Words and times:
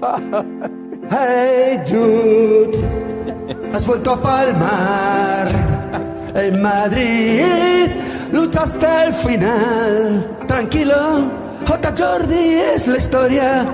Hey 1.10 1.82
Jude, 1.86 2.76
has 3.72 3.86
vuelto 3.86 4.12
a 4.12 4.20
palmar. 4.20 5.48
En 6.34 6.60
Madrid 6.60 7.88
luchaste 8.30 8.86
al 8.86 9.14
final. 9.14 10.36
Tranquilo, 10.46 11.30
J. 11.66 11.94
Jordi 11.96 12.54
es 12.74 12.86
la 12.88 12.98
historia 12.98 13.66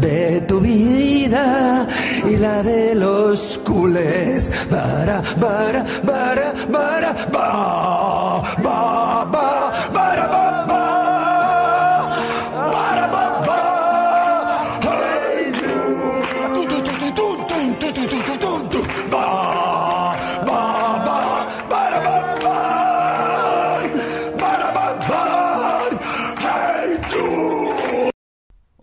de 0.00 0.40
tu 0.42 0.60
vida 0.60 1.86
y 2.24 2.36
la 2.36 2.62
de 2.62 2.94
los 2.96 3.58
culés. 3.64 4.50
Para, 4.68 5.22
para, 5.40 5.84
para, 6.04 6.52
para, 6.70 7.12
ba, 7.32 8.42
ba, 8.62 9.24
ba, 9.30 9.63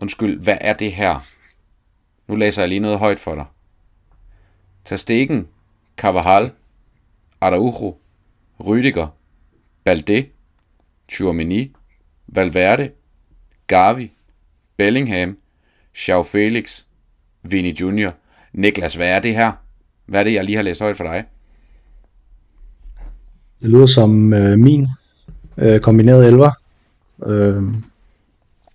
Undskyld, 0.02 0.40
hvad 0.40 0.58
er 0.62 0.74
det 0.74 0.92
her? 0.94 1.20
Nu 2.28 2.36
læser 2.36 2.62
jeg 2.62 2.70
lige 2.70 2.80
noget 2.80 3.00
højt 3.00 3.20
for 3.20 3.36
dig. 3.36 3.46
Tastegen, 4.86 5.48
Carvajal, 5.98 6.52
Araujo, 7.42 7.98
Rüdiger, 8.60 9.08
Balde, 9.84 10.26
Tchouameni, 11.08 11.76
Valverde, 12.28 12.92
Gavi, 13.68 14.12
Bellingham, 14.78 15.38
Xiao 15.98 16.24
Felix, 16.24 16.84
Vini 17.44 17.76
Junior. 17.82 18.14
Niklas, 18.54 18.96
hvad 18.96 19.08
er 19.08 19.20
det 19.20 19.36
her? 19.36 19.52
Hvad 20.06 20.20
er 20.20 20.24
det, 20.24 20.34
jeg 20.34 20.46
lige 20.46 20.56
har 20.56 20.64
læst 20.64 20.82
højt 20.82 20.98
for 20.98 21.04
dig? 21.04 21.24
Det 23.62 23.70
lyder 23.70 23.86
som 23.86 24.34
øh, 24.34 24.60
min 24.60 24.88
øh, 25.58 25.80
kombineret 25.80 26.28
elver 26.28 26.52
øh, 27.26 27.64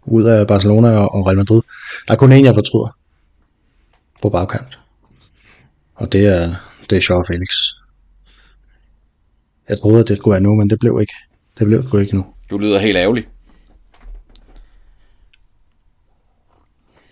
ud 0.07 0.25
af 0.25 0.47
Barcelona 0.47 0.89
og, 0.99 1.27
Real 1.27 1.37
Madrid. 1.37 1.63
Der 2.09 2.15
er 2.15 2.19
kun 2.19 2.33
en, 2.33 2.45
jeg 2.45 2.55
fortryder 2.55 2.97
på 4.23 4.29
bagkant. 4.29 4.79
Og 5.95 6.13
det 6.13 6.27
er, 6.27 6.55
det 6.91 6.99
er 6.99 7.07
Joao 7.11 7.25
Felix. 7.27 7.49
Jeg 9.69 9.79
troede, 9.79 10.01
at 10.01 10.09
det 10.09 10.17
skulle 10.17 10.33
være 10.33 10.43
nu, 10.43 10.55
men 10.55 10.71
det 10.71 10.79
blev 10.79 10.99
ikke. 11.01 11.15
Det 11.59 11.67
blev 11.67 11.83
sgu 11.83 11.99
ikke 11.99 12.17
nu. 12.17 12.27
Du 12.51 12.59
lyder 12.59 12.79
helt 12.79 12.97
ærgerlig. 12.97 13.27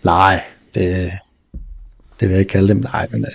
Nej, 0.02 0.44
det, 0.74 1.12
det 2.20 2.28
vil 2.28 2.30
jeg 2.30 2.38
ikke 2.38 2.50
kalde 2.50 2.68
dem. 2.68 2.76
Nej, 2.76 3.08
men 3.10 3.24
øh, 3.24 3.30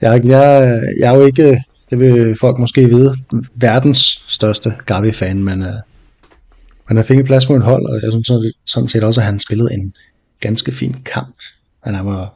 jeg, 0.00 0.24
jeg, 0.24 0.80
jeg 1.00 1.12
er 1.12 1.16
jo 1.16 1.26
ikke, 1.26 1.64
det 1.90 1.98
vil 1.98 2.36
folk 2.40 2.58
måske 2.58 2.88
vide, 2.88 3.14
verdens 3.54 4.24
største 4.28 4.74
Gavi-fan, 4.86 5.44
men 5.44 5.62
øh, 6.90 6.96
han 6.96 7.04
fik 7.04 7.24
plads 7.24 7.46
på 7.46 7.54
en 7.54 7.62
hold, 7.62 7.86
og 7.86 8.00
jeg 8.02 8.12
synes 8.12 8.52
sådan- 8.66 8.88
set 8.88 9.04
også, 9.04 9.20
at 9.20 9.24
han 9.24 9.40
spillede 9.40 9.74
en 9.74 9.94
ganske 10.40 10.72
fin 10.72 10.96
kamp. 11.04 11.36
Men 11.84 11.94
han 11.94 12.06
var, 12.06 12.34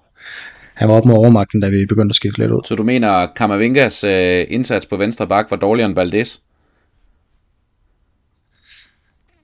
han 0.75 0.89
var 0.89 0.95
op 0.95 1.05
med 1.05 1.15
overmagten, 1.15 1.61
da 1.61 1.69
vi 1.69 1.87
begyndte 1.87 2.13
at 2.13 2.17
skifte 2.17 2.39
lidt 2.41 2.51
ud. 2.51 2.61
Så 2.67 2.75
du 2.75 2.83
mener, 2.83 3.11
at 3.11 3.31
Kamavingas 3.37 4.05
øh, 4.05 4.45
indsats 4.49 4.87
på 4.87 4.97
venstre 4.97 5.27
bak 5.29 5.51
var 5.51 5.57
dårligere 5.57 5.89
end 5.89 5.95
Valdez? 5.97 6.39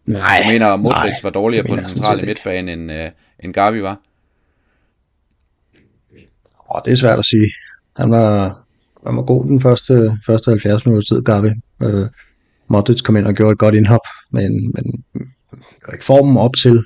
Nej, 0.07 0.41
Du 0.45 0.49
mener, 0.53 0.67
at 0.67 0.81
Modric 0.81 1.11
nej, 1.11 1.15
var 1.23 1.31
dårligere 1.31 1.67
på 1.69 1.77
den 1.77 1.89
centrale 1.89 2.23
midtbane, 2.23 2.73
end, 2.73 2.93
øh, 2.93 3.11
end 3.41 3.55
Gavi 3.55 3.83
var? 3.83 4.01
Åh, 6.75 6.81
det 6.85 6.93
er 6.93 6.97
svært 6.97 7.19
at 7.19 7.25
sige. 7.25 7.51
Han 7.99 8.11
var, 8.11 8.59
han 9.07 9.17
var 9.17 9.23
god 9.23 9.45
den 9.45 9.61
første, 9.61 10.19
første 10.27 10.51
70 10.51 10.87
minutter 10.87 11.15
tid, 11.17 11.23
Gavi. 11.23 11.49
Øh, 11.83 12.07
Modric 12.69 13.01
kom 13.01 13.17
ind 13.17 13.27
og 13.27 13.35
gjorde 13.35 13.53
et 13.53 13.59
godt 13.59 13.75
indhop, 13.75 14.01
men, 14.31 14.73
men 14.75 15.05
ikke 15.93 16.05
formen 16.05 16.37
op 16.37 16.57
til 16.63 16.85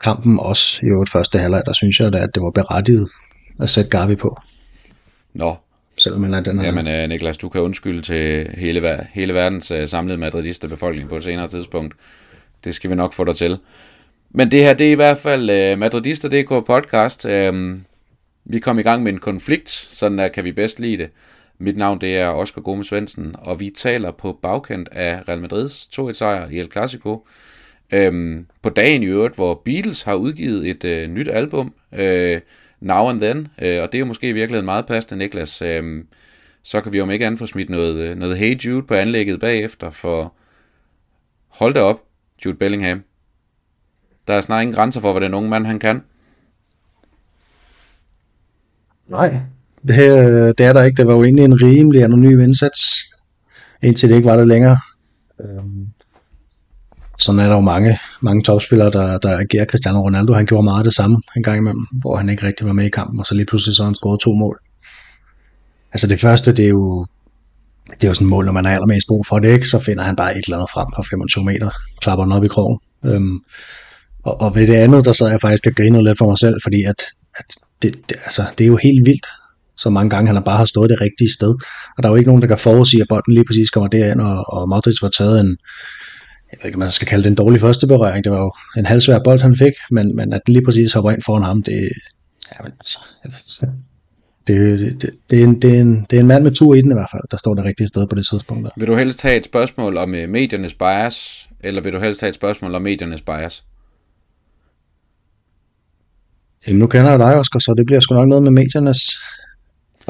kampen 0.00 0.38
også 0.38 0.80
i 0.82 0.86
øvrigt 0.86 1.10
første 1.10 1.38
halvleg, 1.38 1.62
der 1.66 1.72
synes 1.72 2.00
jeg 2.00 2.12
da, 2.12 2.18
at 2.18 2.34
det 2.34 2.42
var 2.42 2.50
berettiget 2.50 3.08
at 3.60 3.70
sætte 3.70 3.90
Gavi 3.90 4.14
på, 4.14 4.40
Nå, 5.34 5.56
selvom 5.98 6.22
han 6.22 6.34
er 6.34 6.40
den 6.40 6.58
her. 6.58 6.66
Jamen, 6.66 6.86
øh, 6.86 7.08
Niklas, 7.08 7.38
du 7.38 7.48
kan 7.48 7.60
undskylde 7.60 8.02
til 8.02 8.50
hele, 8.54 9.06
hele 9.12 9.34
verdens 9.34 9.70
øh, 9.70 9.88
samlede 9.88 10.18
madridiste 10.18 10.68
befolkning 10.68 11.08
på 11.08 11.16
et 11.16 11.24
senere 11.24 11.48
tidspunkt. 11.48 11.94
Det 12.64 12.74
skal 12.74 12.90
vi 12.90 12.94
nok 12.94 13.12
få 13.12 13.24
dig 13.24 13.36
til. 13.36 13.58
Men 14.30 14.50
det 14.50 14.60
her, 14.60 14.74
det 14.74 14.86
er 14.86 14.92
i 14.92 14.94
hvert 14.94 15.18
fald 15.18 15.50
øh, 15.50 15.78
Madridister.dk 15.78 16.66
podcast. 16.66 17.26
Øhm, 17.26 17.84
vi 18.44 18.58
kom 18.58 18.78
i 18.78 18.82
gang 18.82 19.02
med 19.02 19.12
en 19.12 19.18
konflikt, 19.18 19.70
sådan 19.70 20.18
der 20.18 20.28
kan 20.28 20.44
vi 20.44 20.52
bedst 20.52 20.80
lide 20.80 20.96
det. 20.96 21.10
Mit 21.62 21.76
navn 21.76 22.00
det 22.00 22.16
er 22.16 22.28
Oscar 22.28 22.60
Gomes 22.62 22.86
Svendsen, 22.86 23.34
og 23.38 23.60
vi 23.60 23.70
taler 23.76 24.10
på 24.10 24.38
bagkant 24.42 24.88
af 24.92 25.28
Real 25.28 25.40
Madrids 25.40 25.88
2-1 25.98 26.12
sejr 26.12 26.48
i 26.48 26.58
El 26.58 26.72
Clasico. 26.72 27.26
Øhm, 27.92 28.46
på 28.62 28.70
dagen 28.70 29.02
i 29.02 29.06
øvrigt, 29.06 29.34
hvor 29.34 29.62
Beatles 29.64 30.02
har 30.02 30.14
udgivet 30.14 30.70
et 30.70 30.84
øh, 30.84 31.08
nyt 31.08 31.28
album, 31.28 31.74
øh, 31.92 32.40
Now 32.80 33.08
and 33.08 33.20
Then, 33.20 33.38
øh, 33.38 33.82
og 33.82 33.92
det 33.92 33.94
er 33.94 33.98
jo 33.98 34.04
måske 34.04 34.28
i 34.28 34.32
virkeligheden 34.32 34.64
meget 34.64 34.86
passende, 34.86 35.24
Niklas. 35.24 35.62
Øh, 35.62 36.04
så 36.62 36.80
kan 36.80 36.92
vi 36.92 37.00
om 37.00 37.10
ikke 37.10 37.26
andet 37.26 37.38
få 37.38 37.46
smidt 37.46 37.70
noget, 37.70 38.08
øh, 38.08 38.16
noget 38.16 38.38
Hey 38.38 38.64
Jude 38.64 38.86
på 38.86 38.94
anlægget 38.94 39.40
bagefter, 39.40 39.90
for 39.90 40.34
hold 41.48 41.74
da 41.74 41.80
op, 41.80 42.02
Jude 42.44 42.56
Bellingham. 42.56 43.04
Der 44.28 44.34
er 44.34 44.40
snart 44.40 44.62
ingen 44.62 44.74
grænser 44.74 45.00
for, 45.00 45.12
hvad 45.12 45.20
den 45.20 45.34
unge 45.34 45.50
mand 45.50 45.66
han 45.66 45.78
kan. 45.78 46.02
Nej. 49.08 49.40
Det, 49.88 49.98
øh, 49.98 50.54
det 50.58 50.60
er 50.60 50.72
der 50.72 50.82
ikke. 50.82 50.96
Det 50.96 51.06
var 51.06 51.14
jo 51.14 51.24
egentlig 51.24 51.44
en 51.44 51.62
rimelig 51.62 52.04
anonym 52.04 52.40
indsats, 52.40 52.80
indtil 53.82 54.08
det 54.08 54.16
ikke 54.16 54.28
var 54.28 54.36
det 54.36 54.48
længere. 54.48 54.78
Øhm, 55.40 55.86
sådan 57.18 57.40
er 57.40 57.48
der 57.48 57.54
jo 57.54 57.60
mange, 57.60 57.98
mange 58.20 58.42
topspillere, 58.42 58.90
der, 58.90 59.18
der 59.18 59.38
agerer. 59.38 59.64
Cristiano 59.64 60.00
Ronaldo, 60.00 60.32
han 60.32 60.46
gjorde 60.46 60.64
meget 60.64 60.78
af 60.78 60.84
det 60.84 60.94
samme 60.94 61.16
en 61.36 61.42
gang 61.42 61.58
imellem, 61.58 61.86
hvor 62.00 62.16
han 62.16 62.28
ikke 62.28 62.46
rigtig 62.46 62.66
var 62.66 62.72
med 62.72 62.86
i 62.86 62.88
kampen, 62.88 63.20
og 63.20 63.26
så 63.26 63.34
lige 63.34 63.46
pludselig 63.46 63.76
så 63.76 63.84
han 63.84 63.94
scoret 63.94 64.20
to 64.20 64.34
mål. 64.34 64.58
Altså 65.92 66.06
det 66.06 66.20
første, 66.20 66.52
det 66.56 66.64
er 66.64 66.68
jo, 66.68 67.06
det 67.90 68.04
er 68.04 68.08
jo 68.08 68.14
sådan 68.14 68.26
et 68.26 68.30
mål, 68.30 68.44
når 68.44 68.52
man 68.52 68.64
har 68.64 68.72
allermest 68.72 69.06
brug 69.08 69.26
for 69.26 69.38
det, 69.38 69.52
ikke? 69.52 69.68
så 69.68 69.78
finder 69.78 70.02
han 70.04 70.16
bare 70.16 70.36
et 70.36 70.44
eller 70.44 70.56
andet 70.56 70.70
frem 70.70 70.86
på 70.96 71.02
25 71.10 71.44
meter, 71.44 71.70
klapper 72.00 72.24
den 72.24 72.32
op 72.32 72.44
i 72.44 72.48
krogen. 72.48 72.78
Øhm, 73.04 73.38
og, 74.24 74.40
og 74.40 74.54
ved 74.54 74.66
det 74.66 74.74
andet, 74.74 75.04
der 75.04 75.12
sad 75.12 75.28
jeg 75.28 75.40
faktisk 75.40 75.66
og 75.66 75.72
grinede 75.76 76.04
lidt 76.04 76.18
for 76.18 76.26
mig 76.26 76.38
selv, 76.38 76.54
fordi 76.62 76.84
at, 76.84 77.02
at 77.36 77.44
det, 77.82 77.94
det, 78.08 78.16
altså, 78.24 78.44
det 78.58 78.64
er 78.64 78.68
jo 78.68 78.76
helt 78.76 79.06
vildt, 79.06 79.26
så 79.76 79.90
mange 79.90 80.10
gange 80.10 80.26
han 80.26 80.36
har 80.36 80.42
bare 80.42 80.56
har 80.56 80.64
stået 80.64 80.90
det 80.90 81.00
rigtige 81.00 81.32
sted. 81.32 81.54
Og 81.96 82.02
der 82.02 82.08
er 82.08 82.12
jo 82.12 82.16
ikke 82.16 82.28
nogen, 82.28 82.42
der 82.42 82.48
kan 82.48 82.58
forudsige, 82.58 83.02
at 83.02 83.08
bolden 83.08 83.34
lige 83.34 83.44
præcis 83.44 83.70
kommer 83.70 83.88
derind, 83.88 84.20
og, 84.20 84.44
og 84.48 84.68
Modric 84.68 85.02
var 85.02 85.08
taget 85.08 85.40
en, 85.40 85.56
jeg 86.52 86.58
ved 86.60 86.66
ikke, 86.66 86.78
man 86.78 86.90
skal 86.90 87.08
kalde 87.08 87.24
det 87.24 87.30
en 87.30 87.36
dårlig 87.36 87.60
første 87.60 87.86
berøring. 87.86 88.24
Det 88.24 88.32
var 88.32 88.40
jo 88.40 88.52
en 88.76 88.86
halvsvær 88.86 89.18
bold, 89.24 89.40
han 89.40 89.56
fik, 89.56 89.72
men, 89.90 90.16
men 90.16 90.32
at 90.32 90.40
den 90.46 90.52
lige 90.54 90.64
præcis 90.64 90.92
hopper 90.92 91.10
ind 91.10 91.22
foran 91.22 91.42
ham, 91.42 91.62
det, 91.62 91.88
jamen, 92.58 92.72
altså, 92.80 92.98
det, 94.46 94.78
det, 94.78 95.02
det, 95.02 95.10
det, 95.30 95.40
er 95.40 95.44
en, 95.44 95.62
det, 95.62 95.76
er 95.76 95.80
en, 95.80 96.06
det 96.10 96.16
er 96.16 96.20
en 96.20 96.26
mand 96.26 96.44
med 96.44 96.52
tur 96.52 96.74
i 96.74 96.82
den 96.82 96.90
i 96.90 96.94
hvert 96.94 97.10
fald, 97.12 97.22
der 97.30 97.36
står 97.36 97.54
det 97.54 97.64
rigtige 97.64 97.88
sted 97.88 98.06
på 98.06 98.14
det 98.14 98.26
tidspunkt. 98.26 98.64
Der. 98.64 98.70
Vil 98.76 98.88
du 98.88 98.94
helst 98.94 99.22
have 99.22 99.36
et 99.36 99.44
spørgsmål 99.44 99.96
om 99.96 100.14
øh, 100.14 100.28
mediernes 100.28 100.74
bias, 100.74 101.48
eller 101.60 101.82
vil 101.82 101.92
du 101.92 101.98
helst 101.98 102.20
have 102.20 102.28
et 102.28 102.34
spørgsmål 102.34 102.74
om 102.74 102.82
mediernes 102.82 103.22
bias? 103.22 103.64
Jamen, 106.66 106.78
nu 106.78 106.86
kender 106.86 107.10
jeg 107.10 107.18
dig, 107.18 107.36
Oscar, 107.36 107.58
så 107.58 107.74
det 107.76 107.86
bliver 107.86 108.00
sgu 108.00 108.14
nok 108.14 108.28
noget 108.28 108.42
med 108.42 108.50
mediernes 108.50 109.00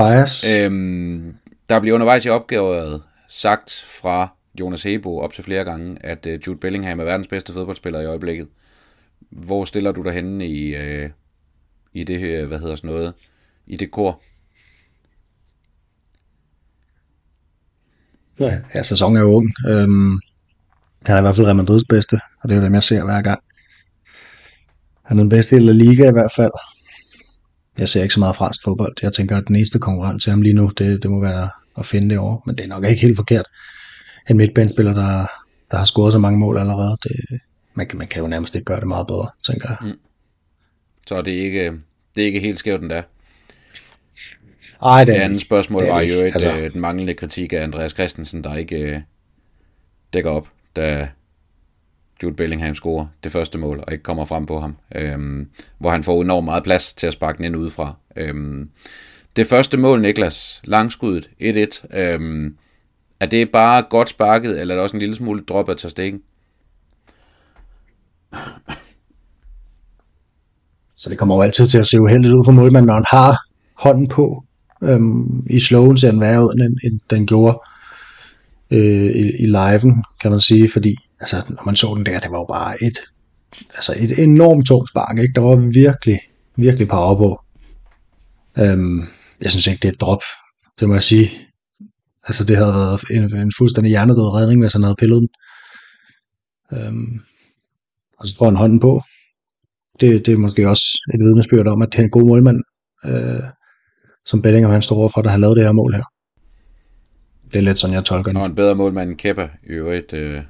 bias. 0.03 0.51
Øh. 0.51 0.65
Øhm, 0.65 1.35
der 1.69 1.81
bliver 1.81 1.95
undervejs 1.95 2.25
i 2.25 2.29
opgavet 2.29 3.03
sagt 3.29 3.85
fra 3.87 4.29
Jonas 4.61 4.83
Hebo 4.83 5.19
op 5.19 5.33
til 5.33 5.45
flere 5.45 5.65
gange, 5.65 5.97
at 6.01 6.27
øh, 6.27 6.41
Jude 6.47 6.59
Bellingham 6.59 7.01
er 7.01 7.05
verdens 7.05 7.29
bedste 7.29 7.53
fodboldspiller 7.53 8.01
i 8.01 8.07
øjeblikket. 8.07 8.49
Hvor 9.31 9.65
stiller 9.65 9.93
du 9.93 10.03
dig 10.03 10.13
henne 10.13 10.47
i, 10.47 10.77
øh, 10.77 11.11
i 11.95 12.05
det 12.05 12.19
her, 12.19 12.47
hvad 12.47 12.59
hedder 12.59 12.75
sådan 12.75 12.91
noget, 12.91 13.15
i 13.67 13.77
det 13.77 13.91
kor? 13.91 14.23
Ja, 18.41 18.59
ja, 18.75 18.83
sæsonen 18.83 19.17
er 19.17 19.21
jo 19.21 19.33
ung. 19.33 19.53
Øhm, 19.69 20.21
han 21.07 21.17
er 21.17 21.19
i 21.19 21.23
hvert 21.23 21.37
fald 21.37 21.47
Real 21.47 21.57
Madrids 21.57 21.85
bedste, 21.89 22.21
og 22.43 22.49
det 22.49 22.55
er 22.55 22.61
jo 22.61 22.65
dem, 22.65 22.75
jeg 22.75 22.83
ser 22.83 23.05
hver 23.05 23.23
gang. 23.23 23.41
Han 25.03 25.19
er 25.19 25.23
den 25.23 25.29
bedste 25.29 25.57
i 25.57 25.61
La 25.61 25.73
Liga 25.73 26.09
i 26.09 26.13
hvert 26.13 26.33
fald. 26.37 26.53
Jeg 27.81 27.89
ser 27.89 28.03
ikke 28.03 28.15
så 28.15 28.21
meget 28.21 28.37
fransk 28.37 28.65
fodbold. 28.65 28.97
Jeg 29.03 29.13
tænker, 29.13 29.37
at 29.37 29.49
den 29.49 29.57
eneste 29.57 29.79
konkurrent 29.79 30.23
til 30.23 30.31
ham 30.31 30.43
lige 30.43 30.53
nu, 30.55 30.71
det, 30.79 31.03
det 31.03 31.11
må 31.11 31.21
være 31.21 31.51
at 31.79 31.87
finde 31.87 32.11
det 32.11 32.19
over. 32.19 32.41
Men 32.47 32.57
det 32.57 32.65
er 32.65 32.69
nok 32.69 32.85
ikke 32.85 33.03
helt 33.03 33.17
forkert. 33.17 33.47
En 34.31 34.37
midtbanespiller, 34.37 34.95
der, 34.95 35.27
der 35.71 35.77
har 35.77 35.85
scoret 35.85 36.13
så 36.13 36.19
mange 36.19 36.39
mål 36.39 36.59
allerede, 36.59 36.97
det, 37.03 37.41
man, 37.75 37.87
kan, 37.87 37.99
man 37.99 38.07
kan 38.09 38.23
jo 38.23 38.29
nærmest 38.29 38.55
ikke 38.55 38.65
gøre 38.65 38.81
det 38.81 38.89
meget 38.89 39.07
bedre, 39.07 39.29
tænker 39.47 39.69
jeg. 39.71 39.95
Så 41.07 41.23
det 41.23 41.39
er 41.39 41.43
ikke, 41.43 41.73
det 42.15 42.23
er 42.23 42.27
ikke 42.27 42.41
helt 42.41 42.59
skævt 42.59 42.83
endda. 42.83 43.03
Ej, 44.83 45.05
det 45.05 45.15
Det 45.15 45.21
andet 45.21 45.41
spørgsmål 45.41 45.83
det 45.83 45.91
var 45.91 46.01
jo 46.01 46.15
et, 46.15 46.25
Altså- 46.25 46.57
øh, 46.57 46.73
den 46.73 46.81
manglende 46.81 47.15
kritik 47.15 47.53
af 47.53 47.63
Andreas 47.63 47.93
Christensen, 47.93 48.45
der 48.45 48.55
ikke 48.57 48.77
øh, 48.77 49.01
dækker 50.13 50.31
op, 50.31 50.49
da 50.77 51.09
Jude 52.23 52.35
Bellingham 52.35 52.75
scorer 52.75 53.07
det 53.25 53.33
første 53.33 53.59
mål, 53.59 53.85
og 53.87 53.93
ikke 53.93 54.03
kommer 54.03 54.25
frem 54.25 54.47
på 54.47 54.61
ham, 54.61 54.77
øhm, 54.95 55.49
hvor 55.79 55.91
han 55.91 56.05
får 56.05 56.23
enormt 56.23 56.45
meget 56.45 56.65
plads 56.65 56.95
til 56.95 57.07
at 57.07 57.13
sparke 57.13 57.37
den 57.37 57.45
ind 57.45 57.57
udefra. 57.57 57.97
Øhm, 58.17 58.71
det 59.37 59.47
første 59.47 59.77
mål, 59.77 60.03
Niklas, 60.03 60.61
langskuddet, 60.65 61.31
1-1, 61.41 61.99
øhm, 61.99 62.57
er 63.21 63.27
det 63.27 63.51
bare 63.51 63.83
godt 63.91 64.09
sparket, 64.09 64.61
eller 64.61 64.75
er 64.75 64.77
det 64.77 64.83
også 64.83 64.97
en 64.97 65.01
lille 65.01 65.15
smule 65.15 65.45
drop 65.49 65.69
af 65.69 65.79
stikken? 65.79 66.21
Så 70.97 71.11
det 71.11 71.19
kommer 71.19 71.35
jo 71.35 71.43
altid 71.43 71.67
til 71.67 71.79
at 71.79 71.87
se 71.87 72.01
uheldigt 72.01 72.35
ud 72.35 72.45
for 72.45 72.53
målmanden, 72.53 72.87
når 72.87 72.95
han 72.95 73.05
har 73.11 73.37
hånden 73.75 74.09
på. 74.09 74.45
Øhm, 74.83 75.47
I 75.51 75.61
slowen 75.61 75.97
ser 75.97 76.11
den 76.11 76.21
værre 76.21 76.45
ud, 76.45 76.53
end, 76.53 76.77
end 76.85 77.01
den 77.11 77.27
gjorde 77.27 77.61
øh, 78.71 79.11
i, 79.11 79.43
i 79.43 79.47
liven, 79.47 80.05
kan 80.23 80.31
man 80.31 80.41
sige, 80.41 80.71
fordi 80.71 80.97
altså, 81.21 81.37
når 81.49 81.63
man 81.67 81.77
så 81.77 81.95
den 81.97 82.07
der, 82.07 82.21
det 82.21 82.31
var 82.31 82.39
jo 82.39 82.47
bare 82.53 82.83
et, 82.83 82.99
altså 83.75 83.95
et 83.99 84.19
enormt 84.19 84.67
tungt 84.67 84.89
spark, 84.89 85.19
ikke? 85.19 85.35
der 85.35 85.41
var 85.41 85.57
virkelig, 85.57 86.21
virkelig 86.57 86.89
power 86.89 87.17
på. 87.17 87.41
Øhm, 88.59 89.01
jeg 89.41 89.51
synes 89.51 89.67
ikke, 89.67 89.83
det 89.83 89.89
er 89.89 89.93
et 89.93 90.01
drop, 90.01 90.23
det 90.81 90.89
må 90.89 90.95
jeg 90.95 91.03
sige. 91.03 91.31
Altså 92.27 92.45
det 92.45 92.57
havde 92.57 92.75
været 92.75 93.01
en, 93.11 93.37
en 93.37 93.53
fuldstændig 93.59 93.91
hjernedød 93.91 94.35
redning, 94.35 94.61
hvis 94.61 94.73
han 94.73 94.83
havde 94.83 94.97
pillet 94.99 95.21
den. 95.21 95.29
Øhm, 96.73 97.21
og 98.19 98.29
så 98.29 98.37
får 98.39 98.45
han 98.45 98.57
hånden 98.57 98.81
på. 98.81 99.03
Det, 100.01 100.27
det 100.27 100.35
er 100.35 100.39
måske 100.39 100.69
også 100.69 100.85
et 101.15 101.21
vidnesbyrd 101.21 101.67
om, 101.67 101.83
at 101.83 101.89
det 101.93 101.99
er 101.99 102.03
en 102.03 102.11
god 102.11 102.27
målmand, 102.29 102.63
øh, 103.05 103.43
som 104.25 104.43
Bellingham 104.43 104.73
han 104.73 104.83
står 104.83 104.97
overfor, 104.97 105.23
da 105.23 105.29
han 105.29 105.41
lavede 105.41 105.57
det 105.57 105.65
her 105.65 105.73
mål 105.73 105.95
her. 105.95 106.05
Det 107.51 107.57
er 107.57 107.63
lidt 107.63 107.79
sådan, 107.79 107.95
jeg 107.95 108.05
tolker 108.05 108.33
det. 108.33 108.41
Og 108.41 108.47
en 108.47 108.55
bedre 108.55 108.75
målmand 108.75 109.11
end 109.11 109.19
Kepa, 109.19 109.49
i 109.63 109.67
øvrigt, 109.67 110.13
øh, 110.13 110.43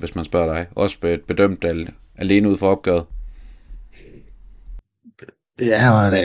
hvis 0.00 0.14
man 0.14 0.24
spørger 0.24 0.54
dig. 0.54 0.66
Også 0.76 0.98
bedømt 1.28 1.64
al, 1.64 1.90
alene 2.16 2.48
ud 2.50 2.56
for 2.56 2.70
opgavet. 2.70 3.06
Ja, 5.60 6.04
og 6.04 6.10
det, 6.10 6.18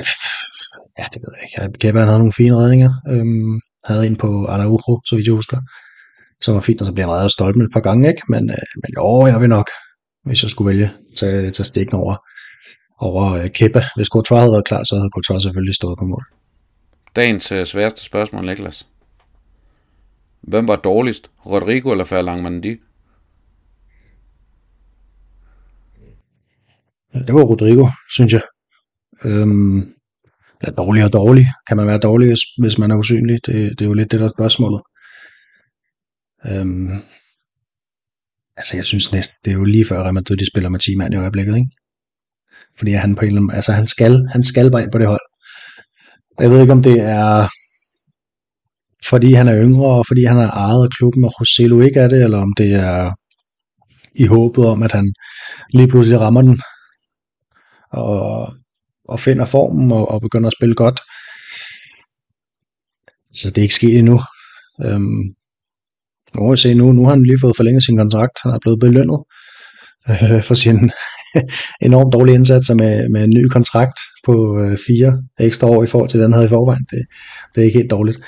ja, 0.99 1.05
det 1.13 1.21
ved 1.23 1.33
jeg 1.37 1.67
ikke. 1.67 1.87
Han 1.87 2.07
havde 2.07 2.19
nogle 2.19 2.33
fine 2.33 2.55
redninger. 2.55 2.91
Øhm, 3.09 3.59
havde 3.85 4.07
en 4.07 4.15
på 4.15 4.45
Araujo, 4.45 5.01
så 5.05 5.15
vidt 5.15 5.27
jeg 5.27 5.33
husker. 5.33 5.57
Som 6.41 6.55
var 6.55 6.61
fint, 6.61 6.81
og 6.81 6.85
så 6.85 6.93
bliver 6.93 7.07
han 7.07 7.13
reddet 7.13 7.23
af 7.23 7.31
stolpen 7.31 7.61
et 7.61 7.73
par 7.73 7.79
gange, 7.79 8.07
ikke? 8.09 8.21
Men, 8.29 8.49
øh, 8.49 8.65
men 8.75 8.89
jo, 8.97 9.27
jeg 9.27 9.41
vil 9.41 9.49
nok, 9.49 9.69
hvis 10.23 10.43
jeg 10.43 10.51
skulle 10.51 10.69
vælge, 10.69 10.91
tage, 11.17 11.51
tage 11.51 11.65
stikken 11.65 11.95
over, 11.95 12.15
over 12.99 13.23
øh, 13.31 13.49
Kepa. 13.49 13.83
Hvis 13.95 14.07
Courtois 14.07 14.39
havde 14.39 14.51
været 14.51 14.65
klar, 14.65 14.83
så 14.83 14.95
havde 14.95 15.09
Courtois 15.13 15.43
selvfølgelig 15.43 15.75
stået 15.75 15.97
på 15.99 16.05
mål. 16.05 16.23
Dagens 17.15 17.51
øh, 17.51 17.65
sværeste 17.65 18.03
spørgsmål, 18.03 18.45
Niklas. 18.45 18.87
Hvem 20.41 20.67
var 20.67 20.75
dårligst? 20.75 21.31
Rodrigo 21.45 21.91
eller 21.91 22.03
Ferlang 22.03 22.41
Mandi? 22.41 22.77
Det 27.23 27.33
var 27.33 27.43
Rodrigo, 27.43 27.87
synes 28.15 28.33
jeg. 28.33 28.41
Øhm, 29.25 29.77
ja, 30.63 30.71
dårlig 30.77 31.03
og 31.03 31.13
dårlig. 31.13 31.47
Kan 31.67 31.77
man 31.77 31.87
være 31.87 31.97
dårlig, 31.97 32.27
hvis, 32.27 32.39
hvis 32.61 32.77
man 32.77 32.91
er 32.91 32.97
usynlig? 32.97 33.45
Det, 33.45 33.79
det 33.79 33.81
er 33.81 33.89
jo 33.89 33.93
lidt 33.93 34.11
det, 34.11 34.19
der 34.19 34.25
er 34.25 34.35
spørgsmålet. 34.37 34.81
Øhm, 36.45 36.91
altså, 38.57 38.77
jeg 38.77 38.85
synes 38.85 39.11
næsten, 39.11 39.35
det 39.45 39.51
er 39.51 39.55
jo 39.55 39.63
lige 39.63 39.85
før 39.85 40.03
Real 40.03 40.13
Madrid, 40.13 40.37
de 40.37 40.51
spiller 40.51 40.69
med 40.69 40.79
10 40.79 40.95
mand 40.95 41.13
i 41.13 41.17
øjeblikket, 41.17 41.55
ikke? 41.55 41.69
Fordi 42.77 42.91
han 42.91 43.15
på 43.15 43.21
en 43.21 43.27
eller 43.27 43.41
anden, 43.41 43.55
altså 43.55 43.71
han 43.71 43.87
skal, 43.87 44.27
han 44.31 44.43
skal 44.43 44.71
bare 44.71 44.83
ind 44.83 44.91
på 44.91 44.97
det 44.97 45.07
hold. 45.07 45.25
Jeg 46.39 46.49
ved 46.51 46.61
ikke, 46.61 46.73
om 46.73 46.83
det 46.83 47.01
er 47.01 47.47
fordi 49.09 49.33
han 49.33 49.47
er 49.47 49.61
yngre, 49.63 49.85
og 49.85 50.05
fordi 50.07 50.23
han 50.23 50.35
har 50.35 50.49
ejet 50.49 50.83
af 50.83 50.89
klubben, 50.89 51.25
og 51.25 51.41
Roselo 51.41 51.81
ikke 51.81 51.99
er 51.99 52.07
det, 52.07 52.23
eller 52.23 52.39
om 52.41 52.53
det 52.57 52.73
er 52.73 53.11
i 54.15 54.25
håbet 54.25 54.65
om, 54.65 54.83
at 54.83 54.91
han 54.91 55.13
lige 55.73 55.87
pludselig 55.87 56.19
rammer 56.19 56.41
den, 56.41 56.61
og, 57.91 58.53
og 59.09 59.19
finder 59.19 59.45
formen, 59.45 59.91
og, 59.91 60.11
og 60.11 60.21
begynder 60.21 60.47
at 60.47 60.53
spille 60.59 60.75
godt. 60.75 60.99
Så 63.33 63.49
det 63.49 63.57
er 63.57 63.61
ikke 63.61 63.75
sket 63.75 63.99
endnu. 63.99 64.21
Øhm, 64.85 65.23
nu 66.35 66.43
må 66.43 66.51
vi 66.51 66.57
se, 66.57 66.73
nu, 66.73 66.91
nu 66.91 67.03
har 67.03 67.13
han 67.13 67.23
lige 67.23 67.39
fået 67.41 67.57
forlænget 67.57 67.83
sin 67.83 67.97
kontrakt, 67.97 68.39
han 68.43 68.51
er 68.51 68.59
blevet 68.61 68.79
belønnet 68.79 69.23
øh, 70.09 70.43
for 70.43 70.53
sin 70.53 70.91
enormt 71.87 72.13
dårlige 72.13 72.35
indsatser 72.35 72.73
med, 72.73 73.09
med 73.09 73.23
en 73.23 73.29
ny 73.29 73.47
kontrakt 73.47 73.99
på 74.25 74.59
øh, 74.59 74.77
fire 74.87 75.23
ekstra 75.39 75.67
år 75.67 75.83
i 75.83 75.87
forhold 75.87 76.09
til 76.09 76.19
den, 76.19 76.23
han 76.23 76.33
havde 76.33 76.45
i 76.45 76.49
forvejen. 76.49 76.85
Det, 76.91 76.99
det 77.55 77.61
er 77.61 77.65
ikke 77.65 77.79
helt 77.79 77.91
dårligt. 77.91 78.19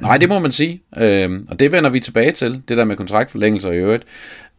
Nej, 0.00 0.18
det 0.18 0.28
må 0.28 0.38
man 0.38 0.52
sige. 0.52 0.82
Øhm, 0.96 1.46
og 1.50 1.58
det 1.58 1.72
vender 1.72 1.90
vi 1.90 2.00
tilbage 2.00 2.32
til, 2.32 2.62
det 2.68 2.76
der 2.76 2.84
med 2.84 2.96
kontraktforlængelser 2.96 3.70
i 3.70 3.76
øvrigt. 3.76 4.04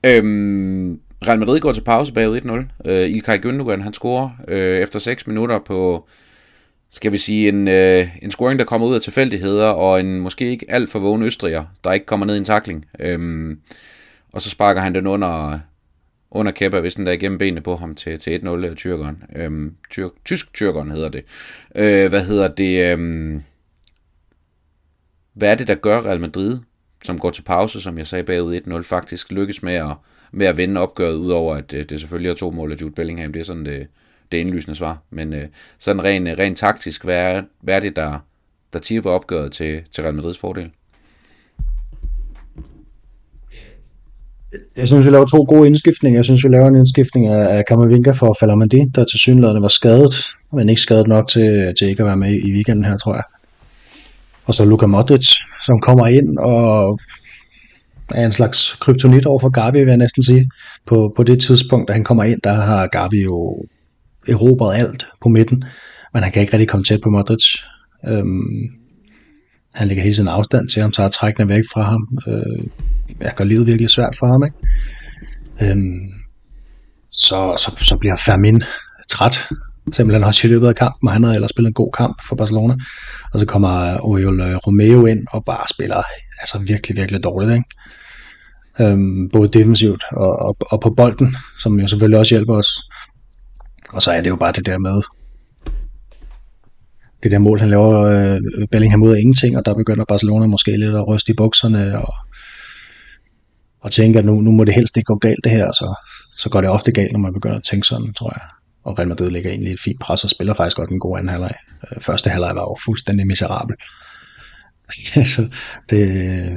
Øhm, 0.05 0.99
Real 1.21 1.39
Madrid 1.39 1.59
går 1.59 1.73
til 1.73 1.81
pause 1.81 2.13
bagud 2.13 2.67
1-0. 2.85 2.89
Øh, 2.91 3.09
Ilkay 3.09 3.45
Gündogan, 3.45 3.81
han 3.81 3.93
scorer 3.93 4.29
øh, 4.47 4.77
efter 4.77 4.99
6 4.99 5.27
minutter 5.27 5.59
på, 5.59 6.07
skal 6.89 7.11
vi 7.11 7.17
sige, 7.17 7.49
en, 7.49 7.67
øh, 7.67 8.07
en 8.21 8.31
scoring, 8.31 8.59
der 8.59 8.65
kommer 8.65 8.87
ud 8.87 8.95
af 8.95 9.01
tilfældigheder, 9.01 9.67
og 9.67 9.99
en 9.99 10.19
måske 10.19 10.49
ikke 10.49 10.65
alt 10.69 10.89
for 10.89 10.99
vågen 10.99 11.23
østriger, 11.23 11.65
der 11.83 11.91
ikke 11.91 12.05
kommer 12.05 12.25
ned 12.25 12.35
i 12.35 12.37
en 12.37 12.45
takling. 12.45 12.85
Øhm, 12.99 13.59
og 14.31 14.41
så 14.41 14.49
sparker 14.49 14.81
han 14.81 14.95
den 14.95 15.07
under, 15.07 15.59
under 16.31 16.51
Kepa, 16.51 16.79
hvis 16.79 16.95
den 16.95 17.05
der 17.05 17.11
igennem 17.11 17.37
benene 17.37 17.61
på 17.61 17.75
ham 17.75 17.95
til, 17.95 18.19
til 18.19 18.39
1-0 18.39 18.47
øh, 18.47 18.75
tyrkeren. 18.75 19.23
Øhm, 19.35 19.75
tyr, 19.89 20.09
tysk 20.25 20.53
tyrkeren 20.53 20.91
hedder 20.91 21.09
det. 21.09 21.25
Øh, 21.75 22.09
hvad 22.09 22.25
hedder 22.25 22.47
det? 22.47 22.91
Øhm, 22.91 23.43
hvad 25.33 25.51
er 25.51 25.55
det, 25.55 25.67
der 25.67 25.75
gør 25.75 26.01
Real 26.01 26.21
Madrid, 26.21 26.59
som 27.03 27.19
går 27.19 27.29
til 27.29 27.41
pause, 27.41 27.81
som 27.81 27.97
jeg 27.97 28.07
sagde 28.07 28.23
bagud 28.23 28.61
1-0, 28.67 28.81
faktisk 28.81 29.31
lykkes 29.31 29.63
med 29.63 29.73
at, 29.73 29.95
med 30.35 30.47
at 30.47 30.57
vinde 30.57 30.81
opgøret, 30.81 31.13
udover 31.13 31.55
at 31.55 31.71
det, 31.71 31.77
øh, 31.77 31.85
det 31.89 31.99
selvfølgelig 31.99 32.29
er 32.29 32.35
to 32.35 32.51
mål 32.51 32.71
af 32.71 32.81
Jude 32.81 32.91
Bellingham. 32.91 33.33
Det 33.33 33.39
er 33.39 33.43
sådan 33.43 33.65
det, 33.65 33.87
det 34.31 34.37
indlysende 34.37 34.75
svar. 34.75 34.97
Men 35.09 35.33
øh, 35.33 35.45
sådan 35.79 36.03
rent 36.03 36.27
øh, 36.27 36.37
ren 36.39 36.55
taktisk, 36.55 37.03
hvad 37.03 37.15
er, 37.15 37.41
hvad 37.61 37.75
er 37.75 37.79
det, 37.79 37.95
der, 37.95 38.19
der 38.73 38.79
tipper 38.79 39.11
opgøret 39.11 39.51
til, 39.51 39.81
til 39.91 40.03
Real 40.03 40.15
Madrids 40.15 40.37
fordel? 40.37 40.69
Jeg 44.75 44.87
synes, 44.87 45.05
vi 45.05 45.11
laver 45.11 45.25
to 45.25 45.45
gode 45.49 45.67
indskiftninger. 45.67 46.17
Jeg 46.17 46.25
synes, 46.25 46.43
vi 46.43 46.49
laver 46.49 46.67
en 46.67 46.75
indskiftning 46.75 47.27
af 47.27 47.65
Kammervinka 47.65 48.11
for 48.11 48.37
Falamandi, 48.39 48.85
der 48.95 49.03
til 49.03 49.19
synligheden 49.19 49.61
var 49.61 49.67
skadet, 49.67 50.15
men 50.53 50.69
ikke 50.69 50.81
skadet 50.81 51.07
nok 51.07 51.27
til, 51.27 51.73
til 51.79 51.87
ikke 51.87 52.03
at 52.03 52.07
være 52.07 52.17
med 52.17 52.31
i 52.31 52.51
weekenden 52.51 52.85
her, 52.85 52.97
tror 52.97 53.13
jeg. 53.13 53.23
Og 54.45 54.55
så 54.55 54.65
Luka 54.65 54.85
Modric, 54.85 55.27
som 55.65 55.79
kommer 55.79 56.07
ind 56.07 56.37
og 56.37 56.99
er 58.11 58.25
en 58.25 58.31
slags 58.31 58.73
kryptonit 58.73 59.25
over 59.25 59.39
for 59.39 59.49
Gavi, 59.49 59.79
vil 59.79 59.87
jeg 59.87 59.97
næsten 59.97 60.23
sige. 60.23 60.49
På, 60.87 61.13
på 61.15 61.23
det 61.23 61.41
tidspunkt, 61.41 61.87
da 61.87 61.93
han 61.93 62.03
kommer 62.03 62.23
ind, 62.23 62.41
der 62.43 62.53
har 62.53 62.87
Gavi 62.87 63.23
jo 63.23 63.65
erobret 64.27 64.75
alt 64.75 65.07
på 65.21 65.29
midten, 65.29 65.63
men 66.13 66.23
han 66.23 66.31
kan 66.31 66.41
ikke 66.41 66.53
rigtig 66.53 66.67
komme 66.67 66.83
tæt 66.83 67.01
på 67.03 67.09
Modric. 67.09 67.45
Øhm, 68.07 68.69
han 69.73 69.87
ligger 69.87 70.03
hele 70.03 70.15
sin 70.15 70.27
afstand 70.27 70.69
til 70.69 70.81
ham, 70.81 70.91
tager 70.91 71.09
trækkene 71.09 71.49
væk 71.49 71.63
fra 71.73 71.81
ham. 71.81 72.07
Øh, 72.27 72.65
jeg 73.19 73.33
gør 73.35 73.43
livet 73.43 73.67
virkelig 73.67 73.89
svært 73.89 74.15
for 74.19 74.27
ham, 74.27 74.43
ikke? 74.43 75.71
Øhm, 75.71 76.11
så, 77.11 77.55
så, 77.57 77.85
så 77.85 77.97
bliver 77.97 78.15
Fermin 78.15 78.63
træt 79.09 79.49
simpelthen 79.93 80.23
også 80.23 80.47
i 80.47 80.49
løbet 80.49 80.67
af 80.67 80.75
kampen, 80.75 81.07
og 81.07 81.13
han 81.13 81.23
havde 81.23 81.35
ellers 81.35 81.49
spillet 81.49 81.69
en 81.69 81.73
god 81.73 81.91
kamp 81.91 82.21
for 82.27 82.35
Barcelona. 82.35 82.75
Og 83.33 83.39
så 83.39 83.45
kommer 83.45 83.97
Oriol 84.05 84.41
øh, 84.41 84.55
Romeo 84.55 85.05
ind 85.05 85.27
og 85.31 85.45
bare 85.45 85.67
spiller 85.69 86.01
altså 86.39 86.59
virkelig, 86.67 86.97
virkelig 86.97 87.23
dårligt. 87.23 87.53
Ikke? 87.53 88.91
Øhm, 88.91 89.29
både 89.29 89.47
defensivt 89.47 90.03
og, 90.11 90.39
og, 90.39 90.57
og 90.59 90.81
på 90.81 90.89
bolden, 90.89 91.35
som 91.59 91.79
jo 91.79 91.87
selvfølgelig 91.87 92.19
også 92.19 92.35
hjælper 92.35 92.53
os. 92.53 92.67
Og 93.93 94.01
så 94.01 94.11
er 94.11 94.21
det 94.21 94.29
jo 94.29 94.35
bare 94.35 94.51
det 94.51 94.65
der 94.65 94.77
med, 94.77 95.01
det 97.23 97.31
der 97.31 97.39
mål, 97.39 97.59
han 97.59 97.69
laver 97.69 98.01
øh, 98.01 98.67
Bellingham 98.71 99.03
ud 99.03 99.11
af 99.11 99.19
ingenting, 99.19 99.57
og 99.57 99.65
der 99.65 99.73
begynder 99.73 100.05
Barcelona 100.05 100.45
måske 100.45 100.77
lidt 100.77 100.95
at 100.95 101.07
ryste 101.07 101.31
i 101.31 101.35
bukserne, 101.35 101.99
og, 101.99 102.13
og 103.81 103.91
tænke, 103.91 104.19
at 104.19 104.25
nu, 104.25 104.41
nu 104.41 104.51
må 104.51 104.63
det 104.63 104.73
helst 104.73 104.97
ikke 104.97 105.07
gå 105.07 105.15
galt 105.15 105.43
det 105.43 105.51
her, 105.51 105.71
så, 105.71 105.95
så 106.37 106.49
går 106.49 106.61
det 106.61 106.69
ofte 106.69 106.91
galt, 106.91 107.11
når 107.11 107.19
man 107.19 107.33
begynder 107.33 107.57
at 107.57 107.63
tænke 107.63 107.87
sådan, 107.87 108.13
tror 108.13 108.31
jeg 108.35 108.41
og 108.85 108.99
Real 108.99 109.07
Madrid 109.07 109.29
ligger 109.31 109.49
egentlig 109.49 109.73
et 109.73 109.79
fint 109.79 109.99
pres 109.99 110.23
og 110.23 110.29
spiller 110.29 110.53
faktisk 110.53 110.77
godt 110.77 110.89
en 110.89 110.99
god 110.99 111.17
anden 111.17 111.29
halvleg. 111.29 111.55
Øh, 111.83 112.01
første 112.01 112.29
halvleg 112.29 112.55
var 112.55 112.61
jo 112.61 112.77
fuldstændig 112.85 113.27
miserabel. 113.27 113.75
det, 115.89 116.51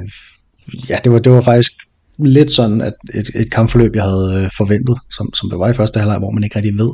ja, 0.89 0.97
det 1.03 1.11
var, 1.11 1.19
det 1.19 1.31
var 1.31 1.41
faktisk 1.41 1.71
lidt 2.17 2.51
sådan 2.51 2.81
at 2.81 2.93
et, 3.13 3.29
et 3.35 3.51
kampforløb, 3.51 3.95
jeg 3.95 4.03
havde 4.03 4.43
øh, 4.43 4.49
forventet, 4.57 4.97
som, 5.11 5.33
som 5.33 5.49
det 5.49 5.59
var 5.59 5.69
i 5.69 5.73
første 5.73 5.99
halvleg, 5.99 6.19
hvor 6.19 6.31
man 6.31 6.43
ikke 6.43 6.55
rigtig 6.55 6.77
ved, 6.77 6.91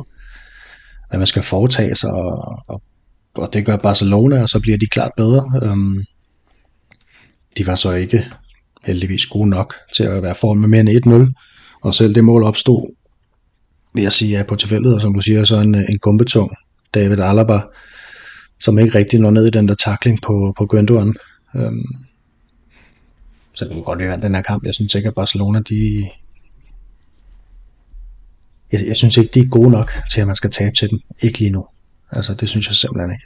hvad 1.10 1.20
man 1.20 1.27
skal 1.27 1.44
foretage 1.44 1.96
sig, 1.96 2.12
og, 2.12 2.63
og, 2.68 2.82
og 3.36 3.54
det 3.54 3.65
gør 3.65 3.77
Barcelona, 3.77 4.42
og 4.42 4.50
så 4.50 4.60
bliver 4.60 4.77
de 4.77 4.86
klart 4.86 5.12
bedre. 5.18 5.72
Um, 5.72 6.04
de 7.58 7.68
var 7.68 7.75
så 7.75 7.92
ikke 7.92 8.25
heldigvis 8.84 9.25
gode 9.25 9.50
nok 9.50 9.74
til 9.96 10.04
at 10.04 10.24
være 10.24 10.36
foran 10.36 10.60
med 10.60 10.68
mere 10.68 10.82
end 10.82 11.34
1-0, 11.34 11.80
og 11.84 11.94
selv 11.94 12.15
det 12.15 12.24
mål 12.24 12.44
opstod 12.44 12.96
vil 13.94 14.01
jeg 14.01 14.13
sige, 14.13 14.38
er 14.38 14.44
på 14.44 14.56
tilfældet, 14.56 14.96
og 14.96 15.01
som 15.01 15.13
du 15.13 15.22
siger, 15.22 15.44
så 15.44 15.56
en, 15.56 15.75
øh, 15.75 15.82
en 15.89 16.00
gumbetung 16.00 16.51
David 16.94 17.20
Alaba, 17.20 17.60
som 18.60 18.80
ikke 18.80 18.98
rigtig 18.98 19.20
når 19.20 19.30
ned 19.30 19.48
i 19.48 19.50
den 19.50 19.68
der 19.68 19.76
takling 19.76 20.22
på, 20.22 20.54
på 20.58 20.68
Gündogan. 20.74 21.14
Øhm, 21.56 21.86
så 23.54 23.66
det 23.66 23.74
kunne 23.74 23.84
godt 23.84 24.00
være 24.00 24.22
den 24.22 24.36
her 24.36 24.42
kamp. 24.42 24.66
Jeg 24.66 24.74
synes 24.74 24.96
ikke, 24.96 25.08
at 25.08 25.16
Barcelona, 25.16 25.60
de, 25.60 26.10
jeg, 28.72 28.88
jeg 28.88 28.96
synes 28.96 29.18
ikke, 29.18 29.32
de 29.34 29.40
er 29.40 29.50
gode 29.50 29.72
nok 29.72 29.92
til, 30.12 30.22
at 30.22 30.28
man 30.28 30.36
skal 30.36 30.52
tabe 30.52 30.76
til 30.76 30.90
dem. 30.90 31.00
Ikke 31.22 31.40
lige 31.40 31.52
nu. 31.52 31.68
Altså, 32.12 32.34
det 32.34 32.50
synes 32.50 32.68
jeg 32.68 32.76
simpelthen 32.76 33.12
ikke. 33.12 33.26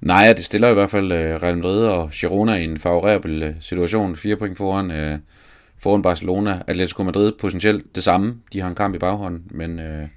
Nej, 0.00 0.32
det 0.32 0.44
stiller 0.44 0.68
i 0.68 0.74
hvert 0.74 0.90
fald 0.90 1.12
uh, 1.12 1.42
Real 1.42 1.56
Madrid 1.56 1.84
og 1.84 2.10
Girona 2.10 2.54
i 2.54 2.64
en 2.64 2.78
favorabel 2.78 3.48
uh, 3.48 3.54
situation. 3.60 4.16
Fire 4.16 4.36
point 4.36 4.56
foran, 4.56 5.12
uh, 5.12 5.18
foran 5.78 6.02
Barcelona. 6.02 6.62
Atletico 6.66 7.02
Madrid 7.02 7.32
potentielt 7.40 7.94
det 7.94 8.02
samme. 8.02 8.36
De 8.52 8.60
har 8.60 8.68
en 8.68 8.74
kamp 8.74 8.94
i 8.94 8.98
baghånden, 8.98 9.42
men 9.50 9.78
uh, 9.78 10.08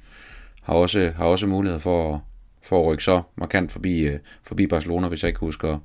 har, 0.62 0.74
også, 0.74 1.12
har 1.16 1.26
også 1.26 1.48
mulighed 1.48 1.80
for 1.80 2.14
at, 2.14 2.20
for 2.64 2.82
at 2.82 2.88
rykke 2.88 3.04
så 3.04 3.22
markant 3.36 3.72
forbi, 3.72 4.00
øh, 4.00 4.20
forbi 4.44 4.68
Barcelona, 4.68 5.08
hvis 5.08 5.24
jeg 5.24 5.28
ikke 5.28 5.40
husker, 5.40 5.78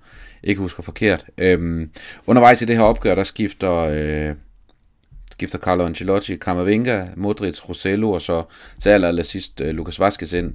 ikke 0.43 0.61
husker 0.61 0.83
forkert. 0.83 1.25
Øhm, 1.39 1.91
undervejs 2.27 2.63
i 2.63 2.65
det 2.65 2.77
her 2.77 2.83
opgør, 2.83 3.15
der 3.15 3.25
skifter... 3.25 3.73
øh, 3.73 4.35
skifter 5.33 5.59
Carlo 5.59 5.87
Ancelotti, 5.87 6.37
Camavinga, 6.37 7.07
Modric, 7.17 7.69
Rosello 7.69 8.11
og 8.11 8.21
så 8.21 8.43
til 8.83 8.89
aller, 8.89 9.09
aller 9.09 9.23
sidst 9.23 9.61
uh, 9.61 9.67
øh, 9.67 9.75
Lucas 9.75 10.01
Vazquez 10.01 10.33
ind. 10.33 10.53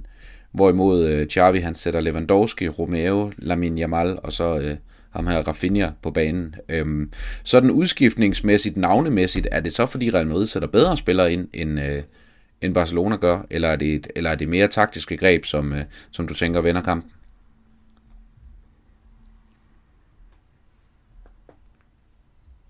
Hvorimod 0.52 1.04
øh, 1.04 1.26
Xavi 1.26 1.58
han 1.58 1.74
sætter 1.74 2.00
Lewandowski, 2.00 2.68
Romeo, 2.68 3.32
Lamine 3.38 3.80
Yamal 3.80 4.18
og 4.22 4.32
så 4.32 4.58
øh, 4.58 4.76
ham 5.10 5.26
her 5.26 5.48
Rafinha 5.48 5.88
på 6.02 6.10
banen. 6.10 6.54
Øhm, 6.68 7.10
sådan 7.44 7.70
udskiftningsmæssigt, 7.70 8.76
navnemæssigt, 8.76 9.48
er 9.52 9.60
det 9.60 9.72
så 9.72 9.86
fordi 9.86 10.10
Real 10.10 10.26
Madrid 10.26 10.46
sætter 10.46 10.68
bedre 10.68 10.96
spillere 10.96 11.32
ind, 11.32 11.48
end, 11.54 11.80
øh, 11.80 12.02
end 12.62 12.74
Barcelona 12.74 13.16
gør, 13.16 13.46
eller 13.50 13.68
er 13.68 13.76
det, 13.76 13.94
et, 13.94 14.06
eller 14.16 14.30
er 14.30 14.34
det 14.34 14.48
mere 14.48 14.68
taktiske 14.68 15.16
greb, 15.16 15.44
som, 15.44 15.72
øh, 15.72 15.84
som 16.10 16.28
du 16.28 16.34
tænker 16.34 16.60
vender 16.60 16.82
kampen? 16.82 17.10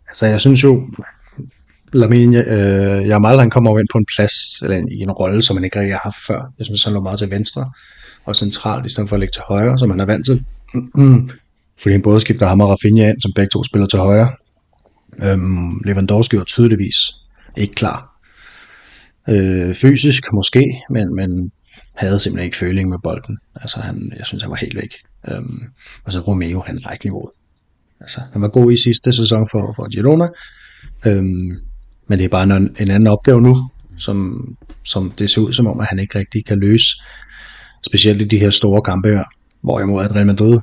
Altså, 0.08 0.26
jeg 0.26 0.40
synes 0.40 0.64
jo, 0.64 0.88
Lamine 1.92 2.38
øh, 2.38 3.08
Jamal, 3.08 3.38
han 3.38 3.50
kommer 3.50 3.70
jo 3.70 3.78
ind 3.78 3.88
på 3.92 3.98
en 3.98 4.06
plads, 4.16 4.62
eller 4.62 4.76
i 4.76 5.00
en 5.00 5.10
rolle, 5.10 5.42
som 5.42 5.56
han 5.56 5.64
ikke 5.64 5.78
rigtig 5.78 5.94
har 5.94 6.00
haft 6.02 6.26
før. 6.26 6.52
Jeg 6.58 6.66
synes, 6.66 6.84
han 6.84 6.92
lå 6.92 7.00
meget 7.00 7.18
til 7.18 7.30
venstre 7.30 7.70
og 8.24 8.36
centralt, 8.36 8.86
i 8.86 8.88
stedet 8.88 9.08
for 9.08 9.16
at 9.16 9.20
ligge 9.20 9.32
til 9.32 9.42
højre, 9.48 9.78
som 9.78 9.90
han 9.90 10.00
er 10.00 10.04
vant 10.04 10.26
til. 10.26 10.44
Fordi 11.80 11.92
han 11.92 12.02
både 12.02 12.20
skifter 12.20 12.46
ham 12.46 12.60
og 12.60 12.68
Rafinha 12.68 13.08
ind, 13.08 13.22
som 13.22 13.32
begge 13.34 13.50
to 13.52 13.64
spiller 13.64 13.86
til 13.86 13.98
højre. 13.98 14.30
Øhm, 15.22 15.80
Lewandowski 15.84 16.36
var 16.36 16.44
tydeligvis 16.44 16.96
ikke 17.56 17.74
klar. 17.74 18.11
Øh, 19.28 19.74
fysisk 19.74 20.32
måske, 20.32 20.82
men, 20.90 21.14
men 21.14 21.52
havde 21.94 22.20
simpelthen 22.20 22.44
ikke 22.44 22.56
føling 22.56 22.88
med 22.88 22.98
bolden. 23.02 23.38
Altså 23.54 23.80
han, 23.80 24.12
jeg 24.18 24.26
synes, 24.26 24.42
han 24.42 24.50
var 24.50 24.56
helt 24.56 24.76
væk. 24.76 24.94
Øhm, 25.30 25.62
og 26.04 26.12
så 26.12 26.20
Romeo, 26.20 26.62
han 26.66 26.80
var 26.84 26.90
ikke 26.90 27.06
niveauet. 27.06 27.30
Altså, 28.00 28.20
han 28.32 28.42
var 28.42 28.48
god 28.48 28.72
i 28.72 28.76
sidste 28.76 29.12
sæson 29.12 29.48
for, 29.50 29.72
for 29.76 29.88
Girona, 29.88 30.28
øhm, 31.06 31.60
men 32.08 32.18
det 32.18 32.24
er 32.24 32.28
bare 32.28 32.56
en, 32.56 32.76
en 32.80 32.90
anden 32.90 33.06
opgave 33.06 33.40
nu, 33.42 33.70
som, 33.98 34.44
som 34.84 35.10
det 35.10 35.30
ser 35.30 35.40
ud 35.40 35.52
som 35.52 35.66
om, 35.66 35.80
at 35.80 35.86
han 35.86 35.98
ikke 35.98 36.18
rigtig 36.18 36.44
kan 36.46 36.58
løse. 36.58 36.86
Specielt 37.86 38.22
i 38.22 38.24
de 38.24 38.38
her 38.38 38.50
store 38.50 38.82
kampe 38.82 39.08
her, 39.08 39.24
hvorimod 39.62 40.04
at 40.04 40.14
Real 40.14 40.26
Madrid, 40.26 40.58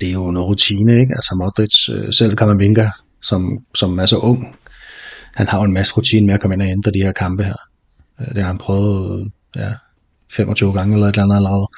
det 0.00 0.08
er 0.08 0.12
jo 0.12 0.30
noget 0.30 0.48
rutine, 0.48 1.00
ikke? 1.00 1.14
Altså 1.14 1.34
Modric, 1.34 1.88
øh, 1.88 2.12
selv 2.12 2.36
Camavinga, 2.36 2.90
som, 3.22 3.58
som 3.74 3.98
er 3.98 4.06
så 4.06 4.18
ung, 4.18 4.56
han 5.36 5.48
har 5.48 5.58
jo 5.58 5.64
en 5.64 5.72
masse 5.72 5.94
rutine 5.94 6.26
med 6.26 6.34
at 6.34 6.40
komme 6.40 6.54
ind 6.54 6.62
og 6.62 6.68
ændre 6.68 6.90
de 6.90 7.02
her 7.02 7.12
kampe 7.12 7.44
her. 7.44 7.56
Øh, 8.20 8.34
det 8.34 8.42
har 8.42 8.46
han 8.46 8.58
prøvet 8.58 9.32
ja, 9.56 9.72
25 10.32 10.72
gange 10.72 10.94
eller 10.94 11.06
et 11.06 11.12
eller 11.12 11.24
andet 11.24 11.36
allerede. 11.36 11.68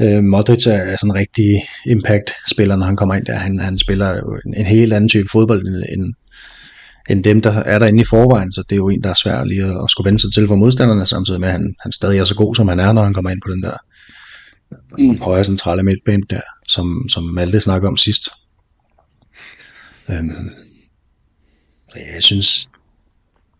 Øh, 0.00 0.24
Modric 0.24 0.66
er 0.66 0.96
sådan 0.96 1.10
en 1.10 1.14
rigtig 1.14 1.62
impact-spiller, 1.86 2.76
når 2.76 2.86
han 2.86 2.96
kommer 2.96 3.14
ind 3.14 3.26
der. 3.26 3.36
Han, 3.36 3.58
han 3.58 3.78
spiller 3.78 4.12
en, 4.46 4.54
en 4.54 4.66
helt 4.66 4.92
anden 4.92 5.08
type 5.08 5.28
fodbold, 5.32 5.66
end, 5.66 6.14
end 7.10 7.24
dem, 7.24 7.42
der 7.42 7.50
er 7.50 7.78
derinde 7.78 8.00
i 8.00 8.04
forvejen, 8.04 8.52
så 8.52 8.62
det 8.62 8.72
er 8.72 8.76
jo 8.76 8.88
en, 8.88 9.02
der 9.02 9.10
er 9.10 9.14
svær 9.14 9.44
lige 9.44 9.64
at, 9.64 9.70
at 9.84 9.90
skulle 9.90 10.06
vende 10.06 10.20
sig 10.20 10.32
til 10.32 10.48
for 10.48 10.56
modstanderne, 10.56 11.06
samtidig 11.06 11.40
med, 11.40 11.48
at 11.48 11.52
han, 11.52 11.74
han 11.82 11.92
stadig 11.92 12.18
er 12.18 12.24
så 12.24 12.34
god, 12.34 12.54
som 12.54 12.68
han 12.68 12.80
er, 12.80 12.92
når 12.92 13.04
han 13.04 13.14
kommer 13.14 13.30
ind 13.30 13.40
på 13.46 13.52
den 13.52 13.62
der 13.62 13.76
mm. 14.98 15.18
højre 15.18 15.44
centrale 15.44 15.82
midtbane 15.82 16.22
der, 16.30 16.40
som, 16.68 17.06
som 17.08 17.24
Malte 17.24 17.60
snakkede 17.60 17.88
om 17.88 17.96
sidst. 17.96 18.28
Øhm, 20.10 20.50
jeg 21.96 22.22
synes, 22.22 22.68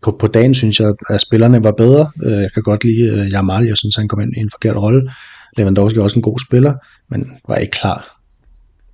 på, 0.01 0.11
på 0.19 0.27
dagen 0.27 0.53
synes 0.53 0.79
jeg, 0.79 0.93
at 1.09 1.21
spillerne 1.21 1.63
var 1.63 1.71
bedre. 1.71 2.11
Øh, 2.25 2.31
jeg 2.31 2.51
kan 2.53 2.63
godt 2.63 2.83
lide 2.83 3.13
uh, 3.13 3.31
Jamal, 3.31 3.65
jeg 3.65 3.77
synes, 3.77 3.95
han 3.95 4.07
kom 4.07 4.19
ind 4.19 4.33
i 4.37 4.39
en 4.39 4.49
forkert 4.49 4.75
rolle. 4.75 5.11
Lewandowski 5.57 5.99
er 5.99 6.03
også 6.03 6.19
en 6.19 6.23
god 6.23 6.39
spiller, 6.39 6.73
men 7.09 7.31
var 7.47 7.55
ikke 7.55 7.71
klar 7.71 8.19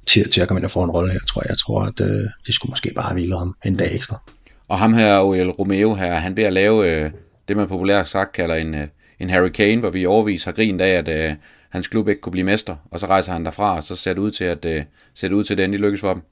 til, 0.05 0.29
til 0.29 0.41
at 0.41 0.47
komme 0.47 0.59
ind 0.59 0.65
og 0.65 0.71
få 0.71 0.83
en 0.83 0.91
rolle 0.91 1.11
her, 1.11 1.19
tror 1.19 1.41
jeg. 1.41 1.49
Jeg 1.49 1.57
tror, 1.57 1.81
at 1.81 1.99
uh, 1.99 2.07
de 2.47 2.53
skulle 2.53 2.69
måske 2.69 2.91
bare 2.95 3.05
have 3.05 3.13
hvilet 3.13 3.37
ham 3.37 3.55
en 3.65 3.77
dag 3.77 3.95
ekstra. 3.95 4.21
Og 4.67 4.79
ham 4.79 4.93
her, 4.93 5.19
Oel 5.19 5.49
Romeo 5.49 5.95
her, 5.95 6.15
han 6.15 6.33
bliver 6.33 6.47
at 6.47 6.53
lave 6.53 6.91
øh, 6.91 7.11
det, 7.47 7.57
man 7.57 7.67
populært 7.67 8.07
sagt 8.07 8.31
kalder 8.31 8.55
en, 8.55 8.73
øh, 8.73 8.87
en 9.19 9.29
Harry 9.29 9.49
Kane, 9.49 9.79
hvor 9.79 9.89
vi 9.89 10.05
overvis 10.05 10.43
har 10.43 10.51
grint 10.51 10.81
af, 10.81 10.89
at 10.89 11.07
øh, 11.07 11.35
hans 11.69 11.87
klub 11.87 12.07
ikke 12.07 12.21
kunne 12.21 12.31
blive 12.31 12.45
mester, 12.45 12.75
og 12.91 12.99
så 12.99 13.07
rejser 13.07 13.33
han 13.33 13.45
derfra, 13.45 13.75
og 13.75 13.83
så 13.83 13.95
ser 13.95 14.13
det 14.13 14.21
ud 14.21 14.31
til, 14.31 14.43
at 14.43 14.65
øh, 14.65 14.83
ser 15.13 15.27
det 15.27 15.35
ud 15.35 15.43
til, 15.43 15.53
at 15.53 15.57
det 15.57 15.63
endelig 15.63 15.81
lykkes 15.81 16.01
for 16.01 16.13
dem. 16.13 16.23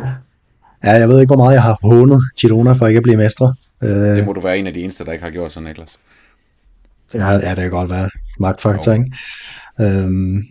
Ja, 0.00 0.12
jeg 0.82 1.08
ved 1.08 1.20
ikke, 1.20 1.28
hvor 1.28 1.44
meget 1.44 1.54
jeg 1.54 1.62
har 1.62 1.78
hånet 1.82 2.22
Girona 2.40 2.72
for 2.72 2.86
ikke 2.86 2.96
at 2.96 3.02
blive 3.02 3.16
mestre. 3.16 3.54
Øh, 3.82 3.90
det 3.90 4.26
må 4.26 4.32
du 4.32 4.40
være 4.40 4.58
en 4.58 4.66
af 4.66 4.74
de 4.74 4.80
eneste, 4.80 5.04
der 5.04 5.12
ikke 5.12 5.24
har 5.24 5.30
gjort 5.30 5.52
sådan, 5.52 5.66
Niklas. 5.66 5.98
Ja, 7.14 7.32
ja 7.32 7.50
det 7.50 7.56
kan 7.56 7.70
godt 7.70 7.90
være. 7.90 8.10
Magtfaktor, 8.38 8.92
ikke? 8.92 9.12
Øhm, 9.80 10.44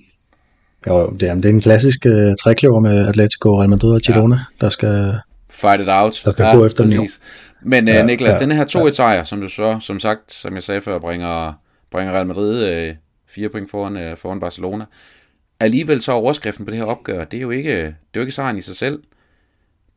jo, 0.88 1.10
det 1.10 1.30
er, 1.30 1.36
det 1.36 1.46
er 1.46 1.50
en 1.50 1.62
klassisk 1.62 2.06
uh, 2.06 2.36
trækløver 2.44 2.80
med 2.80 3.08
Atletico, 3.08 3.60
Real 3.60 3.70
Madrid 3.70 3.94
og 3.94 4.02
Girona, 4.02 4.36
ja. 4.36 4.66
der 4.66 4.70
skal, 4.70 5.20
Fight 5.50 5.82
it 5.82 5.88
out. 5.90 6.22
der 6.26 6.32
skal 6.32 6.44
ja, 6.44 6.56
gå 6.56 6.66
efter 6.66 6.84
den 6.84 7.10
Men 7.62 7.88
uh, 7.88 7.94
ja, 7.94 8.06
Niklas, 8.06 8.34
ja, 8.34 8.40
denne 8.40 8.56
her 8.56 8.64
2 8.64 8.88
1 8.88 8.96
sejr, 8.96 9.24
som 9.24 9.42
du 9.42 9.48
så, 9.48 9.78
som 9.80 10.00
sagt, 10.00 10.32
som 10.32 10.54
jeg 10.54 10.64
sagde 10.64 10.82
før, 10.82 11.00
bringer, 11.00 11.54
bringer 11.92 12.14
Real 12.14 12.28
Madrid 12.28 12.90
uh, 12.90 12.96
fire 13.30 13.50
point 13.50 13.72
foran, 13.72 13.96
uh, 13.96 14.18
foran 14.18 14.40
Barcelona. 14.40 14.86
Alligevel 15.60 16.02
så 16.02 16.12
overskriften 16.12 16.66
på 16.66 16.72
det 16.72 16.78
her 16.78 16.86
opgør, 16.86 17.24
det 17.24 17.38
er 17.38 17.42
jo 17.42 17.50
ikke, 17.50 17.76
det 17.76 17.88
er 17.88 18.16
jo 18.16 18.22
ikke 18.22 18.32
sejren 18.32 18.58
i 18.58 18.62
sig 18.62 18.76
selv. 18.76 19.00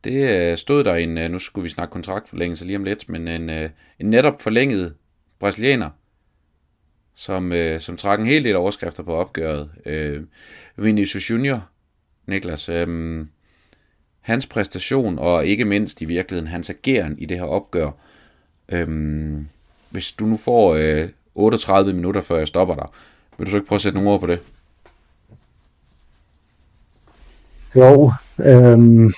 Det 0.03 0.29
øh, 0.29 0.57
stod 0.57 0.83
der 0.83 0.95
en, 0.95 1.17
øh, 1.17 1.31
nu 1.31 1.39
skulle 1.39 1.63
vi 1.63 1.69
snakke 1.69 1.91
kontraktforlængelse 1.91 2.65
lige 2.65 2.77
om 2.77 2.83
lidt, 2.83 3.09
men 3.09 3.27
en, 3.27 3.49
øh, 3.49 3.69
en 3.99 4.09
netop 4.09 4.41
forlænget 4.41 4.93
brasilianer, 5.39 5.89
som, 7.15 7.53
som 7.79 7.97
trak 7.97 8.19
en 8.19 8.25
hel 8.25 8.43
del 8.43 8.55
overskrifter 8.55 9.03
på 9.03 9.13
opgøret. 9.13 9.69
Vinicius 10.77 11.29
Junior, 11.29 11.69
Niklas, 12.27 12.69
øh, 12.69 13.25
hans 14.21 14.47
præstation, 14.47 15.19
og 15.19 15.45
ikke 15.45 15.65
mindst 15.65 16.01
i 16.01 16.05
virkeligheden 16.05 16.47
hans 16.47 16.69
ageren 16.69 17.19
i 17.19 17.25
det 17.25 17.37
her 17.37 17.45
opgør. 17.45 17.91
Øhm, 18.69 19.47
hvis 19.89 20.11
du 20.11 20.25
nu 20.25 20.37
får 20.37 20.75
øh, 20.75 21.09
38 21.35 21.93
minutter, 21.93 22.21
før 22.21 22.37
jeg 22.37 22.47
stopper 22.47 22.75
dig, 22.75 22.87
vil 23.37 23.45
du 23.45 23.51
så 23.51 23.57
ikke 23.57 23.67
prøve 23.67 23.77
at 23.77 23.81
sætte 23.81 23.97
nogle 23.97 24.09
ord 24.09 24.19
på 24.19 24.27
det? 24.27 24.39
Jo, 27.75 28.13
øhm, 28.45 29.13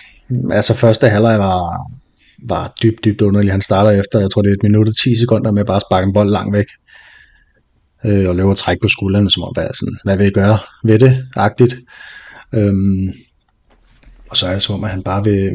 altså 0.52 0.74
første 0.74 1.10
halvleg 1.10 1.40
var, 1.40 1.92
var 2.44 2.74
dybt, 2.84 3.04
dybt 3.04 3.22
underlig. 3.22 3.52
Han 3.52 3.62
starter 3.62 3.92
efter, 3.92 4.20
jeg 4.20 4.32
tror 4.32 4.42
det 4.42 4.50
er 4.50 4.54
et 4.54 4.64
minut 4.64 4.88
og 4.88 4.98
10 4.98 5.20
sekunder 5.20 5.52
med 5.52 5.66
bare 5.66 5.76
at 5.76 5.84
sparke 5.90 6.06
en 6.06 6.14
bold 6.14 6.32
langt 6.32 6.54
væk 6.54 6.66
øh, 8.06 8.30
og 8.30 8.36
løber 8.36 8.50
og 8.50 8.58
trække 8.58 8.82
på 8.82 8.88
skuldrene, 8.88 9.32
som 9.32 9.44
om, 9.44 9.54
hvad, 9.54 9.68
sådan, 9.74 9.98
hvad 10.04 10.18
vil 10.18 10.28
I 10.28 10.32
gøre 10.32 10.58
ved 10.84 11.00
det, 11.00 11.26
agtigt. 11.36 11.76
Øhm, 12.54 13.14
og 14.30 14.38
så 14.38 14.48
er 14.48 14.54
det 14.54 14.62
som 14.62 14.76
om, 14.76 14.84
at 14.84 14.90
han 14.90 15.04
bare 15.04 15.24
vil, 15.24 15.52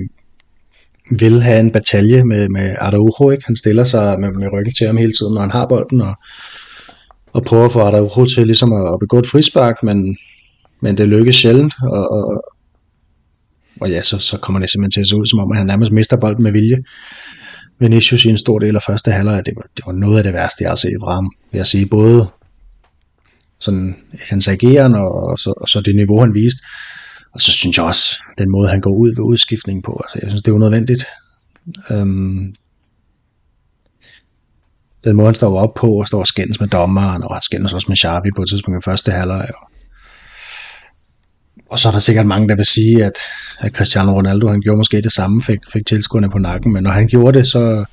vil 1.19 1.43
have 1.43 1.61
en 1.61 1.71
batalje 1.71 2.25
med, 2.25 2.49
med 2.49 2.75
Araujo, 2.79 3.31
ikke? 3.31 3.45
Han 3.47 3.57
stiller 3.57 3.85
sig 3.85 4.21
med, 4.21 4.31
med 4.31 4.53
ryggen 4.53 4.75
til 4.75 4.87
ham 4.87 4.97
hele 4.97 5.13
tiden, 5.13 5.35
når 5.35 5.41
han 5.41 5.51
har 5.51 5.67
bolden, 5.67 6.01
og, 6.01 6.15
og 7.33 7.45
prøver 7.45 7.65
at 7.65 7.73
få 7.73 7.81
Araujo 7.81 8.27
til 8.27 8.47
ligesom 8.47 8.73
at, 8.73 8.89
at 8.89 8.99
begå 9.01 9.19
et 9.19 9.27
frispark, 9.27 9.83
men, 9.83 10.17
men 10.81 10.99
det 10.99 11.09
lykkes 11.09 11.37
sjældent, 11.37 11.75
og, 11.83 12.11
og, 12.11 12.45
og 13.81 13.91
ja, 13.91 14.03
så, 14.03 14.19
så 14.19 14.39
kommer 14.39 14.61
det 14.61 14.71
simpelthen 14.71 14.91
til 14.91 15.01
at 15.01 15.09
se 15.09 15.17
ud, 15.17 15.27
som 15.27 15.39
om 15.39 15.53
at 15.53 15.59
han 15.59 15.67
nærmest 15.67 15.93
mister 15.93 16.17
bolden 16.17 16.43
med 16.43 16.53
vilje. 16.53 16.79
Vinicius 17.79 18.25
i 18.25 18.29
en 18.29 18.39
stor 18.39 18.59
del 18.59 18.77
af 18.77 18.83
første 18.87 19.11
halvleg, 19.11 19.47
det 19.47 19.57
var, 19.57 19.63
det 19.77 19.87
var 19.87 19.93
noget 19.93 20.19
af 20.19 20.25
det 20.25 20.33
værste, 20.33 20.63
jeg 20.63 20.71
har 20.71 20.77
set 20.77 20.97
fra 21.01 21.15
ham. 21.15 21.31
Jeg 21.53 21.67
sige, 21.67 21.87
både 21.87 22.27
sådan 23.59 23.97
hans 24.29 24.49
ageren 24.49 24.95
og, 24.95 25.13
og, 25.13 25.39
så, 25.39 25.55
og 25.57 25.69
så 25.69 25.81
det 25.81 25.97
niveau, 25.97 26.21
han 26.21 26.35
viste. 26.35 26.63
Og 27.33 27.43
så 27.43 27.53
synes 27.53 27.77
jeg 27.77 27.87
også, 27.87 28.17
den 28.39 28.51
måde, 28.51 28.69
han 28.69 28.81
går 28.81 28.91
ud 28.91 29.09
ved 29.09 29.25
udskiftningen 29.25 29.83
på, 29.83 30.01
altså 30.05 30.19
jeg 30.23 30.31
synes, 30.31 30.43
det 30.43 30.51
er 30.51 30.55
unødvendigt. 30.55 31.05
Øhm, 31.91 32.55
den 35.05 35.17
måde, 35.17 35.27
han 35.27 35.35
står 35.35 35.59
op 35.59 35.75
på 35.75 35.87
og 35.87 36.07
står 36.07 36.21
og 36.21 36.27
skændes 36.27 36.61
med 36.61 36.69
dommeren, 36.69 37.23
og 37.23 37.35
han 37.35 37.43
skændes 37.43 37.73
også 37.73 37.87
med 37.89 37.97
Xavi 37.97 38.31
på 38.37 38.43
et 38.43 38.49
tidspunkt 38.49 38.83
i 38.83 38.85
første 38.85 39.11
halvleg. 39.13 39.49
Og, 39.61 39.71
og 41.71 41.79
så 41.79 41.89
er 41.89 41.93
der 41.93 41.99
sikkert 41.99 42.27
mange, 42.27 42.49
der 42.49 42.57
vil 42.57 42.67
sige, 42.67 43.05
at, 43.05 43.19
at 43.59 43.73
Cristiano 43.73 44.13
Ronaldo, 44.13 44.49
han 44.49 44.61
gjorde 44.61 44.79
måske 44.79 45.01
det 45.01 45.13
samme, 45.13 45.43
fik, 45.43 45.59
fik 45.73 45.87
tilskuerne 45.87 46.31
på 46.31 46.39
nakken, 46.39 46.73
men 46.73 46.83
når 46.83 46.91
han 46.91 47.07
gjorde 47.07 47.39
det, 47.39 47.47
så, 47.47 47.85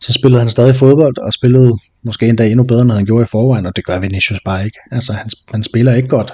så 0.00 0.12
spillede 0.12 0.40
han 0.40 0.50
stadig 0.50 0.76
fodbold, 0.76 1.18
og 1.18 1.32
spillede 1.32 1.72
måske 2.02 2.28
endda 2.28 2.46
endnu 2.48 2.64
bedre, 2.64 2.82
end 2.82 2.92
han 2.92 3.04
gjorde 3.04 3.22
i 3.22 3.26
forvejen, 3.26 3.66
og 3.66 3.76
det 3.76 3.84
gør 3.84 3.98
Vinicius 3.98 4.40
bare 4.44 4.64
ikke. 4.64 4.78
Altså, 4.92 5.12
han, 5.12 5.30
han 5.50 5.62
spiller 5.62 5.94
ikke 5.94 6.08
godt, 6.08 6.32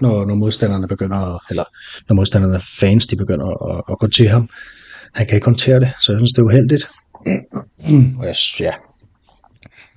når, 0.00 0.24
når 0.24 0.34
modstanderne 0.34 0.88
begynder, 0.88 1.38
eller 1.50 1.64
når 2.08 2.14
modstanderne 2.14 2.60
fans, 2.80 3.06
de 3.06 3.16
begynder 3.16 3.74
at, 3.76 3.82
at 3.90 3.98
gå 3.98 4.06
til 4.06 4.28
ham. 4.28 4.48
Han 5.14 5.26
kan 5.26 5.34
ikke 5.34 5.44
håndtere 5.44 5.80
det, 5.80 5.92
så 6.00 6.12
jeg 6.12 6.18
synes, 6.18 6.32
det 6.32 6.38
er 6.38 6.46
uheldigt. 6.46 6.86
Mm. 7.88 8.18
Og 8.18 8.26
jeg, 8.26 8.34
ja. 8.60 8.72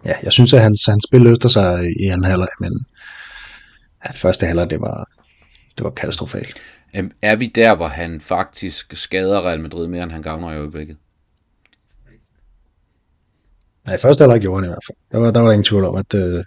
ja, 0.06 0.14
jeg 0.24 0.34
synes, 0.34 0.54
at 0.54 0.62
hans, 0.62 0.86
hans 0.86 1.06
spil 1.10 1.22
løfter 1.22 1.50
sig 1.50 1.84
i 2.00 2.06
anden 2.06 2.24
halvleg, 2.24 2.48
men 2.60 2.86
ja, 4.06 4.12
første 4.12 4.46
halvleg, 4.46 4.70
det 4.70 4.82
var, 4.82 5.08
det 5.78 5.84
var 5.84 5.90
katastrofalt. 5.90 6.62
Er 7.22 7.36
vi 7.36 7.46
der, 7.46 7.76
hvor 7.76 7.88
han 7.88 8.22
faktisk 8.22 8.98
skader 8.98 9.46
Real 9.46 9.60
Madrid 9.60 9.88
mere, 9.88 10.04
end 10.04 10.12
han 10.12 10.22
gavner 10.22 10.52
i 10.52 10.58
øjeblikket? 10.58 10.98
Nej, 13.86 13.98
første 13.98 14.22
halvleg 14.22 14.42
gjorde 14.42 14.62
han 14.62 14.70
i 14.70 14.72
hvert 14.72 14.86
fald. 14.88 14.98
Der 15.12 15.18
var, 15.18 15.32
der 15.32 15.40
var 15.40 15.48
der 15.48 15.54
ingen 15.54 15.64
tvivl 15.64 15.84
om, 15.84 15.96
at, 15.96 16.14
øh, 16.14 16.44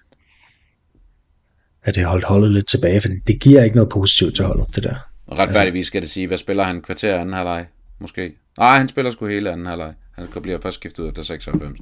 at 1.83 1.95
det 1.95 2.05
holdt 2.05 2.25
holdet 2.25 2.51
lidt 2.51 2.69
tilbage, 2.69 3.01
for 3.01 3.09
det 3.27 3.41
giver 3.41 3.63
ikke 3.63 3.77
noget 3.77 3.91
positivt 3.91 4.37
til 4.37 4.45
holdet, 4.45 4.67
det 4.75 4.83
der. 4.83 4.95
Og 5.27 5.39
retfærdigvis 5.39 5.87
skal 5.87 6.03
det 6.03 6.11
sige, 6.11 6.27
hvad 6.27 6.39
spiller 6.39 6.65
han 6.65 6.83
kvarter 6.83 7.21
anden 7.21 7.35
halvleg? 7.35 7.67
Måske. 7.99 8.33
Nej, 8.59 8.79
han 8.79 8.89
spiller 8.89 9.11
sgu 9.11 9.27
hele 9.27 9.51
anden 9.51 9.67
halvleg. 9.67 9.95
Han 10.13 10.29
bliver 10.43 10.59
først 10.61 10.75
skiftet 10.75 11.03
ud 11.03 11.09
efter 11.09 11.23
96. 11.23 11.79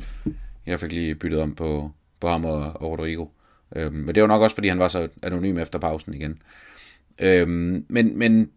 Jeg 0.66 0.80
fik 0.80 0.92
lige 0.92 1.14
byttet 1.14 1.40
om 1.40 1.54
på, 1.54 1.90
på 2.20 2.28
ham 2.28 2.44
og, 2.44 2.60
og 2.60 2.90
Rodrigo. 2.90 3.26
Øhm, 3.76 3.94
men 3.94 4.14
det 4.14 4.22
var 4.22 4.26
nok 4.26 4.42
også, 4.42 4.54
fordi 4.54 4.68
han 4.68 4.78
var 4.78 4.88
så 4.88 5.08
anonym 5.22 5.58
efter 5.58 5.78
pausen 5.78 6.14
igen. 6.14 6.42
Øhm, 7.20 7.84
men, 7.88 8.18
men 8.18 8.50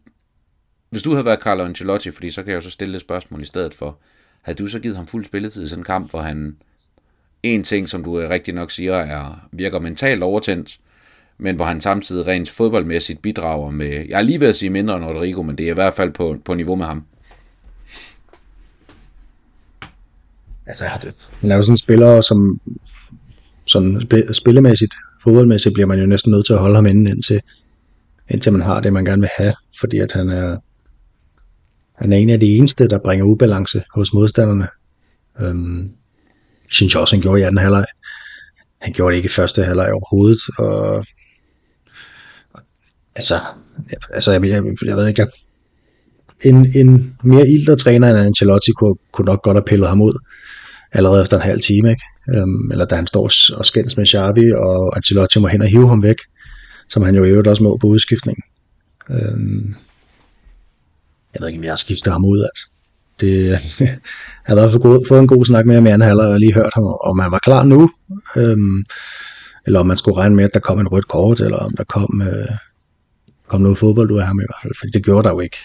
hvis 0.90 1.04
du 1.04 1.12
havde 1.12 1.26
været 1.26 1.40
Carlo 1.40 1.66
Ancelotti, 1.66 2.12
fordi 2.12 2.32
så 2.32 2.44
kan 2.44 2.50
jeg 2.50 2.56
jo 2.56 2.62
så 2.62 2.72
stille 2.72 2.96
et 2.96 3.02
spørgsmål 3.02 3.42
i 3.42 3.46
stedet 3.46 3.74
for, 3.74 3.98
havde 4.42 4.58
du 4.58 4.68
så 4.68 4.80
givet 4.80 4.98
ham 4.98 5.08
fuld 5.08 5.26
spilletid 5.26 5.64
i 5.64 5.68
sådan 5.68 5.82
en 5.82 5.86
kamp, 5.86 6.10
hvor 6.10 6.22
han 6.22 6.56
en 7.44 7.64
ting, 7.64 7.90
som 7.90 8.04
du 8.04 8.20
øh, 8.20 8.30
rigtig 8.30 8.54
nok 8.54 8.72
siger, 8.72 8.94
er, 8.94 9.48
virker 9.52 9.80
mentalt 9.80 10.24
overtændt, 10.24 10.80
men 11.38 11.56
hvor 11.56 11.66
han 11.66 11.82
samtidig 11.82 12.28
rent 12.28 12.50
fodboldmæssigt 12.50 13.22
bidrager 13.22 13.72
med, 13.72 14.06
jeg 14.10 14.18
er 14.18 14.22
lige 14.22 14.40
ved 14.40 14.48
at 14.48 14.56
sige 14.56 14.70
mindre 14.70 14.98
end 14.98 15.06
Rodrigo, 15.06 15.42
men 15.42 15.58
det 15.58 15.66
er 15.66 15.72
i 15.72 15.74
hvert 15.74 15.94
fald 15.94 16.12
på, 16.12 16.38
på 16.46 16.54
niveau 16.54 16.76
med 16.76 16.86
ham. 16.86 17.04
Altså, 20.68 20.84
jeg 20.84 20.92
har 20.92 21.00
det. 21.00 21.14
Han 21.42 21.52
er 21.52 21.56
jo 21.56 21.64
sådan 21.64 21.74
en 21.74 21.78
spiller, 21.78 22.22
som 22.22 22.60
sådan 23.66 24.08
spillemæssigt, 24.34 24.96
fodboldmæssigt, 25.24 25.74
bliver 25.74 25.88
man 25.88 26.00
jo 26.00 26.06
næsten 26.06 26.32
nødt 26.32 26.46
til 26.46 26.54
at 26.54 26.60
holde 26.60 26.76
ham 26.76 26.86
inde, 26.86 27.12
indtil, 27.12 27.42
indtil 28.30 28.52
man 28.52 28.62
har 28.62 28.80
det, 28.80 28.94
man 28.94 29.06
gerne 29.06 29.22
vil 29.22 29.30
have, 29.38 29.54
fordi 29.80 29.98
at 29.98 30.12
han 30.12 30.30
er, 30.30 30.58
han 31.96 32.14
er 32.14 32.18
en 32.18 32.30
af 32.30 32.40
de 32.40 32.56
eneste, 32.56 32.88
der 32.88 33.00
bringer 33.00 33.26
ubalance 33.26 33.84
hos 33.96 34.14
modstanderne. 34.14 34.68
Øhm, 35.42 35.90
synes 36.72 36.94
jeg 36.94 37.02
også, 37.02 37.16
han 37.16 37.22
gjorde 37.22 37.40
i 37.40 37.44
anden 37.44 37.58
halvleg. 37.58 37.86
Han 38.82 38.94
gjorde 38.94 39.12
det 39.12 39.18
ikke 39.18 39.28
i 39.28 39.30
første 39.30 39.64
halvleg 39.64 39.94
overhovedet, 39.94 40.40
og 40.58 41.06
altså, 43.16 43.40
altså 44.14 44.32
jeg, 44.32 44.44
jeg, 44.44 44.64
jeg 44.86 44.98
ved 44.98 45.08
ikke, 45.08 45.22
jeg, 45.22 45.30
en, 46.44 46.68
en 46.76 47.18
mere 47.24 47.50
ildre 47.50 47.76
træner 47.76 48.10
end 48.10 48.20
Ancelotti 48.20 48.72
kunne, 48.72 48.96
kunne 49.14 49.26
nok 49.26 49.44
godt 49.44 49.58
have 49.58 49.66
pillet 49.68 49.88
ham 49.88 50.02
ud 50.02 50.14
allerede 50.92 51.22
efter 51.22 51.38
en 51.38 51.44
halv 51.44 51.62
time, 51.62 51.90
ikke? 51.90 52.04
Øhm, 52.36 52.72
eller 52.72 52.86
da 52.86 52.96
han 52.96 53.08
står 53.08 53.32
og 53.58 53.66
skændes 53.66 53.98
med 53.98 54.06
Xavi, 54.06 54.52
og 54.52 54.98
Ancelotti 54.98 55.40
må 55.40 55.48
hen 55.48 55.62
og 55.62 55.68
hive 55.68 55.90
ham 55.90 56.04
væk, 56.04 56.18
som 56.92 57.02
han 57.04 57.16
jo 57.16 57.24
i 57.24 57.30
øvrigt 57.30 57.48
også 57.48 57.64
må 57.64 57.78
på 57.78 57.88
udskiftning. 57.88 58.38
Øhm, 59.10 59.76
jeg 61.34 61.42
ved 61.42 61.48
ikke, 61.48 61.60
om 61.60 61.64
jeg 61.64 61.72
har 61.72 61.76
skiftet 61.76 62.14
ham 62.14 62.26
ud, 62.26 62.44
altså. 62.44 62.68
Det, 63.20 63.48
jeg 63.80 64.00
har 64.46 64.54
i 64.54 64.60
hvert 64.60 64.72
fald 64.72 64.82
fået- 64.82 65.08
fået 65.08 65.20
en 65.20 65.28
god 65.28 65.46
snak 65.46 65.66
med 65.66 65.76
ham 65.76 65.86
i 65.86 65.90
anden 65.90 66.08
halvleg, 66.08 66.28
og 66.28 66.40
lige 66.40 66.54
hørt 66.54 66.74
ham, 66.74 66.84
om 66.84 67.20
han 67.20 67.32
var 67.32 67.40
klar 67.40 67.64
nu, 67.64 67.92
øhm, 68.38 68.84
eller 69.66 69.80
om 69.80 69.88
man 69.88 69.98
skulle 69.98 70.18
regne 70.18 70.36
med, 70.36 70.44
at 70.44 70.54
der 70.54 70.60
kom 70.60 70.80
en 70.80 70.88
rødt 70.88 71.08
kort, 71.08 71.40
eller 71.40 71.58
om 71.58 71.72
der 71.78 71.84
kom, 71.84 72.22
øh, 72.22 72.48
kom 73.48 73.62
noget 73.62 73.78
fodbold 73.78 74.12
ud 74.12 74.20
af 74.20 74.28
ham 74.28 74.40
i 74.40 74.44
hvert 74.48 74.62
fald, 74.64 74.74
for 74.80 74.86
det 74.94 75.04
gjorde 75.04 75.28
der 75.28 75.34
jo 75.34 75.40
ikke. 75.40 75.58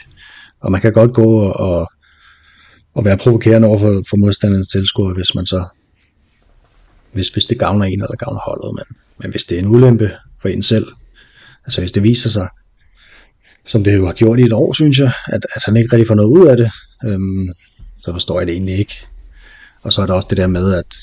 Og 0.60 0.72
man 0.72 0.80
kan 0.80 0.92
godt 0.92 1.14
gå 1.14 1.38
og, 1.38 1.52
og, 1.60 1.88
og 2.94 3.04
være 3.04 3.18
provokerende 3.18 3.68
over 3.68 3.78
for, 3.78 4.02
for 4.10 4.16
modstandernes 4.16 4.68
tilskuere, 4.68 5.14
hvis 5.14 5.34
man 5.34 5.46
så 5.46 5.64
hvis, 7.12 7.28
hvis 7.28 7.46
det 7.46 7.58
gavner 7.58 7.84
en 7.84 8.02
eller 8.02 8.16
gavner 8.16 8.40
holdet, 8.40 8.74
men, 8.74 8.96
men 9.18 9.30
hvis 9.30 9.44
det 9.44 9.58
er 9.58 9.62
en 9.62 9.68
ulempe 9.68 10.10
for 10.40 10.48
en 10.48 10.62
selv, 10.62 10.86
altså 11.66 11.80
hvis 11.80 11.92
det 11.92 12.02
viser 12.02 12.30
sig, 12.30 12.48
som 13.66 13.84
det 13.84 13.96
jo 13.96 14.06
har 14.06 14.12
gjort 14.12 14.38
i 14.40 14.42
et 14.42 14.52
år, 14.52 14.72
synes 14.72 14.98
jeg, 14.98 15.12
at, 15.26 15.46
at 15.54 15.62
han 15.64 15.76
ikke 15.76 15.92
rigtig 15.92 16.06
får 16.06 16.14
noget 16.14 16.38
ud 16.38 16.46
af 16.46 16.56
det, 16.56 16.70
øhm, 17.04 17.48
så 18.00 18.12
forstår 18.12 18.40
jeg 18.40 18.46
det 18.46 18.52
egentlig 18.52 18.78
ikke. 18.78 19.06
Og 19.82 19.92
så 19.92 20.02
er 20.02 20.06
der 20.06 20.14
også 20.14 20.28
det 20.30 20.36
der 20.36 20.46
med, 20.46 20.74
at, 20.74 20.96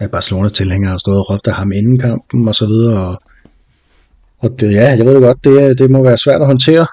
at 0.00 0.10
Barcelona-tilhængere 0.10 0.90
har 0.90 0.98
stået 0.98 1.18
og 1.18 1.30
råbt 1.30 1.46
af 1.46 1.54
ham 1.54 1.72
inden 1.72 1.98
kampen 1.98 2.48
og 2.48 2.54
så 2.54 2.66
videre, 2.66 3.08
og, 3.08 3.22
og 4.38 4.60
det, 4.60 4.72
ja, 4.72 4.88
jeg 4.88 5.04
ved 5.06 5.14
det 5.14 5.22
godt, 5.22 5.44
det, 5.44 5.78
det 5.78 5.90
må 5.90 6.02
være 6.02 6.18
svært 6.18 6.40
at 6.40 6.46
håndtere. 6.46 6.86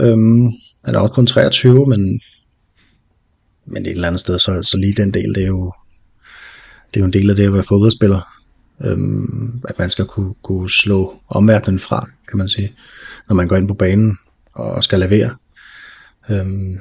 Øhm, 0.00 0.50
han 0.84 0.94
er 0.94 0.98
også 0.98 1.14
kun 1.14 1.26
23, 1.26 1.86
men, 1.86 2.20
men 3.66 3.86
et 3.86 3.90
eller 3.90 4.08
andet 4.08 4.20
sted, 4.20 4.38
så, 4.38 4.62
så 4.62 4.76
lige 4.76 5.02
den 5.02 5.14
del, 5.14 5.34
det 5.34 5.42
er 5.42 5.46
jo, 5.46 5.72
det 6.88 6.96
er 6.96 7.00
jo 7.00 7.06
en 7.06 7.12
del 7.12 7.30
af 7.30 7.36
det 7.36 7.46
at 7.46 7.52
være 7.52 7.62
fodboldspiller. 7.62 8.33
Øhm, 8.80 9.62
at 9.68 9.78
man 9.78 9.90
skal 9.90 10.04
kunne, 10.04 10.34
kunne 10.42 10.70
slå 10.70 11.20
omverdenen 11.28 11.78
fra, 11.78 12.08
kan 12.28 12.38
man 12.38 12.48
sige, 12.48 12.74
når 13.28 13.36
man 13.36 13.48
går 13.48 13.56
ind 13.56 13.68
på 13.68 13.74
banen 13.74 14.18
og 14.52 14.84
skal 14.84 15.00
levere. 15.00 15.36
Øhm, 16.30 16.78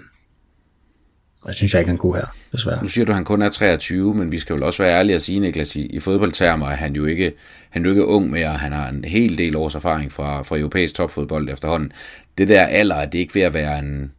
jeg 1.47 1.55
synes 1.55 1.73
jeg 1.73 1.81
ikke, 1.81 1.89
han 1.89 1.97
er 1.97 2.01
god 2.01 2.15
her, 2.15 2.35
desværre. 2.51 2.81
Nu 2.81 2.87
siger 2.87 3.05
du, 3.05 3.11
at 3.11 3.15
han 3.15 3.25
kun 3.25 3.41
er 3.41 3.49
23, 3.49 4.13
men 4.13 4.31
vi 4.31 4.39
skal 4.39 4.55
vel 4.55 4.63
også 4.63 4.83
være 4.83 4.99
ærlige 4.99 5.15
at 5.15 5.21
sige, 5.21 5.39
Niklas, 5.39 5.75
i, 5.75 5.85
i 5.85 5.99
fodboldtermer 5.99 6.67
er 6.69 6.75
han 6.75 6.95
jo 6.95 7.05
ikke, 7.05 7.33
han 7.69 7.81
er 7.81 7.89
jo 7.89 7.91
ikke 7.91 8.05
ung 8.05 8.29
mere. 8.31 8.49
Han 8.49 8.71
har 8.71 8.89
en 8.89 9.03
hel 9.03 9.37
del 9.37 9.55
års 9.55 9.75
erfaring 9.75 10.11
fra, 10.11 10.41
fra 10.41 10.57
europæisk 10.57 10.95
topfodbold 10.95 11.49
efterhånden. 11.49 11.91
Det 12.37 12.47
der 12.47 12.65
alder, 12.65 12.95
er 12.95 13.05
det 13.05 13.19
ikke 13.19 13.35
ved 13.35 13.41
at 13.41 13.53
være 13.53 13.79
en, 13.79 14.11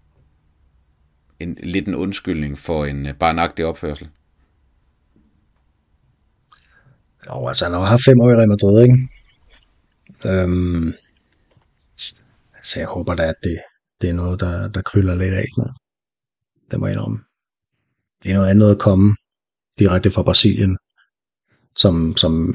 en 1.41 1.59
lidt 1.63 1.89
en 1.89 1.95
undskyldning 1.95 2.59
for 2.59 2.85
en 2.85 3.07
øh, 3.07 3.15
barnagtig 3.15 3.65
opførsel? 3.65 4.09
Jo, 7.27 7.49
altså 7.49 7.65
han 7.65 7.73
har 7.73 7.81
jo 7.81 7.87
haft 7.87 8.05
fem 8.05 8.21
år 8.21 8.31
i 8.31 8.35
Real 8.35 8.49
Madrid, 8.49 8.83
ikke? 8.83 8.99
Øhm, 10.27 10.95
altså 12.55 12.79
jeg 12.79 12.89
håber 12.89 13.15
da, 13.15 13.23
at 13.23 13.35
det, 13.43 13.59
det 14.01 14.09
er 14.11 14.15
noget, 14.15 14.41
der, 14.41 14.69
der 14.69 14.83
kryller 14.83 15.15
lidt 15.15 15.35
af 15.35 15.45
Sådan 15.57 15.73
Det 16.71 16.81
må 16.81 16.87
jeg 16.87 16.95
indrømme. 16.95 17.19
Det 18.23 18.31
er 18.31 18.35
noget 18.35 18.51
andet 18.51 18.71
at 18.71 18.79
komme 18.79 19.17
direkte 19.79 20.11
fra 20.11 20.23
Brasilien, 20.23 20.77
som, 21.77 22.17
som 22.17 22.53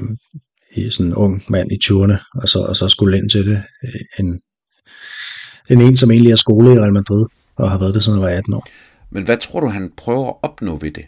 i 0.70 0.90
sådan 0.90 1.06
en 1.06 1.14
ung 1.14 1.42
mand 1.48 1.72
i 1.72 1.78
20'erne, 1.84 2.40
og 2.42 2.48
så, 2.48 2.58
og 2.68 2.76
så 2.76 2.88
skulle 2.88 3.18
ind 3.18 3.30
til 3.30 3.46
det, 3.46 3.62
øh, 3.84 4.00
en, 4.18 4.40
en 5.70 5.80
en, 5.80 5.96
som 5.96 6.10
egentlig 6.10 6.32
er 6.32 6.36
skole 6.36 6.72
i 6.72 6.78
Real 6.78 6.92
Madrid, 6.92 7.26
og 7.56 7.70
har 7.70 7.78
været 7.78 7.94
det 7.94 8.02
siden 8.04 8.18
han 8.18 8.22
var 8.22 8.36
18 8.36 8.54
år. 8.54 8.66
Men 9.10 9.24
hvad 9.24 9.36
tror 9.36 9.60
du, 9.60 9.66
han 9.66 9.92
prøver 9.96 10.28
at 10.28 10.36
opnå 10.42 10.76
ved 10.76 10.90
det? 10.90 11.04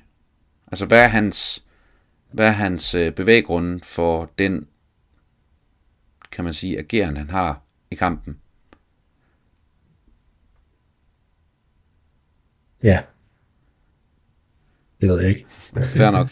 Altså, 0.66 0.86
hvad 0.86 1.00
er 1.00 1.08
hans, 1.08 1.64
hvad 2.32 2.46
er 2.46 2.50
hans 2.50 2.94
øh, 2.94 3.12
bevæggrunde 3.12 3.80
for 3.84 4.30
den, 4.38 4.66
kan 6.32 6.44
man 6.44 6.52
sige, 6.52 6.78
ageren, 6.78 7.16
han 7.16 7.30
har 7.30 7.62
i 7.90 7.94
kampen? 7.94 8.36
Ja. 12.82 13.00
Det 15.00 15.08
ved 15.08 15.20
jeg 15.20 15.28
ikke. 15.28 15.46
Fair 15.82 16.10
nok. 16.10 16.30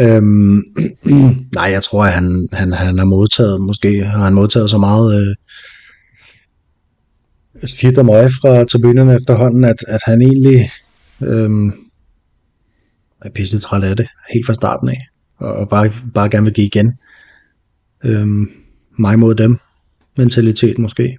Øhm, 0.00 0.62
nej, 1.58 1.64
jeg 1.64 1.82
tror, 1.82 2.04
at 2.04 2.12
han, 2.12 2.48
han, 2.52 2.72
han 2.72 2.98
har 2.98 3.04
modtaget, 3.04 3.60
måske 3.60 4.04
har 4.04 4.24
han 4.24 4.34
modtaget 4.34 4.70
så 4.70 4.78
meget 4.78 5.20
øh, 5.20 5.36
skidt 7.68 7.98
og 7.98 8.06
møg 8.06 8.30
fra 8.30 8.64
tribunerne 8.64 9.14
efterhånden, 9.14 9.64
at, 9.64 9.76
at 9.88 10.00
han 10.04 10.22
egentlig 10.22 10.70
øhm, 11.20 11.72
er 13.20 13.30
pisse 13.30 13.58
træt 13.58 13.84
af 13.84 13.96
det, 13.96 14.08
helt 14.32 14.46
fra 14.46 14.54
starten 14.54 14.88
af, 14.88 15.06
og, 15.42 15.68
bare, 15.68 15.92
bare 16.14 16.30
gerne 16.30 16.44
vil 16.44 16.54
give 16.54 16.66
igen. 16.66 16.98
Øhm, 18.04 18.46
mig 18.98 19.18
mod 19.18 19.34
dem, 19.34 19.58
mentalitet 20.16 20.78
måske, 20.78 21.18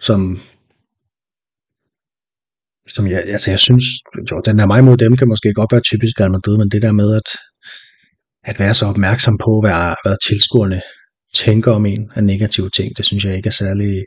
som 0.00 0.38
som 2.88 3.06
jeg, 3.06 3.22
altså 3.26 3.50
jeg 3.50 3.58
synes, 3.58 3.84
jo, 4.30 4.42
den 4.44 4.60
er 4.60 4.66
mig 4.66 4.84
mod 4.84 4.96
dem 4.96 5.16
kan 5.16 5.28
måske 5.28 5.52
godt 5.52 5.72
være 5.72 5.80
typisk 5.80 6.20
Real 6.20 6.30
Madrid, 6.30 6.58
men 6.58 6.70
det 6.70 6.82
der 6.82 6.92
med 6.92 7.14
at, 7.14 7.28
at 8.44 8.58
være 8.58 8.74
så 8.74 8.86
opmærksom 8.86 9.38
på, 9.44 9.60
hvad, 9.60 9.94
hvad 10.04 10.16
tilskuerne 10.28 10.80
tænker 11.34 11.72
om 11.72 11.86
en 11.86 12.10
af 12.14 12.24
negative 12.24 12.70
ting, 12.70 12.96
det 12.96 13.04
synes 13.04 13.24
jeg 13.24 13.36
ikke 13.36 13.46
er 13.46 13.58
særlig 13.62 14.04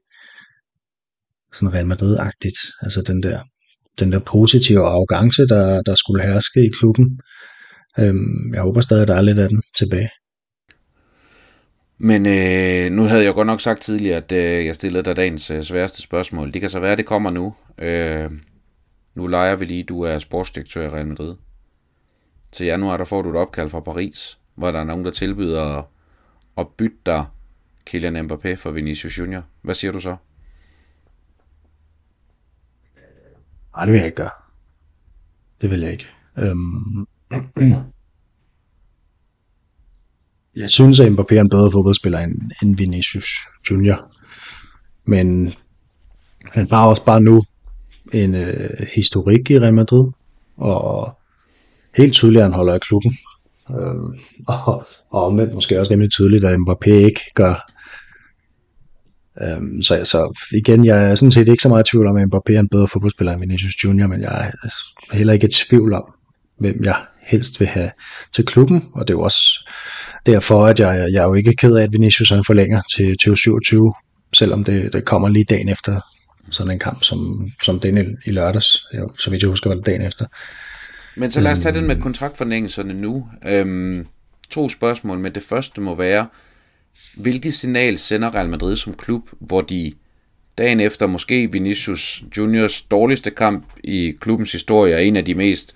sådan 1.54 1.74
Real 1.74 1.88
Madrid-agtigt. 1.88 2.60
Altså 2.82 3.02
den 3.02 3.24
der, 3.24 3.39
den 4.00 4.12
der 4.12 4.19
positive 4.19 4.80
arrogance, 4.80 5.48
der, 5.48 5.82
der 5.82 5.95
skulle 5.95 6.24
herske 6.24 6.65
i 6.65 6.69
klubben. 6.80 7.19
Øhm, 7.99 8.54
jeg 8.54 8.62
håber 8.62 8.82
stadig, 8.82 9.02
at 9.02 9.08
der 9.08 9.15
er 9.15 9.21
lidt 9.21 9.39
af 9.39 9.49
den 9.49 9.62
tilbage. 9.78 10.10
Men 11.97 12.25
øh, 12.25 12.91
nu 12.91 13.04
havde 13.04 13.23
jeg 13.23 13.34
godt 13.34 13.47
nok 13.47 13.62
sagt 13.62 13.82
tidligere, 13.82 14.17
at 14.17 14.32
øh, 14.32 14.65
jeg 14.65 14.75
stillede 14.75 15.04
dig 15.04 15.15
dagens 15.15 15.52
øh, 15.52 15.63
sværeste 15.63 16.02
spørgsmål. 16.02 16.54
Det 16.54 16.62
kan 16.62 16.69
så 16.69 16.80
være, 16.80 16.91
at 16.91 16.97
det 16.97 17.06
kommer 17.06 17.30
nu. 17.30 17.56
Øh, 17.78 18.32
nu 19.15 19.28
leger 19.28 19.56
vi 19.56 19.65
lige, 19.65 19.84
du 19.84 20.02
er 20.02 20.17
sportsdirektør 20.17 20.86
i 20.86 20.89
Real 20.89 21.08
Madrid. 21.08 21.36
Til 22.52 22.65
januar, 22.65 22.97
der 22.97 23.06
får 23.06 23.21
du 23.21 23.30
et 23.30 23.36
opkald 23.36 23.69
fra 23.69 23.80
Paris, 23.80 24.39
hvor 24.56 24.71
der 24.71 24.80
er 24.80 24.84
nogen, 24.84 25.06
der 25.06 25.12
tilbyder 25.12 25.63
at, 25.63 25.86
at 26.58 26.67
bytte 26.67 26.97
dig 27.06 27.25
Kylian 27.86 28.32
Mbappé 28.32 28.56
for 28.56 28.71
Vinicius 28.71 29.19
Junior. 29.19 29.43
Hvad 29.62 29.75
siger 29.75 29.91
du 29.91 29.99
så? 29.99 30.15
Nej, 33.75 33.86
det 33.86 33.91
vil 33.91 33.97
jeg 33.97 34.06
ikke 34.06 34.15
gøre. 34.15 34.32
Det 35.62 35.69
vil 35.69 35.82
jeg 35.82 35.91
ikke. 35.91 36.08
Øhm, 36.38 37.08
jeg 40.55 40.69
synes, 40.69 40.99
at 40.99 41.11
Mbappé 41.11 41.35
er 41.35 41.41
en 41.41 41.49
bedre 41.49 41.71
fodboldspiller 41.71 42.19
end, 42.19 42.35
end 42.63 42.77
Vinicius 42.77 43.29
Junior. 43.71 44.11
Men 45.05 45.53
han 46.45 46.67
har 46.71 46.85
også 46.85 47.05
bare 47.05 47.21
nu 47.21 47.43
en 48.13 48.35
øh, 48.35 48.87
historik 48.95 49.49
i 49.49 49.59
Real 49.59 49.73
Madrid, 49.73 50.11
og 50.57 51.17
helt 51.97 52.13
tydeligt, 52.13 52.39
at 52.39 52.45
han 52.45 52.53
holder 52.53 52.73
af 52.73 52.81
klubben. 52.81 53.17
Øh, 53.71 54.19
og, 54.67 54.87
og 55.09 55.25
omvendt 55.25 55.53
måske 55.53 55.79
også 55.79 55.91
rimelig 55.91 56.11
tydeligt, 56.11 56.45
at 56.45 56.57
Mbappé 56.59 56.91
ikke 56.91 57.21
gør. 57.35 57.71
Øh, 59.41 59.83
så, 59.83 60.05
så 60.05 60.45
igen, 60.51 60.85
jeg 60.85 61.11
er 61.11 61.15
sådan 61.15 61.31
set 61.31 61.49
ikke 61.49 61.63
så 61.63 61.69
meget 61.69 61.87
i 61.87 61.91
tvivl 61.91 62.07
om, 62.07 62.17
at 62.17 62.27
Mbappé 62.27 62.53
er 62.53 62.59
en 62.59 62.69
bedre 62.69 62.87
fodboldspiller 62.87 63.33
end 63.33 63.41
Vinicius 63.41 63.83
Junior, 63.83 64.07
men 64.07 64.21
jeg 64.21 64.29
er 64.29 64.51
altså 64.63 64.95
heller 65.11 65.33
ikke 65.33 65.47
i 65.47 65.51
tvivl 65.51 65.93
om, 65.93 66.13
hvem 66.59 66.83
jeg 66.83 67.05
helst 67.29 67.59
vil 67.59 67.67
have 67.67 67.91
til 68.33 68.45
klubben, 68.45 68.89
og 68.93 69.07
det 69.07 69.13
er 69.13 69.17
jo 69.17 69.21
også 69.21 69.69
derfor, 70.25 70.65
at 70.65 70.79
jeg, 70.79 71.09
jeg 71.11 71.23
er 71.23 71.27
jo 71.27 71.33
ikke 71.33 71.53
ked 71.53 71.75
af, 71.75 71.83
at 71.83 71.93
Vinicius 71.93 72.29
han 72.29 72.43
forlænger 72.43 72.81
til 72.95 73.11
2027, 73.11 73.93
selvom 74.33 74.63
det, 74.63 74.93
det 74.93 75.05
kommer 75.05 75.29
lige 75.29 75.45
dagen 75.45 75.69
efter 75.69 76.01
sådan 76.49 76.71
en 76.71 76.79
kamp 76.79 77.03
som, 77.03 77.49
som 77.63 77.79
den 77.79 77.97
i, 77.97 78.29
i 78.29 78.31
lørdags, 78.31 78.85
jo, 78.97 79.11
så 79.19 79.29
vidt 79.29 79.41
jeg 79.41 79.49
husker, 79.49 79.69
var 79.69 79.75
det 79.75 79.85
dagen 79.85 80.01
efter. 80.01 80.25
Men 81.15 81.31
så 81.31 81.39
lad 81.39 81.51
os 81.51 81.59
tage 81.59 81.75
den 81.75 81.87
med 81.87 82.01
kontraktforlængelserne 82.01 82.93
nu. 82.93 83.27
Øhm, 83.45 84.07
to 84.49 84.69
spørgsmål, 84.69 85.19
men 85.19 85.35
det 85.35 85.43
første 85.43 85.81
må 85.81 85.95
være, 85.95 86.27
hvilket 87.17 87.53
signal 87.53 87.97
sender 87.97 88.35
Real 88.35 88.49
Madrid 88.49 88.75
som 88.75 88.93
klub, 88.93 89.29
hvor 89.39 89.61
de 89.61 89.93
dagen 90.57 90.79
efter 90.79 91.07
måske 91.07 91.51
Vinicius 91.51 92.23
Juniors 92.37 92.81
dårligste 92.81 93.31
kamp 93.31 93.65
i 93.83 94.13
klubbens 94.19 94.51
historie 94.51 94.93
er 94.93 94.99
en 94.99 95.15
af 95.15 95.25
de 95.25 95.35
mest 95.35 95.75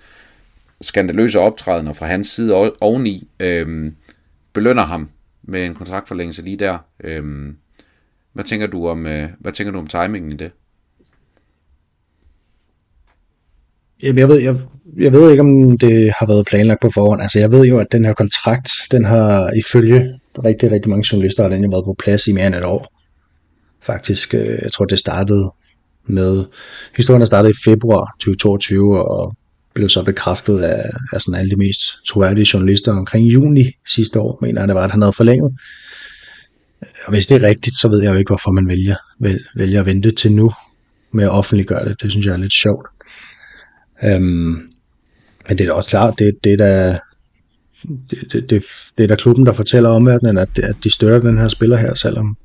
skandaløse 0.80 1.40
optrædener 1.40 1.92
fra 1.92 2.06
hans 2.06 2.28
side 2.28 2.74
oveni, 2.80 3.28
øhm, 3.40 3.94
belønner 4.52 4.82
ham 4.82 5.08
med 5.42 5.64
en 5.64 5.74
kontraktforlængelse 5.74 6.42
lige 6.42 6.56
der. 6.56 6.78
Øhm, 7.04 7.56
hvad 8.32 8.44
tænker 8.44 8.66
du 8.66 8.88
om, 8.88 9.06
øh, 9.06 9.28
hvad 9.40 9.52
tænker 9.52 9.72
du 9.72 9.78
om 9.78 9.86
timingen 9.86 10.32
i 10.32 10.36
det? 10.36 10.50
Jeg 14.02 14.28
ved, 14.28 14.40
jeg, 14.40 14.56
jeg 14.96 15.12
ved 15.12 15.30
ikke, 15.30 15.40
om 15.40 15.78
det 15.78 16.12
har 16.18 16.26
været 16.26 16.46
planlagt 16.46 16.80
på 16.80 16.90
forhånd. 16.94 17.22
Altså, 17.22 17.38
jeg 17.38 17.50
ved 17.50 17.64
jo, 17.64 17.78
at 17.78 17.92
den 17.92 18.04
her 18.04 18.14
kontrakt, 18.14 18.70
den 18.90 19.04
har 19.04 19.50
ifølge 19.58 20.20
rigtig, 20.44 20.70
rigtig 20.70 20.90
mange 20.90 21.04
journalister, 21.12 21.42
har 21.42 21.50
den 21.50 21.64
jo 21.64 21.70
været 21.70 21.84
på 21.84 21.94
plads 21.98 22.26
i 22.26 22.32
mere 22.32 22.46
end 22.46 22.54
et 22.54 22.64
år. 22.64 22.92
Faktisk, 23.82 24.34
øh, 24.34 24.58
jeg 24.62 24.72
tror, 24.72 24.84
det 24.84 24.98
startede 24.98 25.50
med, 26.06 26.44
historien 26.96 27.20
der 27.20 27.26
startede 27.26 27.50
i 27.50 27.70
februar 27.70 28.16
2022, 28.20 29.04
og 29.04 29.36
blev 29.74 29.88
så 29.88 30.02
bekræftet 30.02 30.60
af, 30.60 30.90
af 31.12 31.22
sådan 31.22 31.40
alle 31.40 31.50
de 31.50 31.56
mest 31.56 31.80
troværdige 32.06 32.46
journalister 32.54 32.92
omkring 32.92 33.26
juni 33.26 33.72
sidste 33.86 34.20
år, 34.20 34.38
mener 34.42 34.60
jeg 34.60 34.68
det 34.68 34.74
var, 34.74 34.84
at 34.84 34.90
han 34.90 35.02
havde 35.02 35.12
forlænget. 35.12 35.54
Og 37.06 37.12
hvis 37.12 37.26
det 37.26 37.42
er 37.42 37.48
rigtigt, 37.48 37.76
så 37.76 37.88
ved 37.88 38.02
jeg 38.02 38.12
jo 38.12 38.18
ikke, 38.18 38.28
hvorfor 38.28 38.50
man 38.50 38.68
vælger, 38.68 38.96
vælger 39.56 39.80
at 39.80 39.86
vente 39.86 40.10
til 40.10 40.32
nu 40.32 40.52
med 41.12 41.24
at 41.24 41.30
offentliggøre 41.30 41.88
det. 41.88 42.02
Det 42.02 42.10
synes 42.10 42.26
jeg 42.26 42.32
er 42.32 42.36
lidt 42.36 42.52
sjovt. 42.52 42.88
Øhm, 44.04 44.70
men 45.48 45.58
det 45.58 45.60
er 45.60 45.66
da 45.66 45.72
også 45.72 45.90
klart, 45.90 46.18
det, 46.18 46.34
det 46.44 46.52
er 46.52 46.56
da, 46.56 46.98
det, 48.10 48.32
det, 48.32 48.50
det, 48.50 48.64
det 48.98 49.04
er 49.04 49.08
da 49.08 49.14
klubben, 49.14 49.46
der 49.46 49.52
fortæller 49.52 49.90
omverdenen, 49.90 50.38
at, 50.38 50.58
at 50.58 50.76
de 50.84 50.90
støtter 50.90 51.20
den 51.20 51.38
her 51.38 51.48
spiller 51.48 51.76
her, 51.76 51.94
selvom 51.94 52.36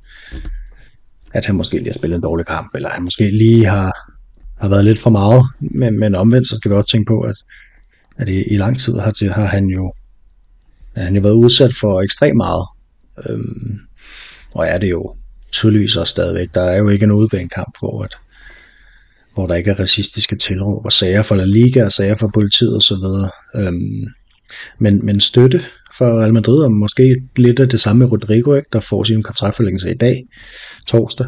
at 1.32 1.46
han 1.46 1.54
måske 1.54 1.76
lige 1.76 1.88
har 1.88 1.98
spillet 1.98 2.16
en 2.16 2.22
dårlig 2.22 2.46
kamp, 2.46 2.74
eller 2.74 2.88
han 2.88 3.02
måske 3.02 3.30
lige 3.30 3.64
har, 3.64 3.92
har 4.60 4.68
været 4.68 4.84
lidt 4.84 4.98
for 4.98 5.10
meget. 5.10 5.44
Men, 5.60 5.98
men 5.98 6.14
omvendt, 6.14 6.48
så 6.48 6.56
skal 6.56 6.70
vi 6.70 6.76
også 6.76 6.90
tænke 6.90 7.08
på, 7.08 7.20
at, 7.20 7.36
at 8.16 8.28
i, 8.28 8.42
i 8.42 8.56
lang 8.56 8.78
tid 8.78 8.98
har, 8.98 9.30
har 9.32 9.46
han 9.46 9.66
jo 9.66 9.92
har 10.96 11.02
han 11.02 11.14
jo 11.14 11.20
været 11.20 11.34
udsat 11.34 11.74
for 11.80 12.00
ekstremt 12.00 12.36
meget. 12.36 12.66
Øhm, 13.28 13.78
og 14.54 14.66
er 14.66 14.78
det 14.78 14.90
jo 14.90 15.14
tydeligvis 15.52 15.96
også 15.96 16.10
stadigvæk. 16.10 16.54
Der 16.54 16.62
er 16.62 16.78
jo 16.78 16.88
ikke 16.88 17.04
en 17.04 17.12
udbanekamp, 17.12 17.76
hvor 17.78 18.02
at, 18.02 18.16
hvor 19.34 19.46
der 19.46 19.54
ikke 19.54 19.70
er 19.70 19.80
racistiske 19.80 20.36
tilråb 20.36 20.84
og 20.84 20.92
sager 20.92 21.22
for 21.22 21.34
La 21.34 21.44
Liga 21.44 21.84
og 21.84 21.92
sager 21.92 22.14
for 22.14 22.30
politiet 22.34 22.76
osv. 22.76 23.04
Øhm, 23.56 24.06
men, 24.78 25.06
men 25.06 25.20
støtte 25.20 25.62
for 25.98 26.20
Real 26.20 26.32
Madrid, 26.32 26.58
og 26.58 26.72
måske 26.72 27.16
lidt 27.36 27.60
af 27.60 27.68
det 27.68 27.80
samme 27.80 27.98
med 27.98 28.12
Rodrigo, 28.12 28.54
ikke, 28.54 28.68
der 28.72 28.80
får 28.80 29.04
sin 29.04 29.22
kontraktforlængelse 29.22 29.90
i 29.90 29.96
dag, 29.96 30.24
torsdag, 30.86 31.26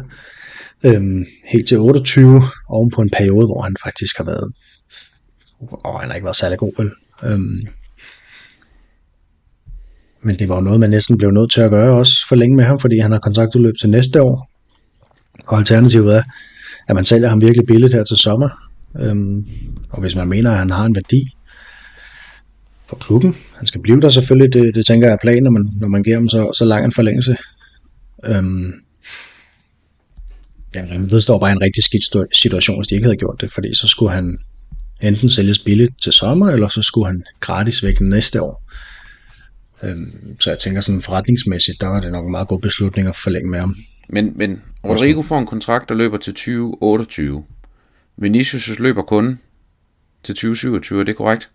øhm, 0.83 1.25
helt 1.45 1.67
til 1.67 1.79
28, 1.79 2.41
oven 2.69 2.91
på 2.91 3.01
en 3.01 3.09
periode, 3.17 3.45
hvor 3.45 3.61
han 3.61 3.75
faktisk 3.83 4.17
har 4.17 4.23
været, 4.23 4.53
og 5.59 5.99
han 5.99 6.09
har 6.09 6.15
ikke 6.15 6.25
været 6.25 6.35
særlig 6.35 6.57
god, 6.57 6.71
vel? 6.77 6.91
Øhm, 7.23 7.67
men 10.23 10.35
det 10.35 10.49
var 10.49 10.55
jo 10.55 10.61
noget, 10.61 10.79
man 10.79 10.89
næsten 10.89 11.17
blev 11.17 11.31
nødt 11.31 11.51
til 11.51 11.61
at 11.61 11.71
gøre 11.71 11.97
også 11.97 12.27
for 12.27 12.35
længe 12.35 12.55
med 12.55 12.63
ham, 12.63 12.79
fordi 12.79 12.99
han 12.99 13.11
har 13.11 13.19
kontraktudløb 13.19 13.73
til 13.79 13.89
næste 13.89 14.21
år. 14.21 14.49
Og 15.47 15.57
alternativet 15.57 16.15
er, 16.15 16.23
at 16.87 16.95
man 16.95 17.05
sælger 17.05 17.29
ham 17.29 17.41
virkelig 17.41 17.65
billigt 17.65 17.93
her 17.93 18.03
til 18.03 18.17
sommer. 18.17 18.49
Øhm, 18.99 19.45
og 19.89 20.01
hvis 20.01 20.15
man 20.15 20.27
mener, 20.27 20.51
at 20.51 20.57
han 20.57 20.69
har 20.69 20.85
en 20.85 20.95
værdi 20.95 21.35
for 22.89 22.95
klubben, 22.95 23.35
han 23.57 23.67
skal 23.67 23.81
blive 23.81 24.01
der 24.01 24.09
selvfølgelig, 24.09 24.53
det, 24.53 24.75
det 24.75 24.85
tænker 24.85 25.07
jeg 25.07 25.13
er 25.13 25.17
planen, 25.21 25.43
når 25.43 25.51
man, 25.51 25.69
når 25.79 25.87
man 25.87 26.03
giver 26.03 26.15
ham 26.15 26.29
så, 26.29 26.51
så 26.57 26.65
lang 26.65 26.85
en 26.85 26.91
forlængelse. 26.91 27.37
Øhm, 28.25 28.73
ja, 30.75 30.97
det 30.97 31.23
står 31.23 31.39
bare 31.39 31.49
i 31.49 31.51
en 31.51 31.61
rigtig 31.61 31.83
skidt 31.83 32.35
situation, 32.35 32.77
hvis 32.77 32.87
de 32.87 32.95
ikke 32.95 33.05
havde 33.05 33.17
gjort 33.17 33.41
det, 33.41 33.51
fordi 33.51 33.75
så 33.75 33.87
skulle 33.87 34.11
han 34.11 34.37
enten 35.03 35.29
sælges 35.29 35.59
billigt 35.59 36.01
til 36.01 36.11
sommer, 36.11 36.49
eller 36.49 36.69
så 36.69 36.81
skulle 36.81 37.07
han 37.07 37.23
gratis 37.39 37.83
væk 37.83 38.01
næste 38.01 38.41
år. 38.41 38.63
Øhm, 39.83 40.39
så 40.39 40.49
jeg 40.49 40.59
tænker 40.59 40.81
sådan 40.81 41.01
forretningsmæssigt, 41.01 41.81
der 41.81 41.87
var 41.87 41.99
det 41.99 42.11
nok 42.11 42.25
en 42.25 42.31
meget 42.31 42.47
god 42.47 42.59
beslutning 42.59 43.07
at 43.07 43.15
forlænge 43.15 43.49
med 43.49 43.59
ham. 43.59 43.75
Men, 44.09 44.33
men 44.35 44.61
Rodrigo 44.85 45.21
får 45.21 45.39
en 45.39 45.45
kontrakt, 45.45 45.89
der 45.89 45.95
løber 45.95 46.17
til 46.17 46.33
2028. 46.33 47.43
Vinicius 48.17 48.79
løber 48.79 49.01
kun 49.01 49.39
til 50.23 50.35
2027, 50.35 50.99
er 50.99 51.03
det 51.03 51.15
korrekt? 51.15 51.49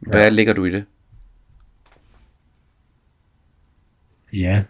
Hvad 0.00 0.20
ja. 0.20 0.28
ligger 0.28 0.52
du 0.52 0.64
i 0.64 0.70
det? 0.70 0.84
Ja, 4.32 4.62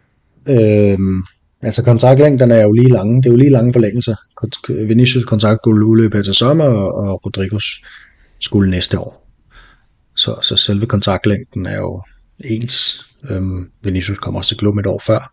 øhm, 0.49 1.23
altså 1.65 1.83
kontraktlængden 1.83 2.51
er 2.51 2.63
jo 2.63 2.73
lige 2.73 2.93
lange. 2.93 3.23
Det 3.23 3.27
er 3.27 3.31
jo 3.31 3.37
lige 3.37 3.51
lange 3.51 3.73
forlængelser. 3.73 4.17
Vinicius 4.69 5.25
kontrakt 5.25 5.61
skulle 5.63 5.87
udløbe 5.87 6.23
til 6.23 6.35
sommer, 6.35 6.65
og 6.65 7.27
Rodrigos 7.27 7.83
skulle 8.41 8.71
næste 8.71 8.99
år. 8.99 9.25
Så, 10.17 10.39
så 10.43 10.57
selve 10.57 10.87
kontraktlængden 10.87 11.67
er 11.67 11.77
jo 11.77 12.03
ens. 12.45 13.05
Øhm, 13.31 13.71
Vinicius 13.83 14.19
kommer 14.19 14.41
også 14.41 14.49
til 14.49 14.57
klubben 14.57 14.81
et 14.81 14.87
år 14.87 15.03
før. 15.07 15.33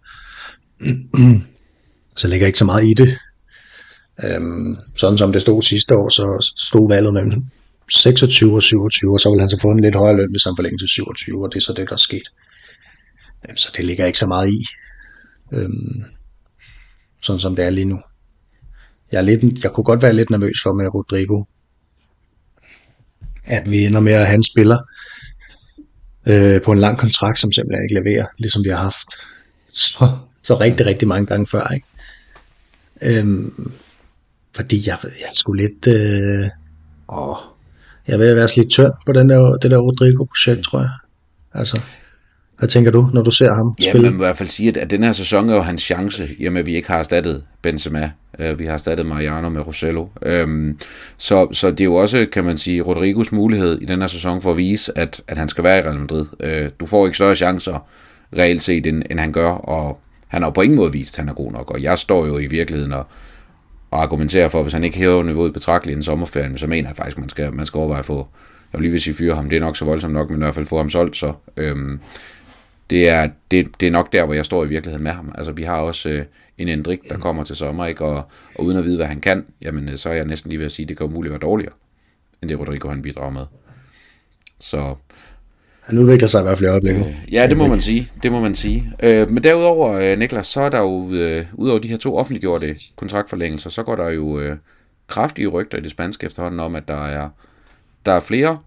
så 2.22 2.28
ligger 2.28 2.48
ikke 2.48 2.60
så 2.60 2.66
meget 2.66 2.86
i 2.86 2.94
det. 2.94 3.18
Øhm, 4.24 4.76
sådan 4.96 5.18
som 5.18 5.32
det 5.32 5.42
stod 5.42 5.62
sidste 5.62 5.96
år, 5.96 6.10
så 6.10 6.54
stod 6.58 6.90
valget 6.90 7.14
mellem 7.14 7.46
26 7.92 8.56
og 8.56 8.64
27, 8.64 9.14
og 9.14 9.20
så 9.20 9.30
ville 9.30 9.42
han 9.42 9.50
så 9.50 9.60
få 9.62 9.72
en 9.72 9.80
lidt 9.80 9.96
højere 9.96 10.18
løn, 10.18 10.32
hvis 10.32 10.44
han 10.44 10.56
forlænger 10.56 10.78
til 10.78 10.88
27, 10.88 11.44
og 11.44 11.54
det 11.54 11.58
er 11.58 11.62
så 11.62 11.74
det, 11.74 11.90
der 11.90 11.94
er 11.94 11.98
sket. 11.98 12.32
Øhm, 13.50 13.58
så 13.58 13.74
det 13.78 13.86
ligger 13.86 14.06
ikke 14.06 14.20
så 14.20 14.28
meget 14.28 14.50
i. 14.50 14.66
Øhm, 15.54 16.04
sådan 17.22 17.40
som 17.40 17.56
det 17.56 17.66
er 17.66 17.70
lige 17.70 17.86
nu. 17.86 18.00
Jeg, 19.12 19.18
er 19.18 19.22
lidt, 19.22 19.64
jeg 19.64 19.72
kunne 19.72 19.84
godt 19.84 20.02
være 20.02 20.14
lidt 20.14 20.30
nervøs 20.30 20.62
for 20.64 20.74
med 20.74 20.94
Rodrigo, 20.94 21.44
at 23.44 23.72
vi 23.72 23.86
ender 23.86 24.00
med 24.00 24.14
at 24.14 24.26
have 24.26 24.36
en 24.36 24.44
spiller 24.44 24.78
øh, 26.28 26.62
på 26.62 26.72
en 26.72 26.80
lang 26.80 26.98
kontrakt, 26.98 27.40
som 27.40 27.52
simpelthen 27.52 27.84
ikke 27.84 28.10
leverer, 28.10 28.26
ligesom 28.38 28.64
vi 28.64 28.70
har 28.70 28.78
haft 28.78 29.08
så, 29.74 30.10
så 30.44 30.60
rigtig, 30.60 30.86
rigtig 30.86 31.08
mange 31.08 31.26
gange 31.26 31.48
før. 31.48 31.74
Ikke? 31.74 31.88
Øhm, 33.02 33.72
fordi 34.56 34.84
jeg, 34.88 34.98
jeg 35.04 35.30
skulle 35.34 35.64
lidt... 35.64 35.88
Øh, 35.88 36.50
åh, 37.10 37.38
jeg 38.08 38.20
vil 38.20 38.36
være 38.36 38.48
lidt 38.56 38.70
tynd 38.70 38.92
på 39.06 39.12
den 39.12 39.30
der, 39.30 39.56
det 39.56 39.72
der 39.72 39.78
Rodrigo-projekt, 39.78 40.64
tror 40.64 40.80
jeg. 40.80 40.90
Altså, 41.54 41.82
hvad 42.62 42.70
tænker 42.70 42.92
du, 42.92 43.10
når 43.14 43.22
du 43.22 43.32
ser 43.32 43.54
ham 43.54 43.76
ja, 43.82 43.90
spille? 43.90 44.04
Man 44.04 44.14
må 44.14 44.24
i 44.24 44.26
hvert 44.26 44.38
fald 44.38 44.50
sige, 44.50 44.70
at, 44.70 44.78
at 44.78 44.92
den 44.92 45.04
her 45.04 45.12
sæson 45.12 45.50
er 45.50 45.56
jo 45.56 45.62
hans 45.62 45.82
chance, 45.82 46.24
i 46.38 46.46
og 46.46 46.54
med 46.54 46.62
at 46.62 46.68
vi 46.68 46.76
ikke 46.76 46.88
har 46.88 46.98
erstattet 46.98 47.44
Benzema. 47.62 48.12
Uh, 48.40 48.60
vi 48.60 48.66
har 48.66 48.74
erstattet 48.74 49.06
Mariano 49.06 49.50
med 49.50 49.68
Rosello. 49.68 50.08
Um, 50.44 50.78
så, 51.18 51.48
så 51.52 51.72
det 51.72 51.82
er 51.82 51.86
jo 51.86 51.96
også, 51.96 52.26
kan 52.32 52.44
man 52.44 52.58
sige, 52.58 52.82
Rodrigos 52.82 53.32
mulighed 53.32 53.82
i 53.82 53.86
den 53.86 54.00
her 54.00 54.08
sæson 54.08 54.42
for 54.42 54.52
at 54.52 54.58
vise, 54.58 54.98
at, 54.98 55.22
at 55.28 55.38
han 55.38 55.50
skal 55.50 55.64
være 55.64 55.80
i 55.80 55.82
Real 55.82 56.00
Madrid. 56.00 56.26
Uh, 56.44 56.70
du 56.80 56.86
får 56.86 57.06
ikke 57.06 57.16
større 57.16 57.36
chancer 57.36 57.88
reelt 58.38 58.64
set, 58.64 58.88
end, 58.88 59.04
end 59.10 59.20
han 59.20 59.32
gør, 59.32 59.50
og 59.50 60.00
han 60.28 60.44
har 60.44 60.50
på 60.50 60.62
ingen 60.62 60.78
måde 60.78 60.92
vist, 60.92 61.14
at 61.14 61.20
han 61.20 61.30
er 61.30 61.34
god 61.34 61.52
nok. 61.52 61.72
Og 61.72 61.84
jeg 61.84 61.98
står 61.98 62.26
jo 62.26 62.38
i 62.38 62.46
virkeligheden 62.46 62.94
og, 62.94 63.06
og 63.92 64.02
argumenterer 64.02 64.48
for, 64.48 64.60
at 64.60 64.66
hvis 64.66 64.74
han 64.74 64.84
ikke 64.84 64.98
hæver 64.98 65.24
niveauet 65.24 65.54
betragteligt 65.54 65.94
inden 65.94 66.04
sommerferien, 66.04 66.58
så 66.58 66.68
mener 66.68 66.90
jeg 66.90 66.98
faktisk, 66.98 67.18
at 67.18 67.22
man 67.22 67.30
skal, 67.30 67.54
man 67.54 67.66
skal 67.66 67.78
overveje 67.78 68.00
at 68.00 68.06
få, 68.06 68.28
jeg 68.74 68.80
vil 68.80 68.82
lige 68.82 68.92
vil 68.92 69.02
sige 69.02 69.14
fyre 69.14 69.36
ham, 69.36 69.50
det 69.50 69.56
er 69.56 69.60
nok 69.60 69.78
så 69.78 69.86
voldsomt 69.86 70.14
nok, 70.14 70.30
men 70.30 70.40
i 70.40 70.44
hvert 70.44 70.56
fald 70.56 70.66
få 70.66 70.78
ham 70.78 70.90
solgt 70.90 71.18
så. 71.18 71.34
Um, 71.72 72.00
det 72.92 73.10
er, 73.10 73.30
det, 73.52 73.68
det 73.80 73.88
er 73.88 73.92
nok 73.92 74.14
der, 74.14 74.26
hvor 74.26 74.34
jeg 74.34 74.46
står 74.46 74.66
i 74.66 74.68
virkeligheden 74.68 75.04
med 75.04 75.12
ham. 75.12 75.32
Altså, 75.36 75.52
vi 75.52 75.64
har 75.64 75.78
også 75.78 76.10
øh, 76.10 76.26
en 76.58 76.68
Endrik, 76.68 77.00
der 77.10 77.18
kommer 77.18 77.44
til 77.44 77.56
sommer, 77.56 77.86
ikke? 77.86 78.06
Og, 78.06 78.24
og 78.56 78.66
uden 78.66 78.78
at 78.78 78.86
vide, 78.86 78.98
hvad 78.98 79.06
han 79.06 79.22
kan, 79.22 79.46
jamen, 79.62 79.90
øh, 79.90 79.98
så 79.98 80.10
er 80.10 80.14
jeg 80.14 80.26
næsten 80.26 80.50
lige 80.50 80.60
ved 80.60 80.66
at 80.66 80.72
sige, 80.72 80.84
at 80.84 80.90
det 80.90 80.98
kan 80.98 81.06
umuligt 81.06 81.32
være 81.32 81.40
dårligere. 81.40 81.74
end 82.42 82.50
det 82.50 82.60
Rodrigo 82.60 82.90
han 82.90 83.02
bidrager 83.02 83.30
med. 83.32 83.46
Så 84.60 84.96
Han 85.82 85.98
udvikler 85.98 86.28
sig 86.28 86.40
i 86.40 86.44
hvert 86.44 86.58
fald 86.58 86.68
i 86.68 86.72
øjeblikket. 86.72 87.16
Ja, 87.32 87.48
det 87.48 87.58
må 87.58 87.68
man 87.68 87.82
sige. 87.82 88.10
Det 88.24 88.32
må 88.32 88.40
man 88.40 88.56
sige. 88.56 88.94
Øh, 89.04 89.32
men 89.32 89.44
derudover, 89.44 89.94
øh, 89.94 90.20
Niklas, 90.20 90.48
så 90.48 90.62
er 90.62 90.70
der 90.70 90.80
jo, 90.80 91.12
øh, 91.14 91.46
udover 91.54 91.80
de 91.80 91.88
her 91.88 91.98
to 91.98 92.18
offentliggjorte 92.18 92.76
kontraktforlængelser, 92.96 93.70
så 93.70 93.84
går 93.84 93.96
der 93.96 94.10
jo 94.10 94.40
øh, 94.40 94.58
kraftige 95.08 95.48
rygter 95.48 95.78
i 95.78 95.82
det 95.82 95.92
spanske 95.92 96.26
efterhånden 96.26 96.60
om, 96.60 96.76
at 96.76 96.88
der 96.88 97.06
er, 97.06 97.30
der 98.06 98.12
er 98.12 98.20
flere 98.20 98.58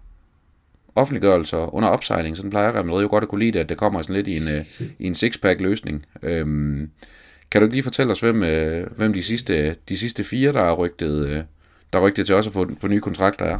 offentliggørelser 0.95 1.75
under 1.75 1.89
opsejling. 1.89 2.37
Sådan 2.37 2.49
plejer 2.49 2.71
Real 2.71 2.85
Madrid 2.85 3.01
jo 3.01 3.09
godt 3.09 3.23
at 3.23 3.27
kunne 3.27 3.39
lide 3.39 3.51
det, 3.51 3.59
at 3.59 3.69
det 3.69 3.77
kommer 3.77 4.01
sådan 4.01 4.15
lidt 4.15 4.27
i 4.27 4.37
en, 4.37 4.55
øh, 4.55 4.65
i 4.99 5.07
en 5.07 5.13
six-pack 5.13 5.61
løsning. 5.61 6.05
Øhm, 6.23 6.89
kan 7.51 7.61
du 7.61 7.65
ikke 7.65 7.75
lige 7.75 7.83
fortælle 7.83 8.11
os, 8.11 8.19
hvem, 8.19 8.43
øh, 8.43 8.87
hvem 8.97 9.13
de, 9.13 9.23
sidste, 9.23 9.75
de 9.89 9.97
sidste 9.97 10.23
fire, 10.23 10.51
der 10.51 10.61
er 10.61 10.73
rygtet, 10.73 11.27
øh, 11.27 11.43
der 11.93 11.99
er 11.99 12.03
rygtet 12.07 12.25
til 12.25 12.35
også 12.35 12.49
at 12.49 12.53
få, 12.53 12.67
få 12.81 12.87
nye 12.87 13.01
kontrakter 13.01 13.45
er? 13.45 13.59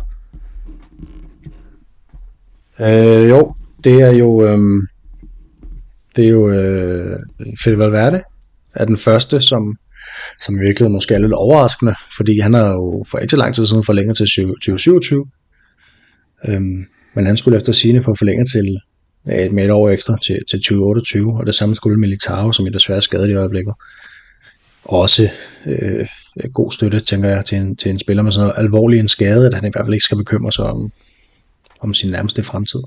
Øh, 2.80 3.30
jo, 3.30 3.54
det 3.84 4.02
er 4.02 4.12
jo, 4.12 4.48
Øh, 4.48 4.58
det 6.15 6.26
er 6.26 6.30
jo 6.30 6.50
øh, 6.50 7.19
Fede 7.63 7.78
Valverde 7.78 8.21
er 8.76 8.86
den 8.86 8.98
første, 8.98 9.41
som, 9.41 9.78
som 10.41 10.60
virkelig 10.60 10.91
måske 10.91 11.13
er 11.13 11.19
lidt 11.19 11.34
overraskende, 11.34 11.95
fordi 12.17 12.39
han 12.39 12.54
har 12.54 12.71
jo 12.71 13.06
for 13.08 13.17
ikke 13.17 13.32
så 13.32 13.38
lang 13.38 13.56
tid 13.56 13.65
siden 13.65 13.84
forlænget 13.84 14.17
til 14.17 14.26
2027. 14.26 15.26
Øhm, 16.48 16.86
men 17.15 17.25
han 17.25 17.38
skulle 17.38 17.58
efter 17.58 17.73
sine 17.73 18.04
få 18.04 18.15
forlænget 18.15 18.47
til 18.49 18.80
ja, 19.28 19.49
med 19.49 19.63
et 19.65 19.71
år 19.71 19.89
ekstra 19.89 20.17
til, 20.23 20.39
til 20.49 20.60
2028, 20.60 21.38
og 21.38 21.45
det 21.45 21.56
samme 21.56 21.75
skulle 21.75 21.99
Militao, 21.99 22.51
som 22.51 22.65
er 22.65 22.69
desværre 22.69 23.01
skadet 23.01 23.30
i 23.30 23.34
øjeblikket. 23.34 23.73
Også 24.84 25.30
øh, 25.65 26.08
god 26.54 26.71
støtte, 26.71 26.99
tænker 26.99 27.30
jeg, 27.30 27.45
til 27.45 27.58
en, 27.58 27.75
til 27.75 27.91
en 27.91 27.99
spiller 27.99 28.23
med 28.23 28.32
sådan 28.32 28.47
noget 28.47 28.65
alvorlig 28.65 28.99
en 28.99 29.08
skade, 29.08 29.47
at 29.47 29.54
han 29.54 29.65
i 29.65 29.69
hvert 29.71 29.86
fald 29.86 29.93
ikke 29.93 30.06
skal 30.06 30.17
bekymre 30.17 30.51
sig 30.51 30.65
om, 30.65 30.91
om 31.80 31.93
sin 31.93 32.12
nærmeste 32.12 32.43
fremtid. 32.43 32.80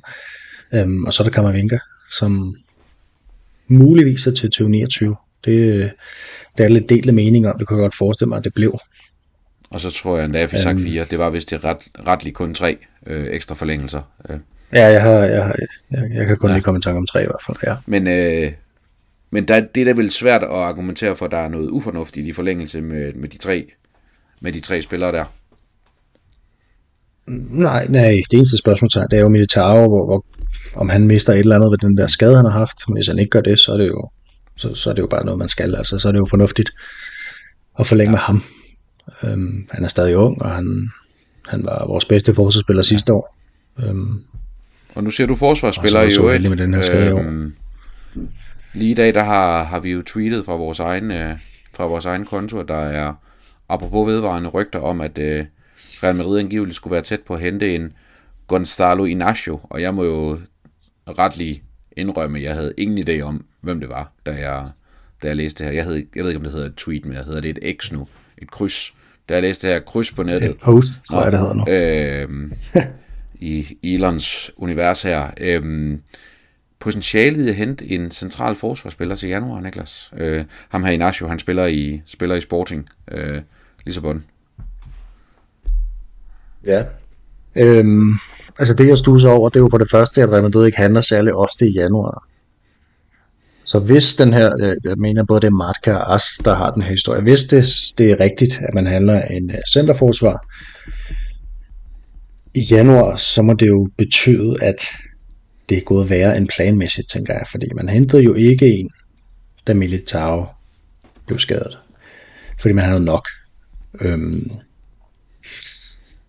Øhm, 0.74 1.04
og 1.04 1.12
så 1.12 1.22
er 1.22 1.24
der 1.24 1.32
Kammervinga, 1.32 1.78
som 2.18 2.56
muligvis 3.68 4.26
er 4.26 4.30
til 4.30 4.50
2029. 4.50 5.16
Det, 5.44 5.92
det 6.58 6.64
er 6.64 6.68
lidt 6.68 6.88
delt 6.88 7.08
af 7.08 7.14
mening 7.14 7.48
om, 7.48 7.58
det 7.58 7.66
kunne 7.66 7.78
jeg 7.78 7.84
godt 7.84 7.96
forestille 7.98 8.28
mig, 8.28 8.38
at 8.38 8.44
det 8.44 8.54
blev. 8.54 8.78
Og 9.70 9.80
så 9.80 9.90
tror 9.90 10.16
jeg 10.16 10.24
endda, 10.24 10.38
at 10.38 10.50
fik 10.50 10.60
sagt 10.60 10.80
fire. 10.80 11.06
Det 11.10 11.18
var 11.18 11.30
vist 11.30 11.50
det 11.50 11.64
ret, 11.64 11.78
retligt 12.06 12.34
kun 12.34 12.54
tre 12.54 12.78
øh, 13.08 13.26
ekstra 13.30 13.54
forlængelser. 13.54 14.02
Øh. 14.28 14.38
Ja, 14.72 14.86
jeg, 14.86 15.02
har, 15.02 15.10
jeg, 15.10 15.44
har, 15.44 15.54
jeg, 15.90 16.10
jeg 16.14 16.26
kan 16.26 16.36
kun 16.36 16.50
ja. 16.50 16.54
lige 16.54 16.64
komme 16.64 16.78
i 16.78 16.82
tanke 16.82 16.98
om 16.98 17.06
tre 17.06 17.22
i 17.22 17.26
hvert 17.26 17.42
fald, 17.46 17.56
ja. 17.66 17.76
Men, 17.86 18.06
øh, 18.06 18.52
men 19.30 19.48
der, 19.48 19.60
det 19.74 19.80
er 19.80 19.84
da 19.84 19.92
vel 19.92 20.10
svært 20.10 20.42
at 20.42 20.48
argumentere 20.48 21.16
for, 21.16 21.24
at 21.24 21.30
der 21.30 21.38
er 21.38 21.48
noget 21.48 21.70
ufornuftigt 21.70 22.26
i 22.26 22.32
forlængelse 22.32 22.80
med, 22.80 23.12
med, 23.12 23.28
de, 23.28 23.38
tre, 23.38 23.70
med 24.40 24.52
de 24.52 24.60
tre 24.60 24.82
spillere 24.82 25.12
der. 25.12 25.24
Nej, 27.50 27.86
nej, 27.88 28.22
det 28.30 28.36
eneste 28.36 28.58
spørgsmål 28.58 28.90
det 29.10 29.18
er 29.18 29.20
jo 29.20 29.28
Militao, 29.28 29.88
hvor, 29.88 30.04
hvor, 30.04 30.24
om 30.74 30.88
han 30.88 31.06
mister 31.06 31.32
et 31.32 31.38
eller 31.38 31.56
andet 31.56 31.70
ved 31.70 31.78
den 31.78 31.96
der 31.96 32.06
skade, 32.06 32.36
han 32.36 32.44
har 32.44 32.58
haft. 32.58 32.78
Hvis 32.94 33.06
han 33.08 33.18
ikke 33.18 33.30
gør 33.30 33.40
det, 33.40 33.58
så 33.58 33.72
er 33.72 33.76
det 33.76 33.88
jo, 33.88 34.08
så, 34.56 34.74
så 34.74 34.90
er 34.90 34.94
det 34.94 35.02
jo 35.02 35.06
bare 35.06 35.24
noget, 35.24 35.38
man 35.38 35.48
skal. 35.48 35.74
Altså, 35.76 35.98
så 35.98 36.08
er 36.08 36.12
det 36.12 36.18
jo 36.18 36.26
fornuftigt 36.30 36.70
at 37.78 37.86
forlænge 37.86 38.10
ja. 38.10 38.12
med 38.12 38.18
ham. 38.18 38.42
Øhm, 39.24 39.68
han 39.70 39.84
er 39.84 39.88
stadig 39.88 40.16
ung, 40.16 40.42
og 40.42 40.50
han, 40.50 40.90
han 41.48 41.64
var 41.64 41.86
vores 41.86 42.04
bedste 42.04 42.34
forsvarsspiller 42.34 42.82
ja. 42.82 42.86
sidste 42.86 43.12
år. 43.12 43.36
Øhm, 43.78 44.24
og 44.94 45.04
nu 45.04 45.10
ser 45.10 45.26
du 45.26 45.34
forsvarsspiller 45.34 46.02
i 46.02 46.10
øvrigt. 46.18 46.48
med 46.48 46.56
den 46.56 46.74
her 46.74 46.82
skade 46.82 47.10
øhm, 47.10 47.54
lige 48.74 48.90
i 48.90 48.94
dag, 48.94 49.14
der 49.14 49.22
har, 49.22 49.64
har 49.64 49.80
vi 49.80 49.90
jo 49.90 50.02
tweetet 50.02 50.44
fra 50.44 50.56
vores 50.56 50.80
egen, 50.80 51.10
øh, 51.10 51.38
fra 51.74 51.86
vores 51.86 52.06
egen 52.06 52.24
konto, 52.24 52.62
der 52.62 52.74
er 52.74 53.14
apropos 53.68 54.06
vedvarende 54.06 54.48
rygter 54.48 54.78
om, 54.78 55.00
at 55.00 55.18
øh, 55.18 55.44
Real 56.02 56.14
Madrid 56.14 56.38
angiveligt 56.38 56.76
skulle 56.76 56.92
være 56.92 57.02
tæt 57.02 57.20
på 57.20 57.34
at 57.34 57.40
hente 57.40 57.74
en 57.74 57.92
Gonzalo 58.46 59.04
Inacio, 59.04 59.60
og 59.64 59.82
jeg 59.82 59.94
må 59.94 60.04
jo 60.04 60.38
retlig 61.08 61.62
indrømme, 61.96 62.38
at 62.38 62.44
jeg 62.44 62.54
havde 62.54 62.74
ingen 62.78 63.08
idé 63.08 63.20
om, 63.20 63.44
hvem 63.60 63.80
det 63.80 63.88
var, 63.88 64.12
da 64.26 64.30
jeg, 64.32 64.68
da 65.22 65.28
jeg 65.28 65.36
læste 65.36 65.58
det 65.58 65.66
her. 65.66 65.76
Jeg, 65.76 65.84
havde, 65.84 66.06
jeg 66.14 66.24
ved 66.24 66.30
ikke, 66.30 66.38
om 66.38 66.44
det 66.44 66.52
hedder 66.52 66.66
et 66.66 66.76
tweet, 66.76 67.04
men 67.04 67.14
jeg 67.14 67.24
hedder 67.24 67.40
det 67.40 67.58
et 67.62 67.76
X 67.80 67.92
nu, 67.92 68.08
et 68.38 68.50
kryds. 68.50 68.94
Da 69.28 69.34
jeg 69.34 69.42
læste 69.42 69.66
det 69.66 69.74
her 69.74 69.80
kryds 69.80 70.12
på 70.12 70.22
nettet. 70.22 70.50
Et 70.50 70.58
post, 70.58 70.92
tror 71.10 71.22
jeg, 71.22 71.32
det 71.32 71.40
hedder 71.40 71.54
nu. 71.54 71.64
Øh, 71.68 72.84
i 73.40 73.78
Elons 73.82 74.50
univers 74.56 75.02
her. 75.02 75.30
Øh, 75.40 75.98
potentialet 76.78 77.46
i 77.46 77.48
at 77.48 77.54
hente 77.54 77.86
en 77.86 78.10
central 78.10 78.54
forsvarsspiller 78.54 79.14
til 79.14 79.28
januar, 79.28 79.60
Niklas. 79.60 80.10
Øh, 80.16 80.44
ham 80.68 80.84
her 80.84 80.92
Inacio, 80.92 81.28
han 81.28 81.38
spiller 81.38 81.66
i, 81.66 82.02
spiller 82.06 82.36
i 82.36 82.40
Sporting 82.40 82.88
øh, 83.10 83.40
Lissabon. 83.86 84.24
Ja. 86.66 86.84
Øhm, 87.56 88.12
altså 88.58 88.74
det 88.74 88.88
jeg 88.88 88.98
stusser 88.98 89.30
over, 89.30 89.48
det 89.48 89.56
er 89.56 89.60
jo 89.60 89.68
for 89.70 89.78
det 89.78 89.90
første, 89.90 90.22
at 90.22 90.30
Real 90.30 90.42
Madrid 90.42 90.66
ikke 90.66 90.78
handler 90.78 91.00
særlig 91.00 91.34
ofte 91.34 91.66
i 91.66 91.72
januar. 91.72 92.28
Så 93.68 93.78
hvis 93.78 94.14
den 94.14 94.32
her, 94.32 94.52
øh, 94.62 94.76
jeg 94.84 94.94
mener 94.98 95.24
både 95.24 95.40
det 95.40 95.46
er 95.46 95.50
Martka 95.50 95.92
og 95.92 96.14
As, 96.14 96.24
der 96.44 96.54
har 96.54 96.70
den 96.70 96.82
her 96.82 96.90
historie, 96.90 97.22
hvis 97.22 97.44
det, 97.44 97.64
det 97.98 98.10
er 98.10 98.20
rigtigt, 98.20 98.60
at 98.68 98.74
man 98.74 98.86
handler 98.86 99.22
en 99.22 99.50
øh, 99.50 99.58
centerforsvar 99.72 100.46
i 102.54 102.60
januar, 102.60 103.16
så 103.16 103.42
må 103.42 103.52
det 103.52 103.66
jo 103.66 103.88
betyde, 103.98 104.54
at 104.62 104.76
det 105.68 105.78
er 105.78 105.82
gået 105.82 106.10
værre 106.10 106.36
end 106.36 106.48
planmæssigt, 106.48 107.10
tænker 107.10 107.32
jeg, 107.34 107.42
fordi 107.50 107.66
man 107.76 107.88
hentede 107.88 108.22
jo 108.22 108.34
ikke 108.34 108.66
en, 108.66 108.90
da 109.66 109.74
Militao 109.74 110.46
blev 111.26 111.38
skadet, 111.38 111.78
fordi 112.60 112.72
man 112.74 112.84
havde 112.84 113.04
nok. 113.04 113.28
Øhm, 114.00 114.50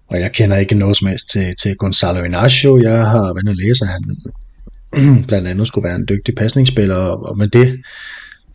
og 0.07 0.19
jeg 0.19 0.31
kender 0.31 0.57
ikke 0.57 0.75
noget 0.75 0.97
som 0.97 1.07
helst 1.07 1.29
til, 1.29 1.55
til 1.61 1.75
Gonzalo 1.75 2.23
Inacio. 2.23 2.81
Jeg 2.81 3.05
har 3.05 3.33
været 3.33 3.49
at 3.49 3.55
læse, 3.55 3.83
at 3.83 3.89
han 3.89 4.03
blandt 5.27 5.47
andet 5.47 5.67
skulle 5.67 5.87
være 5.87 5.95
en 5.95 6.05
dygtig 6.09 6.35
pasningsspiller, 6.35 6.95
og 6.95 7.37
med 7.37 7.47
det, 7.47 7.81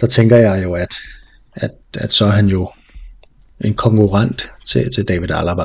der 0.01 0.07
tænker 0.07 0.37
jeg 0.37 0.65
jo, 0.65 0.73
at, 0.73 0.95
at, 1.55 1.71
at 1.95 2.13
så 2.13 2.25
er 2.25 2.31
han 2.31 2.47
jo 2.47 2.71
en 3.61 3.75
konkurrent 3.75 4.51
til, 4.67 4.91
til 4.91 5.05
David 5.05 5.31
Alaba. 5.31 5.65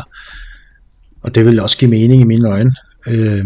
Og 1.21 1.35
det 1.35 1.45
vil 1.45 1.59
også 1.59 1.77
give 1.77 1.89
mening 1.89 2.21
i 2.21 2.25
mine 2.25 2.49
øjne, 2.49 2.71
øh, 3.07 3.45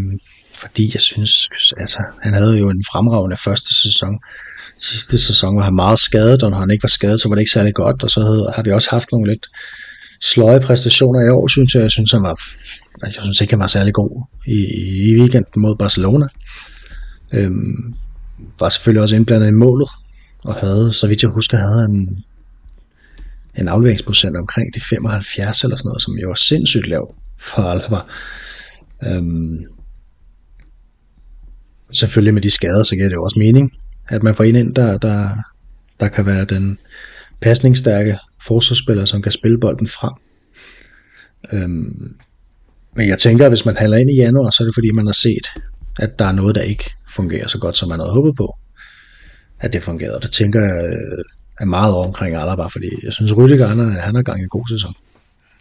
fordi 0.56 0.92
jeg 0.94 1.02
synes, 1.02 1.50
altså, 1.78 2.04
han 2.22 2.34
havde 2.34 2.58
jo 2.58 2.70
en 2.70 2.84
fremragende 2.92 3.38
første 3.38 3.82
sæson. 3.82 4.20
Sidste 4.80 5.18
sæson 5.18 5.56
var 5.56 5.64
han 5.64 5.76
meget 5.76 6.00
skadet, 6.00 6.44
og 6.44 6.52
når 6.52 6.58
han 6.58 6.72
ikke 6.72 6.84
var 6.84 6.88
skadet, 6.90 7.20
så 7.20 7.30
var 7.30 7.36
det 7.36 7.42
ikke 7.42 7.52
særlig 7.52 7.74
godt, 7.74 8.04
og 8.04 8.10
så 8.10 8.22
havde, 8.22 8.52
har 8.56 8.64
vi 8.64 8.72
også 8.72 8.90
haft 8.90 9.12
nogle 9.12 9.32
lidt 9.32 9.48
sløje 10.22 10.60
præstationer 10.60 11.26
i 11.26 11.30
år, 11.30 11.48
synes 11.48 11.76
jeg. 11.76 11.82
Jeg 11.82 11.92
synes, 11.92 12.12
han 12.12 12.22
var, 12.22 12.42
jeg 13.06 13.14
synes 13.22 13.42
ikke, 13.42 13.54
han 13.54 13.60
var 13.60 13.68
særlig 13.68 13.94
god 13.94 14.26
i, 14.48 14.58
i 15.10 15.16
weekenden 15.20 15.62
mod 15.62 15.76
Barcelona. 15.76 16.28
Øhm, 17.34 17.96
var 18.60 18.70
selvfølgelig 18.70 19.02
også 19.02 19.16
indblandet 19.16 19.48
i 19.48 19.52
målet, 19.52 19.90
og 20.44 20.56
havde, 20.56 20.94
så 20.94 21.08
vidt 21.08 21.22
jeg 21.22 21.32
husker, 21.32 21.58
havde 21.58 21.86
en, 21.86 22.24
en 23.58 23.68
afleveringsprocent 23.68 24.38
omkring 24.38 24.76
de 24.76 24.82
75 24.82 25.64
eller 25.64 25.78
sådan 25.78 25.88
noget, 25.88 26.02
som 26.02 26.14
jo 26.14 26.28
var 26.28 26.36
sindssygt 26.36 26.88
lav 26.88 27.16
for 27.38 27.62
Alaba. 27.62 27.98
Øhm, 29.08 29.66
selvfølgelig 31.92 32.34
med 32.34 32.42
de 32.42 32.50
skader, 32.50 32.84
så 32.84 32.96
giver 32.96 33.08
det 33.08 33.16
jo 33.16 33.24
også 33.24 33.40
mening, 33.40 33.72
at 34.08 34.24
man 34.24 34.36
får 34.36 34.44
en 34.44 34.56
ind, 34.56 34.76
der, 34.76 34.98
der, 34.98 35.30
der 36.00 36.08
kan 36.08 36.26
være 36.26 36.46
den 36.46 36.78
pasningsstærke 37.42 38.18
forsvarsspiller, 38.42 39.06
som 39.06 39.22
kan 39.22 39.32
spille 39.32 39.60
bolden 39.60 39.88
frem. 39.88 40.14
Øhm, 41.54 42.16
men 42.96 43.10
jeg 43.10 43.20
tænker, 43.20 43.46
at 43.46 43.52
hvis 43.52 43.66
man 43.66 43.78
handler 43.78 43.98
ind 43.98 44.10
i 44.10 44.16
januar, 44.16 44.50
så 44.50 44.64
er 44.64 44.66
det 44.66 44.76
fordi, 44.76 44.92
man 44.92 45.06
har 45.06 45.14
set, 45.14 45.48
at 46.00 46.20
der 46.20 46.26
er 46.26 46.32
noget, 46.32 46.56
der 46.56 46.62
ikke 46.62 46.92
fungerer 47.16 47.48
så 47.48 47.60
godt, 47.60 47.78
som 47.78 47.90
man 47.90 48.00
havde 48.00 48.14
håbet 48.14 48.36
på, 48.36 48.58
at 49.60 49.74
det 49.74 49.84
fungerede. 49.84 50.16
Og 50.16 50.24
det 50.24 50.32
tænker 50.32 50.60
jeg 50.60 50.86
øh, 50.94 51.24
er 51.60 51.66
meget 51.66 51.94
over 51.94 52.06
omkring 52.06 52.36
Alaba, 52.36 52.66
fordi 52.66 52.90
jeg 53.04 53.14
synes, 53.14 53.32
Rüdiger, 53.32 53.66
han, 53.66 53.80
han 53.80 54.16
har 54.16 54.22
gang 54.22 54.40
i 54.40 54.44
en 54.44 54.50
god 54.50 54.68
sæson. 54.68 54.94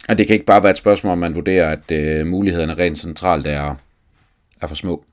Og 0.09 0.17
det 0.17 0.27
kan 0.27 0.33
ikke 0.33 0.45
bare 0.45 0.63
være 0.63 0.71
et 0.71 0.77
spørgsmål, 0.77 1.11
om 1.11 1.17
man 1.17 1.35
vurderer, 1.35 1.71
at 1.71 1.91
øh, 1.91 2.27
mulighederne 2.27 2.73
rent 2.73 2.97
centralt 2.97 3.47
er, 3.47 3.75
er 4.61 4.67
for 4.67 4.75
små. 4.75 5.05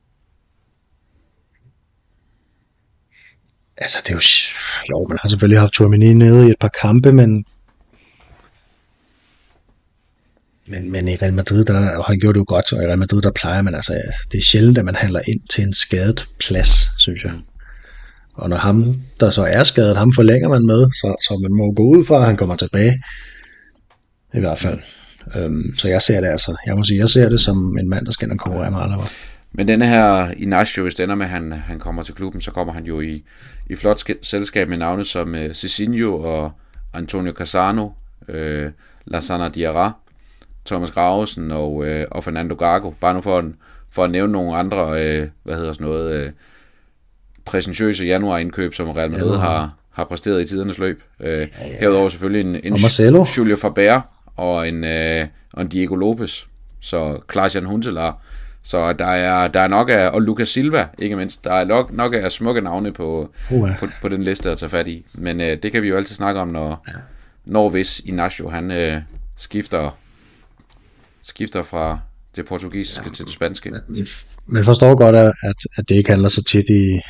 Altså, 3.76 3.98
det 4.02 4.10
er 4.10 4.14
jo... 4.14 4.20
Jo, 4.90 5.06
man 5.08 5.18
har 5.22 5.28
selvfølgelig 5.28 5.60
haft 5.60 5.72
Tourmini 5.72 6.14
nede 6.14 6.48
i 6.48 6.50
et 6.50 6.56
par 6.60 6.70
kampe, 6.82 7.12
men... 7.12 7.44
Men, 10.70 10.92
men 10.92 11.08
i 11.08 11.16
Real 11.16 11.34
Madrid, 11.34 11.64
der 11.64 11.96
og 11.96 12.04
han 12.04 12.18
gjort 12.18 12.34
det 12.34 12.38
jo 12.38 12.44
godt, 12.48 12.72
og 12.72 12.82
i 12.82 12.86
Real 12.86 12.98
Madrid, 12.98 13.22
der 13.22 13.30
plejer 13.30 13.62
man 13.62 13.74
altså... 13.74 13.92
Det 14.32 14.38
er 14.38 14.42
sjældent, 14.42 14.78
at 14.78 14.84
man 14.84 14.94
handler 14.94 15.20
ind 15.28 15.40
til 15.50 15.64
en 15.64 15.74
skadet 15.74 16.24
plads, 16.38 16.88
synes 16.98 17.24
jeg. 17.24 17.32
Og 18.34 18.48
når 18.48 18.56
ham, 18.56 19.00
der 19.20 19.30
så 19.30 19.42
er 19.42 19.62
skadet, 19.62 19.96
ham 19.96 20.12
forlænger 20.12 20.48
man 20.48 20.66
med, 20.66 20.86
så, 20.92 21.16
så 21.22 21.38
man 21.42 21.56
må 21.58 21.72
gå 21.72 21.82
ud 21.82 22.04
fra, 22.04 22.16
at 22.16 22.26
han 22.26 22.36
kommer 22.36 22.56
tilbage. 22.56 23.02
I 24.34 24.40
hvert 24.40 24.58
fald. 24.58 24.78
Øhm, 25.36 25.78
så 25.78 25.88
jeg 25.88 26.02
ser 26.02 26.20
det 26.20 26.28
altså, 26.28 26.56
jeg 26.66 26.76
må 26.76 26.84
sige, 26.84 26.98
jeg 26.98 27.08
ser 27.08 27.28
det 27.28 27.40
som 27.40 27.78
en 27.78 27.88
mand, 27.88 28.06
der 28.06 28.12
skal 28.12 28.26
ind 28.26 28.32
og 28.32 28.38
konkurrere 28.38 28.70
med 28.70 28.80
Alaba. 28.80 29.02
Men 29.52 29.68
denne 29.68 29.86
her 29.86 30.30
Inacio, 30.36 30.82
hvis 30.82 30.94
det 30.94 31.02
ender 31.02 31.14
med, 31.14 31.26
at 31.26 31.30
han, 31.30 31.52
han 31.52 31.78
kommer 31.78 32.02
til 32.02 32.14
klubben, 32.14 32.40
så 32.40 32.50
kommer 32.50 32.72
han 32.72 32.84
jo 32.84 33.00
i, 33.00 33.24
i 33.70 33.76
flot 33.76 34.02
selskab 34.22 34.68
med 34.68 34.76
navne 34.76 35.04
som 35.04 35.34
øh, 35.34 35.48
uh, 35.48 35.52
Cicinho 35.52 36.22
og 36.22 36.52
Antonio 36.94 37.32
Casano, 37.32 37.88
øh, 38.28 38.70
Lasana 39.06 39.48
Diarra, 39.48 39.92
Thomas 40.66 40.90
Gravesen 40.90 41.50
og, 41.50 41.86
øh, 41.86 42.06
og 42.10 42.24
Fernando 42.24 42.54
Gago, 42.54 42.90
bare 42.90 43.14
nu 43.14 43.20
for, 43.20 43.38
en, 43.38 43.56
for 43.90 44.04
at 44.04 44.10
nævne 44.10 44.32
nogle 44.32 44.56
andre, 44.56 45.06
øh, 45.06 45.28
hvad 45.42 45.56
hedder 45.56 45.72
sådan 45.72 45.86
noget, 45.86 46.14
øh, 46.14 46.30
præsentøse 47.44 48.04
januarindkøb, 48.04 48.74
som 48.74 48.90
Real 48.90 49.10
Madrid 49.10 49.36
har, 49.36 49.74
har 49.90 50.04
præsteret 50.04 50.42
i 50.42 50.44
tidernes 50.44 50.78
løb. 50.78 51.02
Øh, 51.20 51.48
herudover 51.80 52.08
selvfølgelig 52.08 52.40
en, 52.40 52.60
en 52.64 52.72
Og 52.72 52.80
Marcelo. 52.82 53.24
Julio 53.38 53.56
Faber 53.56 54.00
og 54.36 54.68
en, 54.68 54.84
øh, 54.84 55.26
og 55.52 55.62
en 55.62 55.68
Diego 55.68 55.94
Lopez, 55.94 56.44
så 56.80 57.18
Klaas-Jan 57.28 57.64
Huntelaar. 57.64 58.22
Så 58.62 58.92
der 58.92 59.06
er, 59.06 59.48
der 59.48 59.60
er 59.60 59.68
nok 59.68 59.90
af, 59.90 60.08
og 60.08 60.22
Lucas 60.22 60.48
Silva, 60.48 60.86
ikke 60.98 61.16
mindst, 61.16 61.44
der 61.44 61.52
er 61.52 61.64
nok, 61.64 61.92
nok 61.92 62.14
af 62.14 62.32
smukke 62.32 62.60
navne 62.60 62.92
på, 62.92 63.30
på, 63.78 63.86
på 64.02 64.08
den 64.08 64.22
liste 64.22 64.50
at 64.50 64.58
tage 64.58 64.70
fat 64.70 64.88
i. 64.88 65.06
Men 65.14 65.40
øh, 65.40 65.62
det 65.62 65.72
kan 65.72 65.82
vi 65.82 65.88
jo 65.88 65.96
altid 65.96 66.14
snakke 66.14 66.40
om, 66.40 66.48
når, 66.48 66.86
når 67.44 67.68
hvis 67.68 68.00
Inacio, 68.00 68.48
han 68.48 68.70
øh, 68.70 68.96
skifter, 69.36 69.90
skifter 71.22 71.62
fra 71.62 71.98
det 72.36 72.46
portugisiske 72.46 73.02
ja. 73.06 73.10
til 73.12 73.24
det 73.24 73.32
spanske. 73.32 73.72
Men 74.46 74.64
forstår 74.64 74.94
godt, 74.94 75.16
at, 75.16 75.32
at, 75.78 75.88
det 75.88 75.94
ikke 75.94 76.10
handler 76.10 76.28
så 76.28 76.44
tit 76.44 76.64
i, 76.70 77.00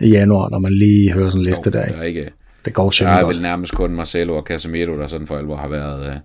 i 0.00 0.08
januar, 0.08 0.48
når 0.48 0.58
man 0.58 0.72
lige 0.72 1.12
hører 1.12 1.26
sådan 1.26 1.40
en 1.40 1.46
liste 1.46 1.70
der. 1.70 1.78
der 1.78 1.86
Ikke? 1.86 1.98
er 1.98 2.02
ikke, 2.02 2.32
Det 2.64 2.74
går 2.74 2.84
der 2.84 2.90
sjældent 2.90 3.18
er 3.18 3.22
godt. 3.22 3.34
vel 3.34 3.42
nærmest 3.42 3.72
kun 3.74 3.90
Marcelo 3.94 4.36
og 4.36 4.42
Casemiro, 4.42 4.92
der 4.98 5.06
sådan 5.06 5.26
for 5.26 5.36
alvor 5.38 5.56
har 5.56 5.68
været, 5.68 6.06
øh, 6.10 6.16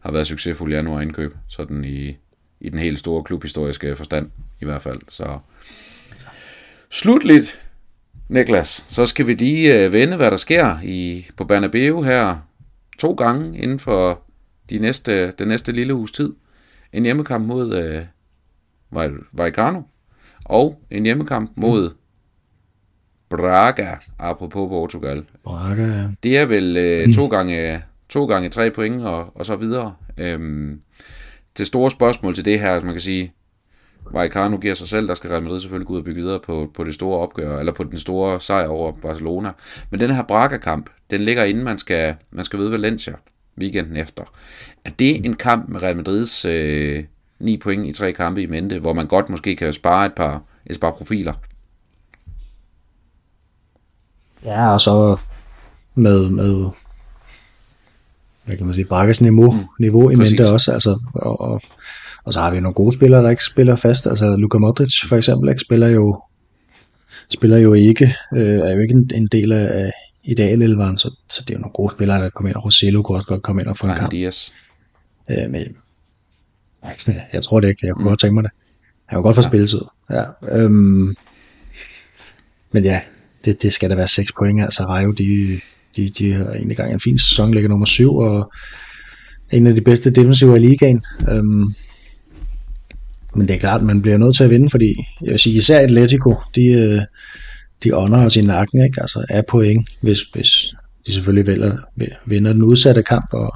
har 0.00 0.12
været 0.12 0.26
succesfuld 0.26 0.72
januar 0.72 1.00
indkøb, 1.00 1.34
sådan 1.48 1.84
i, 1.84 2.16
i 2.60 2.68
den 2.68 2.78
helt 2.78 2.98
store 2.98 3.22
klubhistoriske 3.24 3.96
forstand 3.96 4.30
i 4.60 4.64
hvert 4.64 4.82
fald. 4.82 4.98
Så 5.08 5.38
slutligt, 6.90 7.60
Niklas, 8.28 8.84
så 8.88 9.06
skal 9.06 9.26
vi 9.26 9.34
lige 9.34 9.84
øh, 9.84 9.92
vende, 9.92 10.16
hvad 10.16 10.30
der 10.30 10.36
sker 10.36 10.78
i, 10.84 11.26
på 11.36 11.44
Bernabeu 11.44 12.02
her 12.02 12.36
to 12.98 13.12
gange 13.12 13.58
inden 13.58 13.78
for 13.78 14.22
de 14.70 14.78
næste, 14.78 15.30
den 15.30 15.48
næste 15.48 15.72
lille 15.72 15.94
uges 15.94 16.12
tid. 16.12 16.34
En 16.92 17.04
hjemmekamp 17.04 17.46
mod 17.46 17.74
øh, 17.74 18.02
Val- 18.90 19.24
Vallecano 19.32 19.82
og 20.44 20.80
en 20.90 21.04
hjemmekamp 21.04 21.50
mod 21.56 21.90
Braga, 23.30 23.88
apropos 24.18 24.68
Portugal. 24.68 25.24
Braga, 25.44 25.86
ja. 25.86 26.08
Det 26.22 26.38
er 26.38 26.46
vel 26.46 26.76
øh, 26.76 27.14
to, 27.14 27.26
gange, 27.26 27.82
to 28.08 28.26
gange 28.26 28.48
tre 28.48 28.70
point 28.70 29.02
og, 29.02 29.36
og 29.36 29.46
så 29.46 29.56
videre. 29.56 29.94
Øhm, 30.18 30.80
det 31.58 31.66
store 31.66 31.90
spørgsmål 31.90 32.34
til 32.34 32.44
det 32.44 32.60
her, 32.60 32.80
man 32.80 32.92
kan 32.92 33.00
sige, 33.00 33.32
Vallecano 34.12 34.56
giver 34.56 34.74
sig 34.74 34.88
selv, 34.88 35.08
der 35.08 35.14
skal 35.14 35.30
Real 35.30 35.42
Madrid 35.42 35.60
selvfølgelig 35.60 35.86
gå 35.86 35.92
ud 35.92 35.98
og 35.98 36.04
bygge 36.04 36.22
videre 36.22 36.40
på, 36.40 36.70
på 36.74 36.84
det 36.84 36.94
store 36.94 37.18
opgør, 37.18 37.58
eller 37.58 37.72
på 37.72 37.84
den 37.84 37.98
store 37.98 38.40
sejr 38.40 38.68
over 38.68 38.92
Barcelona. 38.92 39.52
Men 39.90 40.00
den 40.00 40.10
her 40.10 40.22
Braga-kamp, 40.22 40.90
den 41.10 41.20
ligger 41.20 41.44
inden 41.44 41.64
man 41.64 41.78
skal, 41.78 42.14
man 42.30 42.44
skal 42.44 42.58
ved 42.58 42.68
Valencia 42.68 43.14
weekenden 43.60 43.96
efter. 43.96 44.22
Er 44.84 44.90
det 44.98 45.26
en 45.26 45.34
kamp 45.34 45.68
med 45.68 45.82
Real 45.82 45.96
Madrids 45.96 46.44
øh, 46.44 47.04
9 47.40 47.56
point 47.56 47.86
i 47.86 47.92
tre 47.92 48.12
kampe 48.12 48.42
i 48.42 48.46
mente, 48.46 48.78
hvor 48.78 48.92
man 48.92 49.06
godt 49.06 49.30
måske 49.30 49.56
kan 49.56 49.72
spare 49.72 50.06
et 50.06 50.14
par, 50.14 50.42
et 50.66 50.80
par 50.80 50.90
profiler? 50.90 51.32
Ja, 54.44 54.72
og 54.72 54.80
så 54.80 55.16
med, 55.94 56.30
med 56.30 56.70
hvad 58.44 58.56
kan 58.56 58.66
man 58.66 58.74
sige, 58.74 58.84
Bragas 58.84 59.20
niveau, 59.20 59.50
mm, 59.50 59.64
niveau 59.80 60.10
i 60.10 60.14
mente 60.14 60.52
også, 60.52 60.72
altså, 60.72 60.98
og, 61.14 61.40
og, 61.40 61.60
og, 62.24 62.32
så 62.32 62.40
har 62.40 62.50
vi 62.50 62.60
nogle 62.60 62.74
gode 62.74 62.92
spillere, 62.92 63.22
der 63.22 63.30
ikke 63.30 63.44
spiller 63.44 63.76
fast, 63.76 64.06
altså 64.06 64.36
Luka 64.36 64.58
Modric 64.58 65.08
for 65.08 65.16
eksempel, 65.16 65.48
ikke, 65.48 65.60
spiller 65.60 65.88
jo 65.88 66.22
spiller 67.30 67.58
jo 67.58 67.72
ikke, 67.72 68.14
øh, 68.34 68.58
er 68.58 68.74
jo 68.74 68.80
ikke 68.80 68.94
en, 68.94 69.10
en 69.14 69.26
del 69.32 69.52
af, 69.52 69.92
af 70.26 70.30
idealelveren, 70.30 70.98
så, 70.98 71.10
så 71.30 71.42
det 71.42 71.50
er 71.50 71.54
jo 71.54 71.60
nogle 71.60 71.72
gode 71.72 71.90
spillere, 71.90 72.22
der 72.22 72.30
kommer 72.30 72.48
ind, 72.48 72.56
og 72.56 72.64
Rosello 72.64 73.02
kunne 73.02 73.18
også 73.18 73.28
godt 73.28 73.42
komme 73.42 73.62
ind 73.62 73.68
og 73.68 73.76
få 73.76 73.86
en 73.86 73.94
kamp. 73.96 74.10
Diaz. 74.10 74.50
Øh, 75.30 75.50
men, 75.50 75.76
jeg 77.32 77.42
tror 77.42 77.60
det 77.60 77.68
ikke, 77.68 77.86
jeg 77.86 77.94
kunne 77.94 78.02
mm. 78.02 78.08
godt 78.08 78.20
tænke 78.20 78.34
mig 78.34 78.44
det. 78.44 78.52
Han 79.06 79.16
kunne 79.16 79.22
godt 79.22 79.36
få 79.36 79.42
ja. 79.42 79.48
spilletid. 79.48 79.80
Ja, 80.10 80.24
øhm, 80.52 81.14
men 82.72 82.84
ja, 82.84 83.00
det, 83.44 83.62
det 83.62 83.72
skal 83.72 83.90
da 83.90 83.94
være 83.94 84.08
6 84.08 84.32
point. 84.32 84.62
Altså 84.62 84.84
Rayo, 84.84 85.10
de, 85.10 85.60
de, 85.96 86.08
de 86.08 86.32
har 86.32 86.44
egentlig 86.44 86.76
gang 86.76 86.90
i 86.90 86.94
en 86.94 87.00
fin 87.00 87.18
sæson, 87.18 87.54
ligger 87.54 87.68
nummer 87.68 87.86
7, 87.86 88.16
og 88.16 88.52
en 89.52 89.66
af 89.66 89.74
de 89.74 89.80
bedste 89.80 90.10
defensiver 90.10 90.56
i 90.56 90.58
ligaen. 90.58 91.02
Øhm, 91.30 91.64
men 93.34 93.48
det 93.48 93.54
er 93.54 93.58
klart, 93.58 93.82
man 93.82 94.02
bliver 94.02 94.16
nødt 94.16 94.36
til 94.36 94.44
at 94.44 94.50
vinde, 94.50 94.70
fordi 94.70 94.94
jeg 95.20 95.30
vil 95.30 95.38
sige, 95.38 95.56
især 95.56 95.80
Atletico, 95.80 96.34
de, 96.54 96.66
øh, 96.66 97.00
de 97.84 97.96
ånder 97.96 98.26
os 98.26 98.36
i 98.36 98.42
nakken, 98.42 98.84
ikke? 98.84 99.00
Altså 99.00 99.24
er 99.30 99.42
point, 99.48 99.88
hvis, 100.02 100.20
hvis 100.20 100.74
de 101.06 101.12
selvfølgelig 101.12 101.46
vælger, 101.46 101.76
vinder 102.26 102.52
den 102.52 102.62
udsatte 102.62 103.02
kamp 103.02 103.32
og, 103.32 103.54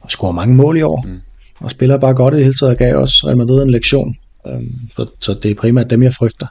og 0.00 0.10
scorer 0.10 0.32
mange 0.32 0.54
mål 0.54 0.76
i 0.76 0.82
år. 0.82 1.04
Mm. 1.06 1.20
Og 1.58 1.70
spiller 1.70 1.98
bare 1.98 2.14
godt 2.14 2.34
i 2.34 2.36
det 2.36 2.44
hele 2.44 2.54
taget 2.54 2.72
og 2.72 2.78
gav 2.78 2.96
også 2.96 3.26
Real 3.26 3.36
Madrid 3.36 3.62
en 3.62 3.70
lektion. 3.70 4.16
Øhm, 4.46 4.74
så, 4.96 5.06
så 5.20 5.34
det 5.42 5.50
er 5.50 5.54
primært 5.54 5.90
dem, 5.90 6.02
jeg 6.02 6.14
frygter. 6.14 6.46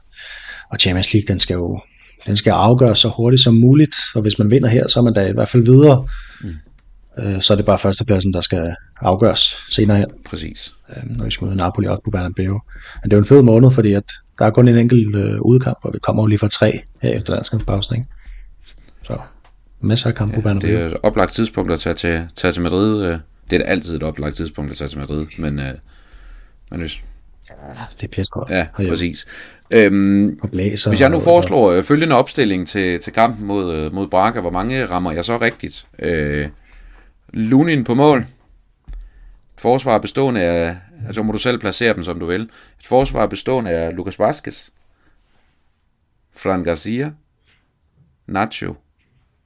Og 0.71 0.77
Champions 0.79 1.13
League, 1.13 1.27
den 1.27 1.39
skal 1.39 1.53
jo 1.53 1.81
den 2.25 2.35
skal 2.35 2.51
afgøres 2.51 2.99
så 2.99 3.09
hurtigt 3.09 3.43
som 3.43 3.53
muligt, 3.53 3.95
og 4.15 4.21
hvis 4.21 4.39
man 4.39 4.51
vinder 4.51 4.69
her, 4.69 4.87
så 4.87 4.99
er 4.99 5.03
man 5.03 5.13
da 5.13 5.27
i 5.27 5.33
hvert 5.33 5.49
fald 5.49 5.65
videre. 5.65 6.07
Mm. 6.41 6.55
Øh, 7.19 7.41
så 7.41 7.53
er 7.53 7.55
det 7.55 7.65
bare 7.65 7.77
førstepladsen, 7.77 8.33
der 8.33 8.41
skal 8.41 8.75
afgøres 9.01 9.57
senere 9.69 9.97
hen, 9.97 10.07
Præcis. 10.25 10.73
øh, 10.89 11.17
når 11.17 11.25
vi 11.25 11.31
skal 11.31 11.45
møde 11.45 11.57
Napoli 11.57 11.87
også 11.87 12.01
på 12.03 12.11
Bernabeu. 12.11 12.61
Men 13.03 13.03
det 13.03 13.13
er 13.13 13.17
jo 13.17 13.21
en 13.21 13.27
fed 13.27 13.41
måned, 13.41 13.71
fordi 13.71 13.93
at 13.93 14.03
der 14.39 14.45
er 14.45 14.49
kun 14.49 14.67
en 14.67 14.77
enkelt 14.77 15.15
øh, 15.15 15.41
udkamp, 15.41 15.77
og 15.81 15.93
vi 15.93 15.99
kommer 15.99 16.23
jo 16.23 16.27
lige 16.27 16.39
fra 16.39 16.47
tre 16.47 16.81
her 17.01 17.09
efter 17.09 17.33
landskampspausen, 17.33 17.95
ikke? 17.95 18.07
Så 19.03 19.17
masser 19.81 20.09
af 20.09 20.15
kampe 20.15 20.33
ja, 20.33 20.37
på 20.37 20.41
Bernabeu. 20.41 20.69
Det 20.69 20.79
er 20.81 20.85
et 20.85 20.97
oplagt 21.03 21.33
tidspunkt 21.33 21.71
at 21.71 21.79
tage 21.79 21.93
til, 21.93 22.27
tage 22.35 22.51
til 22.51 22.61
Madrid. 22.63 23.05
øh. 23.05 23.19
Det 23.49 23.55
er 23.55 23.63
da 23.63 23.69
altid 23.69 23.95
et 23.95 24.03
oplagt 24.03 24.35
tidspunkt 24.35 24.71
at 24.71 24.77
tage 24.77 24.87
til 24.87 24.99
Madrid, 24.99 25.25
men, 25.39 25.59
øh, 25.59 25.73
men 26.71 26.79
hvis, 26.79 27.01
det 28.01 28.17
er 28.17 28.23
godt. 28.31 28.49
ja, 28.49 28.55
herhjemme. 28.55 28.91
præcis. 28.91 29.25
Øhm, 29.71 30.39
Og 30.41 30.49
blæser, 30.49 30.89
hvis 30.91 31.01
jeg 31.01 31.09
nu 31.09 31.19
foreslår 31.19 31.71
øh, 31.71 31.83
følgende 31.83 32.15
opstilling 32.15 32.67
til, 32.67 32.99
til 32.99 33.13
kampen 33.13 33.47
mod, 33.47 33.75
øh, 33.75 33.93
mod 33.93 34.07
Braga, 34.07 34.39
hvor 34.39 34.51
mange 34.51 34.85
rammer 34.85 35.11
jeg 35.11 35.25
så 35.25 35.37
rigtigt? 35.37 35.87
Øh, 35.99 36.47
Lunin 37.33 37.83
på 37.83 37.93
mål. 37.93 38.25
Forsvar 39.57 39.97
bestående 39.97 40.41
af, 40.41 40.77
altså 41.05 41.23
må 41.23 41.31
du 41.31 41.37
selv 41.37 41.59
placere 41.59 41.93
dem 41.93 42.03
som 42.03 42.19
du 42.19 42.25
vil. 42.25 42.41
Et 42.79 42.85
forsvar 42.85 43.27
bestående 43.27 43.71
af 43.71 43.95
Lucas 43.95 44.19
Vazquez, 44.19 44.69
Fran 46.31 46.63
Garcia, 46.63 47.13
Nacho 48.27 48.75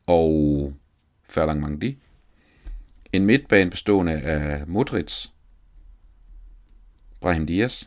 og 0.08 0.74
Ferlang 1.30 1.60
Mangdi. 1.60 1.98
En 3.14 3.26
midtbane 3.26 3.70
bestående 3.70 4.14
af 4.14 4.68
Modric, 4.68 5.28
Brahim 7.22 7.46
Diaz, 7.46 7.84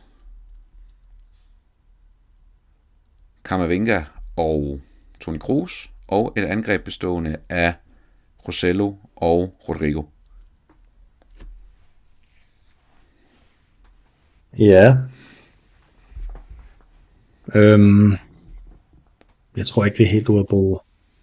Kamavinga 3.45 4.03
og 4.35 4.81
Toni 5.19 5.37
Kroos, 5.37 5.91
og 6.07 6.33
et 6.37 6.43
angreb 6.43 6.83
bestående 6.83 7.37
af 7.49 7.73
Rosello 8.47 8.95
og 9.15 9.55
Rodrigo. 9.69 10.03
Ja. 14.59 14.97
Øhm, 17.55 18.13
jeg 19.57 19.67
tror 19.67 19.85
ikke, 19.85 19.97
vi 19.97 20.03
er 20.03 20.09
helt 20.09 20.29
ude 20.29 20.39
at 20.39 20.47
bruge, 20.47 20.79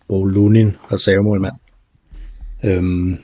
bruge 0.08 0.32
Lunin, 0.32 0.76
reservemålmand. 0.92 1.56
Øhm, 2.64 3.18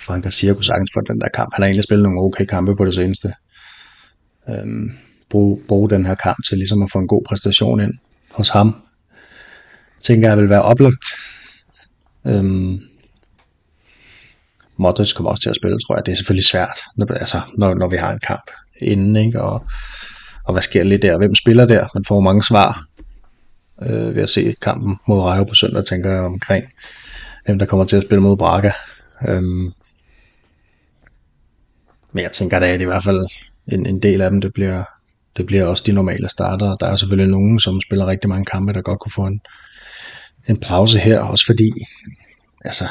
Frank 0.00 0.22
Garcia 0.22 0.52
kunne 0.52 0.64
sagtens 0.64 0.90
for 0.94 1.00
den 1.00 1.20
der 1.20 1.28
kamp. 1.34 1.54
Han 1.54 1.62
har 1.62 1.66
egentlig 1.66 1.84
spillet 1.84 2.02
nogle 2.02 2.20
okay 2.20 2.44
kampe 2.44 2.76
på 2.76 2.84
det 2.84 2.94
seneste. 2.94 3.28
Øhm, 4.48 4.90
bruge, 5.30 5.60
bruge 5.68 5.90
den 5.90 6.06
her 6.06 6.14
kamp 6.14 6.38
til 6.48 6.58
ligesom 6.58 6.82
at 6.82 6.90
få 6.92 6.98
en 6.98 7.08
god 7.08 7.22
præstation 7.24 7.80
ind 7.80 7.94
hos 8.30 8.48
ham. 8.48 8.74
Tænker 10.02 10.28
jeg 10.28 10.38
vil 10.38 10.48
være 10.48 10.62
oplagt. 10.62 11.04
Øhm, 12.26 12.80
Modric 14.80 15.14
kommer 15.14 15.30
også 15.30 15.42
til 15.42 15.50
at 15.50 15.56
spille, 15.56 15.78
tror 15.86 15.96
jeg. 15.96 16.06
Det 16.06 16.12
er 16.12 16.16
selvfølgelig 16.16 16.44
svært, 16.44 16.78
når, 16.96 17.06
altså, 17.06 17.40
når, 17.58 17.74
når 17.74 17.88
vi 17.88 17.96
har 17.96 18.12
en 18.12 18.18
kamp 18.18 18.50
inden, 18.80 19.16
ikke? 19.16 19.42
Og, 19.42 19.66
og 20.46 20.52
hvad 20.52 20.62
sker 20.62 20.82
lidt 20.82 21.02
der? 21.02 21.18
Hvem 21.18 21.34
spiller 21.34 21.66
der? 21.66 21.86
Man 21.94 22.04
får 22.04 22.20
mange 22.20 22.44
svar 22.44 22.84
øh, 23.82 24.14
ved 24.14 24.22
at 24.22 24.30
se 24.30 24.54
kampen 24.62 24.96
mod 25.08 25.20
Rayo 25.20 25.44
på 25.44 25.54
søndag, 25.54 25.84
tænker 25.86 26.10
jeg 26.10 26.20
omkring, 26.20 26.64
hvem 27.44 27.58
der 27.58 27.66
kommer 27.66 27.84
til 27.84 27.96
at 27.96 28.02
spille 28.02 28.22
mod 28.22 28.36
Braga. 28.36 28.72
Øhm, 29.28 29.72
men 32.12 32.22
jeg 32.22 32.32
tænker 32.32 32.58
da, 32.58 32.72
at 32.72 32.80
i 32.80 32.84
hvert 32.84 33.04
fald 33.04 33.26
en, 33.72 33.86
en 33.86 34.02
del 34.02 34.20
af 34.20 34.30
dem, 34.30 34.40
det 34.40 34.52
bliver, 34.52 34.84
det 35.36 35.46
bliver 35.46 35.64
også 35.64 35.84
de 35.86 35.92
normale 35.92 36.28
starter. 36.28 36.76
Der 36.76 36.86
er 36.86 36.96
selvfølgelig 36.96 37.30
nogen, 37.30 37.60
som 37.60 37.80
spiller 37.80 38.06
rigtig 38.06 38.28
mange 38.28 38.44
kampe, 38.44 38.72
der 38.72 38.82
godt 38.82 39.00
kunne 39.00 39.12
få 39.12 39.26
en, 39.26 39.40
en 40.48 40.56
pause 40.56 40.98
her, 40.98 41.20
også 41.20 41.46
fordi, 41.46 41.70
altså, 42.64 42.84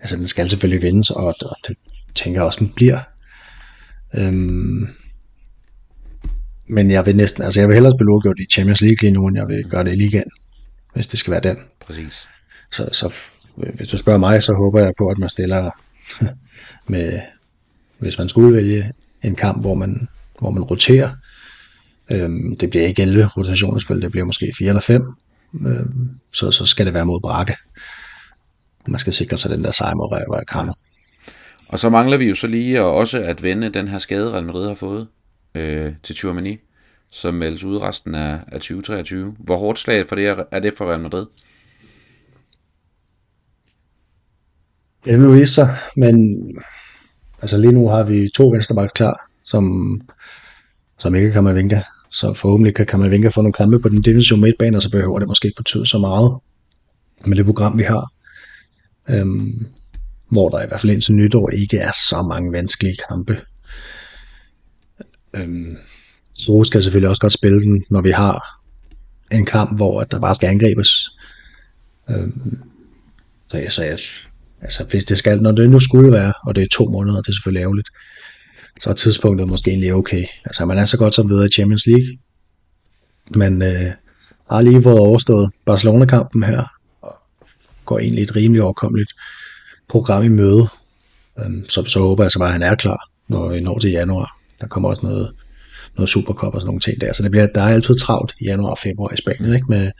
altså 0.00 0.16
den 0.16 0.26
skal 0.26 0.48
selvfølgelig 0.48 0.82
vindes, 0.82 1.10
og, 1.10 1.24
og 1.24 1.56
det 1.68 1.76
tænker 2.14 2.40
jeg 2.40 2.46
også, 2.46 2.58
den 2.58 2.72
bliver. 2.76 3.00
Øhm, 4.14 4.88
men 6.68 6.90
jeg 6.90 7.06
vil 7.06 7.16
næsten, 7.16 7.42
altså 7.42 7.60
jeg 7.60 7.68
vil 7.68 7.74
hellere 7.74 7.92
spille 7.96 8.12
uafgjort 8.12 8.38
i 8.38 8.46
Champions 8.52 8.80
League 8.80 8.98
lige 9.00 9.12
nu, 9.12 9.26
end 9.26 9.36
jeg 9.36 9.48
vil 9.48 9.64
gøre 9.64 9.84
det 9.84 9.92
i 9.92 9.96
ligaen, 9.96 10.30
hvis 10.94 11.06
det 11.06 11.18
skal 11.18 11.30
være 11.30 11.40
den. 11.40 11.56
Præcis. 11.80 12.28
Så, 12.72 12.88
så 12.92 13.14
øh, 13.62 13.74
hvis 13.74 13.88
du 13.88 13.98
spørger 13.98 14.18
mig, 14.18 14.42
så 14.42 14.52
håber 14.52 14.80
jeg 14.80 14.92
på, 14.98 15.08
at 15.08 15.18
man 15.18 15.28
stiller 15.28 15.70
med, 16.92 17.20
hvis 17.98 18.18
man 18.18 18.28
skulle 18.28 18.56
vælge 18.56 18.92
en 19.22 19.34
kamp, 19.34 19.60
hvor 19.60 19.74
man, 19.74 20.08
hvor 20.38 20.50
man 20.50 20.62
roterer. 20.62 21.10
Øhm, 22.10 22.56
det 22.56 22.70
bliver 22.70 22.86
ikke 22.86 23.02
11 23.02 23.26
rotationer, 23.26 23.98
det 24.00 24.10
bliver 24.10 24.24
måske 24.24 24.52
4 24.58 24.68
eller 24.68 24.80
5. 24.80 25.02
Øhm, 25.66 26.10
så, 26.32 26.50
så 26.50 26.66
skal 26.66 26.86
det 26.86 26.94
være 26.94 27.06
mod 27.06 27.20
Brakke. 27.20 27.56
Man 28.88 28.98
skal 28.98 29.12
sikre 29.12 29.38
sig 29.38 29.50
den 29.50 29.64
der 29.64 29.70
sejr 29.70 29.94
mod 29.94 30.44
Kammer. 30.48 30.74
Og 31.68 31.78
så 31.78 31.90
mangler 31.90 32.16
vi 32.16 32.24
jo 32.24 32.34
så 32.34 32.46
lige 32.46 32.82
og 32.82 32.94
også 32.94 33.22
at 33.22 33.42
vende 33.42 33.68
den 33.68 33.88
her 33.88 33.98
skade, 33.98 34.32
Real 34.32 34.44
Madrid 34.44 34.68
har 34.68 34.74
fået 34.74 35.08
øh, 35.54 35.92
til 36.02 36.14
Tchouameni, 36.14 36.58
som 37.10 37.34
meldes 37.34 37.64
ud 37.64 37.82
resten 37.82 38.14
af, 38.14 38.40
af 38.46 38.60
2023. 38.60 39.36
Hvor 39.38 39.56
hårdt 39.56 39.78
slag 39.78 40.08
for 40.08 40.16
det 40.16 40.26
er, 40.26 40.44
er 40.52 40.60
det 40.60 40.74
for 40.76 40.90
Real 40.90 41.00
Madrid? 41.00 41.26
Det 45.04 45.20
vil 45.20 45.40
vise 45.40 45.54
sig, 45.54 45.76
men 45.96 46.36
altså 47.42 47.56
lige 47.56 47.72
nu 47.72 47.88
har 47.88 48.02
vi 48.02 48.28
to 48.34 48.48
venstreback 48.48 48.92
klar, 48.94 49.30
som, 49.44 50.00
som 50.98 51.14
ikke 51.14 51.32
kan 51.32 51.54
vinke. 51.54 51.82
Så 52.10 52.34
forhåbentlig 52.34 52.74
kan 52.74 52.86
Kamavinga 52.86 53.28
få 53.28 53.42
nogle 53.42 53.52
kampe 53.52 53.78
på 53.78 53.88
den 53.88 54.02
defensive 54.02 54.38
midtbane, 54.38 54.76
og 54.76 54.82
så 54.82 54.90
behøver 54.90 55.18
det 55.18 55.28
måske 55.28 55.46
ikke 55.46 55.56
betyde 55.56 55.86
så 55.86 55.98
meget 55.98 56.38
med 57.26 57.36
det 57.36 57.46
program, 57.46 57.78
vi 57.78 57.82
har. 57.82 58.12
Øhm, 59.10 59.66
hvor 60.30 60.48
der 60.48 60.62
i 60.62 60.66
hvert 60.68 60.80
fald 60.80 60.92
indtil 60.92 61.14
nytår 61.14 61.50
ikke 61.50 61.78
er 61.78 61.92
så 61.92 62.22
mange 62.22 62.52
vanskelige 62.52 62.96
kampe. 63.08 63.40
Øhm, 65.34 65.76
så 66.34 66.64
skal 66.64 66.82
selvfølgelig 66.82 67.08
også 67.08 67.20
godt 67.20 67.32
spille 67.32 67.60
den, 67.60 67.84
når 67.90 68.02
vi 68.02 68.10
har 68.10 68.60
en 69.30 69.46
kamp, 69.46 69.76
hvor 69.76 70.02
der 70.02 70.20
bare 70.20 70.34
skal 70.34 70.48
angribes. 70.48 71.10
Øhm, 72.10 72.62
så, 73.50 73.58
jeg, 73.58 73.72
så 73.72 73.82
jeg, 73.82 73.98
altså 74.60 74.84
hvis 74.84 75.04
det 75.04 75.18
skal, 75.18 75.42
når 75.42 75.52
det 75.52 75.70
nu 75.70 75.80
skulle 75.80 76.12
være, 76.12 76.32
og 76.46 76.54
det 76.54 76.62
er 76.62 76.68
to 76.72 76.84
måneder, 76.84 77.22
det 77.22 77.28
er 77.28 77.32
selvfølgelig 77.32 77.62
ærgerligt, 77.62 77.88
så 78.80 78.90
er 78.90 78.94
tidspunktet 78.94 79.48
måske 79.48 79.70
egentlig 79.70 79.94
okay. 79.94 80.24
Altså 80.44 80.64
man 80.64 80.78
er 80.78 80.84
så 80.84 80.98
godt 80.98 81.14
som 81.14 81.28
videre 81.28 81.46
i 81.46 81.52
Champions 81.52 81.86
League, 81.86 82.18
men 83.30 83.62
øh, 83.62 83.92
har 84.50 84.62
lige 84.62 84.82
fået 84.82 84.98
overstået 84.98 85.50
Barcelona-kampen 85.66 86.42
her, 86.42 86.79
går 87.90 87.98
egentlig 87.98 88.22
et 88.22 88.36
rimelig 88.36 88.62
overkommeligt 88.62 89.12
program 89.88 90.22
i 90.22 90.28
møde. 90.28 90.68
Øhm, 91.38 91.68
så, 91.68 91.84
så 91.84 92.00
håber 92.00 92.24
jeg 92.24 92.32
så 92.32 92.38
bare, 92.38 92.48
at 92.48 92.52
han 92.52 92.62
er 92.62 92.74
klar, 92.74 93.00
når 93.28 93.48
vi 93.48 93.60
når 93.60 93.78
til 93.78 93.90
januar. 93.90 94.38
Der 94.60 94.66
kommer 94.66 94.88
også 94.88 95.02
noget, 95.06 95.32
noget 95.96 96.08
Supercup 96.08 96.54
og 96.54 96.60
sådan 96.60 96.66
nogle 96.66 96.80
ting 96.80 97.00
der. 97.00 97.12
Så 97.12 97.22
det 97.22 97.30
bliver, 97.30 97.46
der 97.46 97.62
er 97.62 97.74
altid 97.74 97.94
travlt 97.98 98.34
i 98.40 98.44
januar 98.44 98.70
og 98.70 98.78
februar 98.78 99.12
i 99.12 99.16
Spanien, 99.16 99.54
ikke? 99.54 99.66
med 99.68 99.90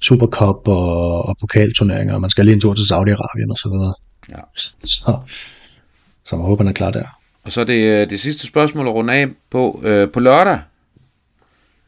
Supercup 0.00 0.68
og, 0.68 1.28
og 1.28 1.36
pokalturneringer, 1.40 2.14
og 2.14 2.20
man 2.20 2.30
skal 2.30 2.44
lige 2.44 2.54
en 2.54 2.60
tur 2.60 2.74
til 2.74 2.82
Saudi-Arabien 2.82 3.50
og 3.50 3.58
så 3.58 3.68
videre. 3.72 3.94
Ja. 4.28 4.42
Så, 4.84 5.18
så 6.24 6.36
man 6.36 6.46
håber, 6.46 6.64
han 6.64 6.70
er 6.70 6.74
klar 6.74 6.90
der. 6.90 7.20
Og 7.44 7.52
så 7.52 7.64
det, 7.64 7.80
øh, 7.88 8.10
det 8.10 8.20
sidste 8.20 8.46
spørgsmål 8.46 8.88
at 8.88 8.94
runde 8.94 9.14
af 9.14 9.28
på. 9.50 9.80
Øh, 9.84 10.10
på 10.10 10.20
lørdag 10.20 10.58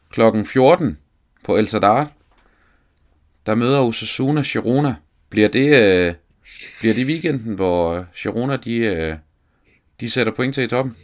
klokken 0.09 0.45
14 0.45 0.97
på 1.45 1.57
El 1.57 1.67
Sadar, 1.67 2.11
der 3.45 3.55
møder 3.55 3.79
Osasuna 3.79 4.41
Girona. 4.41 4.95
Bliver 5.29 5.47
det, 5.47 5.75
øh, 5.75 6.13
bliver 6.79 6.93
det 6.93 7.05
weekenden, 7.05 7.55
hvor 7.55 8.05
Girona 8.21 8.57
de, 8.57 8.75
øh, 8.75 9.17
de 9.99 10.09
sætter 10.09 10.33
point 10.35 10.53
til 10.55 10.63
i 10.63 10.67
toppen? 10.67 10.95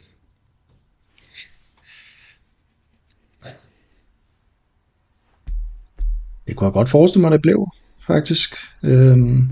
Det 6.48 6.56
kunne 6.56 6.66
jeg 6.66 6.74
godt 6.74 6.90
forestille 6.90 7.22
mig, 7.22 7.32
det 7.32 7.42
blev, 7.42 7.68
faktisk. 8.08 8.56
Øhm, 8.84 9.50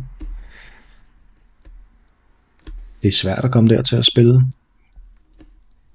det 3.01 3.07
er 3.07 3.11
svært 3.11 3.45
at 3.45 3.51
komme 3.51 3.69
der 3.69 3.81
til 3.81 3.95
at 3.95 4.05
spille. 4.05 4.41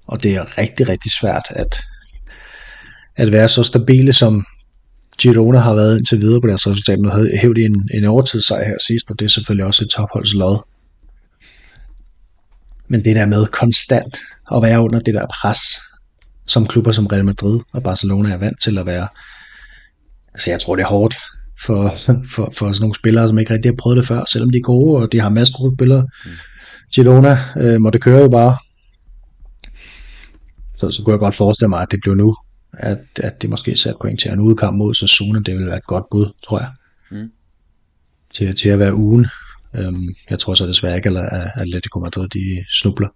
Og 0.07 0.23
det 0.23 0.35
er 0.35 0.57
rigtig, 0.57 0.89
rigtig 0.89 1.11
svært 1.11 1.47
at, 1.49 1.79
at 3.15 3.31
være 3.31 3.47
så 3.47 3.63
stabile, 3.63 4.13
som 4.13 4.45
Girona 5.21 5.59
har 5.59 5.73
været 5.73 5.97
indtil 5.97 6.21
videre 6.21 6.41
på 6.41 6.47
deres 6.47 6.67
resultat. 6.67 6.99
Nu 6.99 7.09
havde 7.09 7.37
hævet 7.41 7.57
en, 7.57 7.89
en 7.93 8.05
overtidssejr 8.05 8.65
her 8.65 8.77
sidst, 8.87 9.11
og 9.11 9.19
det 9.19 9.25
er 9.25 9.29
selvfølgelig 9.29 9.65
også 9.65 9.83
et 9.83 9.89
topholdslod. 9.89 10.57
Men 12.87 13.05
det 13.05 13.15
der 13.15 13.25
med 13.25 13.45
konstant 13.45 14.17
at 14.55 14.61
være 14.61 14.81
under 14.81 14.99
det 14.99 15.13
der 15.13 15.25
pres, 15.41 15.59
som 16.45 16.67
klubber 16.67 16.91
som 16.91 17.07
Real 17.07 17.25
Madrid 17.25 17.59
og 17.73 17.83
Barcelona 17.83 18.29
er 18.33 18.37
vant 18.37 18.61
til 18.61 18.77
at 18.77 18.85
være, 18.85 19.07
altså 20.33 20.49
jeg 20.49 20.59
tror 20.59 20.75
det 20.75 20.83
er 20.83 20.87
hårdt 20.87 21.17
for, 21.61 21.93
for, 22.33 22.53
for 22.57 22.71
sådan 22.71 22.81
nogle 22.81 22.95
spillere, 22.95 23.27
som 23.27 23.39
ikke 23.39 23.53
rigtig 23.53 23.71
har 23.71 23.75
prøvet 23.75 23.97
det 23.97 24.07
før, 24.07 24.21
selvom 24.31 24.49
de 24.49 24.57
er 24.57 24.61
gode, 24.61 25.01
og 25.01 25.11
de 25.11 25.19
har 25.19 25.29
masser 25.29 25.65
af 25.65 25.71
spillere. 25.77 26.07
Mm. 26.25 26.31
Girona 26.93 27.39
øh, 27.57 27.81
må 27.81 27.89
det 27.89 28.01
køre 28.01 28.21
jo 28.21 28.29
bare. 28.29 28.57
Så, 30.75 30.91
så 30.91 31.03
kunne 31.03 31.11
jeg 31.11 31.19
godt 31.19 31.35
forestille 31.35 31.69
mig, 31.69 31.81
at 31.81 31.91
det 31.91 31.99
blev 32.01 32.15
nu, 32.15 32.35
at, 32.79 32.99
at 33.23 33.41
det 33.41 33.49
måske 33.49 33.77
satte 33.77 33.97
point 34.01 34.19
til 34.19 34.31
en 34.31 34.39
udkamp 34.39 34.77
mod 34.77 34.93
Sasuna, 34.93 35.39
det 35.39 35.53
ville 35.53 35.67
være 35.67 35.77
et 35.77 35.87
godt 35.87 36.03
bud, 36.11 36.33
tror 36.43 36.59
jeg. 36.59 36.69
Mm. 37.11 37.31
Til, 38.33 38.55
til 38.55 38.69
at 38.69 38.79
være 38.79 38.95
ugen. 38.95 39.27
Øhm, 39.75 40.15
jeg 40.29 40.39
tror 40.39 40.53
så 40.53 40.67
desværre 40.67 40.95
ikke, 40.95 41.09
at 41.09 41.51
Atletico 41.55 41.99
Madrid 41.99 42.27
de 42.27 42.65
snubler 42.69 43.07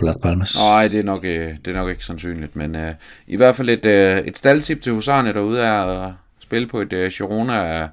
på 0.00 0.06
Las 0.06 0.16
Palmas. 0.22 0.56
Nej, 0.56 0.88
det 0.88 1.00
er 1.00 1.04
nok, 1.04 1.24
øh, 1.24 1.56
det 1.64 1.68
er 1.68 1.74
nok 1.74 1.90
ikke 1.90 2.04
sandsynligt, 2.04 2.56
men 2.56 2.76
uh, 2.76 2.90
i 3.26 3.36
hvert 3.36 3.56
fald 3.56 3.68
et, 3.68 3.84
uh, 3.84 4.26
et 4.26 4.38
staldtip 4.38 4.82
til 4.82 4.92
husarne 4.92 5.32
derude 5.32 5.60
er 5.60 5.72
at 5.72 6.12
spille 6.38 6.68
på 6.68 6.80
et 6.80 6.92
uh, 6.92 7.06
Girona 7.12 7.88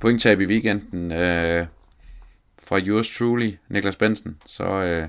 pointtab 0.00 0.40
i 0.40 0.46
weekenden 0.46 1.04
uh, 1.12 1.66
fra 2.66 2.78
yours 2.78 3.16
truly, 3.18 3.54
Niklas 3.68 3.96
Bensen. 3.96 4.36
Så 4.46 4.64
uh, 4.64 5.08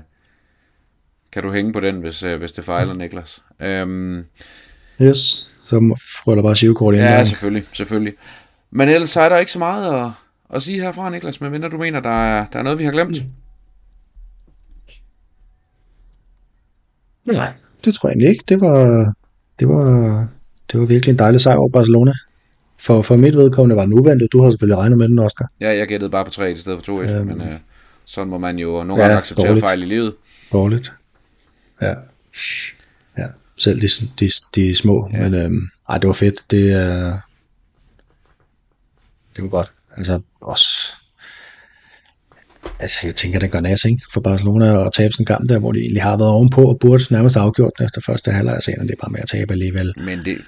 kan 1.32 1.42
du 1.42 1.52
hænge 1.52 1.72
på 1.72 1.80
den, 1.80 2.00
hvis, 2.00 2.24
uh, 2.24 2.34
hvis 2.34 2.52
det 2.52 2.64
fejler, 2.64 2.94
Niklas. 2.94 3.42
Um, 3.82 4.24
yes, 5.02 5.50
så 5.66 5.96
får 6.24 6.34
der 6.34 6.42
bare 6.42 6.56
sivekort 6.56 6.96
Ja, 6.96 7.14
gang. 7.14 7.26
selvfølgelig, 7.26 7.64
selvfølgelig. 7.72 8.12
Men 8.70 8.88
ellers 8.88 9.10
så 9.10 9.20
er 9.20 9.28
der 9.28 9.38
ikke 9.38 9.52
så 9.52 9.58
meget 9.58 10.04
at, 10.04 10.10
at 10.54 10.62
sige 10.62 10.80
herfra, 10.80 11.10
Niklas, 11.10 11.40
medmindre 11.40 11.68
du 11.68 11.78
mener, 11.78 12.00
der 12.00 12.24
er, 12.24 12.46
der 12.52 12.58
er 12.58 12.62
noget, 12.62 12.78
vi 12.78 12.84
har 12.84 12.92
glemt. 12.92 13.24
Mm. 13.24 13.30
Nej, 17.32 17.52
det 17.84 17.94
tror 17.94 18.08
jeg 18.08 18.12
egentlig 18.12 18.28
ikke. 18.30 18.44
Det 18.48 18.60
var, 18.60 19.12
det 19.58 19.68
var, 19.68 19.84
det 20.72 20.80
var 20.80 20.86
virkelig 20.86 21.12
en 21.12 21.18
dejlig 21.18 21.40
sejr 21.40 21.56
over 21.56 21.68
Barcelona. 21.68 22.12
For, 22.78 23.02
for 23.02 23.16
mit 23.16 23.36
vedkommende 23.36 23.76
var 23.76 23.84
den 23.84 23.92
uventet. 23.98 24.28
Du 24.32 24.42
har 24.42 24.50
selvfølgelig 24.50 24.76
regnet 24.78 24.98
med 24.98 25.08
den, 25.08 25.18
Oscar. 25.18 25.50
Ja, 25.60 25.76
jeg 25.76 25.88
gættede 25.88 26.10
bare 26.10 26.24
på 26.24 26.30
3 26.30 26.52
i 26.52 26.56
stedet 26.56 26.86
for 26.86 27.02
2-1, 27.02 27.10
øhm, 27.10 27.26
men 27.26 27.40
uh, 27.40 27.46
sådan 28.04 28.28
må 28.30 28.38
man 28.38 28.58
jo 28.58 28.68
nogle 28.68 28.96
gange 29.02 29.12
ja, 29.12 29.18
acceptere 29.18 29.46
dårligt. 29.46 29.64
fejl 29.64 29.82
i 29.82 29.86
livet. 29.86 30.14
Dårligt. 30.52 30.92
Ja. 31.82 31.94
Ja, 33.18 33.26
selv 33.56 33.80
de, 33.80 33.88
de, 34.20 34.30
de 34.54 34.76
små. 34.76 35.10
Ja. 35.12 35.18
Men 35.18 35.34
øhm, 35.34 35.68
ej, 35.88 35.98
det 35.98 36.06
var 36.06 36.14
fedt. 36.14 36.50
Det, 36.50 36.62
øh, 36.62 37.12
det 39.36 39.42
var 39.44 39.48
godt. 39.48 39.72
Altså 39.96 40.20
også 40.40 40.92
altså 42.78 42.98
jeg 43.04 43.14
tænker, 43.14 43.38
det 43.38 43.50
gør 43.50 43.60
nas, 43.60 43.84
ikke? 43.84 44.02
For 44.12 44.20
Barcelona 44.20 44.86
at 44.86 44.92
tabe 44.92 45.12
sådan 45.12 45.22
en 45.22 45.26
kamp 45.26 45.48
der, 45.48 45.58
hvor 45.58 45.72
de 45.72 45.80
egentlig 45.80 46.02
har 46.02 46.16
været 46.16 46.30
ovenpå 46.30 46.62
og 46.62 46.78
burde 46.80 47.04
nærmest 47.10 47.36
afgjort 47.36 47.72
den 47.78 47.86
efter 47.86 48.00
første 48.00 48.30
halvleg, 48.30 48.58
så 48.62 48.72
det 48.80 48.90
er 48.90 48.94
bare 49.00 49.12
med 49.12 49.20
at 49.20 49.28
tabe 49.28 49.52
alligevel. 49.52 49.92
Men 49.96 50.24
det, 50.24 50.38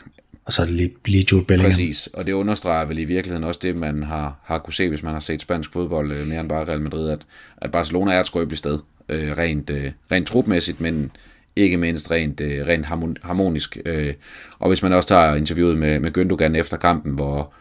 og 0.46 0.52
så 0.52 0.62
er 0.62 0.66
lige, 0.66 0.92
lige 1.04 1.26
Jude 1.32 1.44
Bellingham. 1.44 1.70
Præcis, 1.70 2.06
og 2.06 2.26
det 2.26 2.32
understreger 2.32 2.86
vel 2.86 2.98
i 2.98 3.04
virkeligheden 3.04 3.44
også 3.44 3.60
det, 3.62 3.76
man 3.76 4.02
har, 4.02 4.40
har 4.44 4.58
kunne 4.58 4.74
se, 4.74 4.88
hvis 4.88 5.02
man 5.02 5.12
har 5.12 5.20
set 5.20 5.42
spansk 5.42 5.72
fodbold 5.72 6.12
øh, 6.12 6.26
mere 6.26 6.40
end 6.40 6.48
bare 6.48 6.64
Real 6.64 6.80
Madrid, 6.80 7.10
at, 7.10 7.18
at 7.56 7.72
Barcelona 7.72 8.12
er 8.12 8.20
et 8.20 8.26
skrøbeligt 8.26 8.58
sted, 8.58 8.78
øh, 9.08 9.38
rent, 9.38 9.70
øh, 9.70 9.92
rent 10.12 10.26
trupmæssigt, 10.26 10.80
men 10.80 11.10
ikke 11.56 11.76
mindst 11.76 12.10
rent, 12.10 12.40
øh, 12.40 12.66
rent 12.66 12.86
harmonisk. 13.22 13.76
Øh, 13.86 14.14
og 14.58 14.68
hvis 14.68 14.82
man 14.82 14.92
også 14.92 15.08
tager 15.08 15.34
interviewet 15.34 15.78
med, 15.78 15.98
med 15.98 16.18
Gündogan 16.18 16.58
efter 16.58 16.76
kampen, 16.76 17.12
hvor 17.12 17.52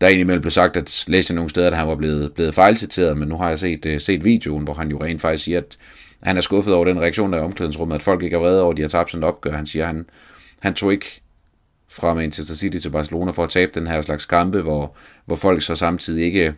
der 0.00 0.06
egentlig 0.06 0.40
blev 0.40 0.50
sagt, 0.50 0.76
at 0.76 1.04
læste 1.06 1.34
nogle 1.34 1.50
steder, 1.50 1.66
at 1.66 1.76
han 1.76 1.88
var 1.88 1.94
blevet, 1.94 2.32
blevet 2.32 2.54
fejlciteret, 2.54 3.16
men 3.16 3.28
nu 3.28 3.36
har 3.36 3.48
jeg 3.48 3.58
set, 3.58 3.86
øh, 3.86 4.00
set 4.00 4.24
videoen, 4.24 4.64
hvor 4.64 4.74
han 4.74 4.90
jo 4.90 5.02
rent 5.02 5.20
faktisk 5.20 5.44
siger, 5.44 5.58
at 5.58 5.78
han 6.22 6.36
er 6.36 6.40
skuffet 6.40 6.74
over 6.74 6.84
den 6.84 7.00
reaktion, 7.00 7.32
der 7.32 7.38
er 7.38 7.42
i 7.42 7.44
omklædningsrummet, 7.44 7.94
at 7.94 8.02
folk 8.02 8.22
ikke 8.22 8.36
er 8.36 8.40
vrede 8.40 8.62
over, 8.62 8.70
at 8.70 8.76
de 8.76 8.82
har 8.82 8.88
tabt 8.88 9.10
sådan 9.10 9.22
et 9.22 9.28
opgør. 9.28 9.52
Han 9.52 9.66
siger, 9.66 9.84
at 9.84 9.86
han, 9.86 10.06
han 10.60 10.74
tog 10.74 10.92
ikke 10.92 11.20
fra 11.88 12.14
Manchester 12.14 12.54
City 12.54 12.78
til 12.78 12.90
Barcelona 12.90 13.30
for 13.30 13.44
at 13.44 13.50
tabe 13.50 13.80
den 13.80 13.86
her 13.86 14.00
slags 14.00 14.26
kampe, 14.26 14.60
hvor, 14.60 14.96
hvor 15.24 15.36
folk 15.36 15.62
så 15.62 15.74
samtidig 15.74 16.24
ikke, 16.24 16.54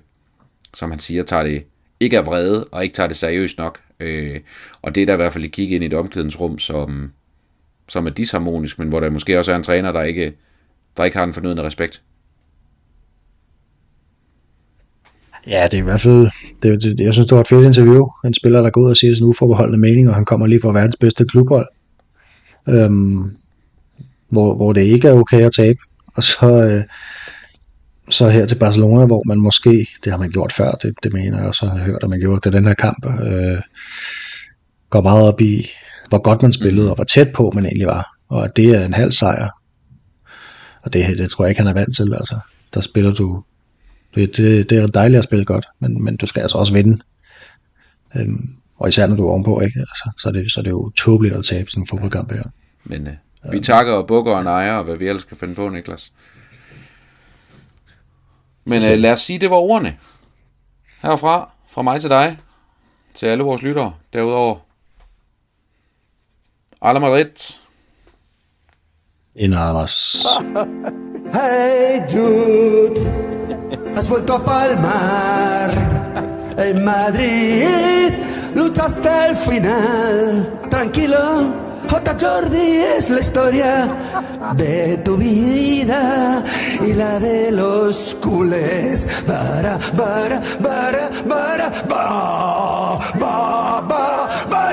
som 0.75 0.91
han 0.91 0.99
siger, 0.99 1.23
tager 1.23 1.43
det 1.43 1.65
ikke 2.01 2.17
er 2.17 2.23
vrede 2.23 2.65
og 2.65 2.83
ikke 2.83 2.95
tager 2.95 3.07
det 3.07 3.17
seriøst 3.17 3.59
nok. 3.59 3.81
Øh, 4.01 4.41
og 4.83 4.95
det 4.95 5.03
er 5.03 5.07
der 5.07 5.13
i 5.13 5.17
hvert 5.17 5.33
fald 5.33 5.45
at 5.45 5.51
kigge 5.51 5.75
ind 5.75 5.85
i 5.85 5.87
et 5.87 5.95
omklædningsrum, 5.95 6.59
som, 6.59 7.13
som 7.89 8.07
er 8.07 8.11
disharmonisk, 8.11 8.79
men 8.79 8.89
hvor 8.89 9.01
der 9.01 9.11
måske 9.11 9.39
også 9.39 9.53
er 9.53 9.57
en 9.57 9.63
træner, 9.63 9.93
der 9.93 10.03
ikke, 10.03 10.33
der 10.97 11.05
ikke 11.05 11.17
har 11.17 11.25
den 11.25 11.35
fornødende 11.35 11.63
respekt. 11.63 12.03
Ja, 15.47 15.65
det 15.65 15.75
er 15.75 15.79
i 15.79 15.85
hvert 15.85 16.01
fald, 16.01 16.31
det, 16.63 16.83
det, 16.83 17.01
jeg 17.01 17.13
synes, 17.13 17.29
det 17.29 17.35
var 17.35 17.41
et 17.41 17.49
fedt 17.49 17.67
interview. 17.67 18.07
En 18.25 18.35
spiller, 18.35 18.63
der 18.63 18.71
går 18.71 18.81
ud 18.81 18.91
og 18.91 18.97
siger 18.97 19.15
sin 19.15 19.27
uforbeholdende 19.27 19.79
mening, 19.79 20.09
og 20.09 20.15
han 20.15 20.25
kommer 20.25 20.47
lige 20.47 20.61
fra 20.61 20.73
verdens 20.73 20.97
bedste 20.97 21.25
klubhold. 21.25 21.67
Øhm, 22.69 23.37
hvor, 24.29 24.55
hvor 24.57 24.73
det 24.73 24.81
ikke 24.81 25.09
er 25.09 25.13
okay 25.13 25.43
at 25.43 25.53
tabe. 25.53 25.79
Og 26.17 26.23
så, 26.23 26.47
øh, 26.65 26.85
så 28.11 28.29
her 28.29 28.47
til 28.47 28.59
Barcelona, 28.59 29.07
hvor 29.07 29.23
man 29.27 29.41
måske, 29.41 29.87
det 30.05 30.13
har 30.13 30.19
man 30.19 30.31
gjort 30.31 30.53
før, 30.53 30.71
det, 30.71 30.95
det 31.03 31.13
mener 31.13 31.39
jeg 31.39 31.47
også 31.47 31.67
har 31.67 31.79
hørt, 31.79 32.03
at 32.03 32.11
man 32.11 32.21
gjorde 32.21 32.41
det 32.45 32.53
den 32.53 32.67
her 32.67 32.75
kamp, 32.75 33.07
øh, 33.07 33.61
går 34.91 35.01
meget 35.01 35.29
op 35.29 35.41
i, 35.41 35.71
hvor 36.09 36.23
godt 36.23 36.43
man 36.43 36.53
spillede, 36.53 36.91
og 36.91 36.95
hvor 36.95 37.05
tæt 37.05 37.33
på 37.35 37.53
man 37.55 37.65
egentlig 37.65 37.87
var, 37.87 38.17
og 38.29 38.45
at 38.45 38.57
det 38.57 38.71
er 38.71 38.85
en 38.85 38.95
halv 38.95 39.13
sejr. 39.13 39.49
Og 40.83 40.93
det, 40.93 41.19
det 41.19 41.31
tror 41.31 41.45
jeg 41.45 41.51
ikke, 41.51 41.61
han 41.61 41.69
er 41.69 41.75
vant 41.75 41.97
til, 41.97 42.15
altså. 42.15 42.39
Der 42.75 42.81
spiller 42.81 43.15
du, 43.15 43.43
det, 44.15 44.37
det, 44.37 44.71
det 44.71 44.79
er 44.79 44.87
dejligt 44.87 45.19
at 45.19 45.25
spille 45.25 45.45
godt, 45.45 45.67
men, 45.79 46.05
men 46.05 46.17
du 46.17 46.27
skal 46.27 46.41
altså 46.41 46.59
også 46.59 46.73
vinde. 46.73 47.03
Øhm, 48.17 48.49
og 48.77 48.89
især 48.89 49.07
når 49.07 49.17
du 49.17 49.27
er 49.27 49.31
ovenpå, 49.31 49.61
ikke? 49.61 49.79
Altså, 49.79 50.11
så, 50.19 50.29
er 50.29 50.33
det, 50.33 50.53
så 50.53 50.61
er 50.61 50.63
det 50.63 50.71
jo 50.71 50.91
tåbeligt 50.91 51.35
at 51.35 51.45
tabe 51.45 51.71
sådan 51.71 51.83
en 51.83 51.87
fodboldkamp 51.87 52.33
her. 52.33 52.43
Men 52.85 53.09
øh, 53.09 53.53
vi 53.53 53.61
takker 53.61 53.93
og 53.93 54.07
bukker 54.07 54.33
og 54.33 54.45
nejer, 54.45 54.75
og 54.75 54.85
hvad 54.85 54.97
vi 54.97 55.09
ellers 55.09 55.23
skal 55.23 55.37
finde 55.37 55.55
på, 55.55 55.69
Niklas. 55.69 56.13
Men 58.69 58.85
øh, 58.85 58.99
lad 58.99 59.13
os 59.13 59.21
sige, 59.21 59.39
det 59.39 59.51
var 59.51 59.57
ordene. 59.57 59.97
Herfra, 61.03 61.51
fra 61.69 61.83
mig 61.83 62.01
til 62.01 62.11
dig, 62.11 62.39
til 63.15 63.27
alle 63.27 63.45
vores 63.45 63.63
lyttere. 63.63 63.95
Derudover, 64.13 64.57
Ala 66.83 66.99
Madrid. 66.99 67.61
En 69.35 69.55
Amas. 69.55 70.25
Hey 71.35 72.01
Jude, 72.13 73.01
has 73.95 74.09
vuelto 74.09 74.35
a 74.35 74.39
palmar. 74.39 75.71
El 76.59 76.85
Madrid 76.85 78.11
lucha 78.55 78.85
hasta 78.85 79.27
el 79.29 79.37
final. 79.37 80.47
Tranquilo, 80.71 81.53
J. 81.89 82.17
Jordi 82.21 82.77
es 82.97 83.09
la 83.11 83.21
historia 83.21 83.89
de 84.57 84.99
tu 84.99 85.17
vida 85.17 86.45
y 86.87 86.93
la 86.93 87.19
de 87.19 87.51
los 87.51 88.17
culés. 88.21 89.09
Bara, 89.27 89.79
bara, 89.95 90.41
bara, 90.61 91.11
bara, 91.27 91.71
ba, 91.89 92.99
ba, 93.19 93.81
ba, 93.89 94.29
ba. 94.51 94.68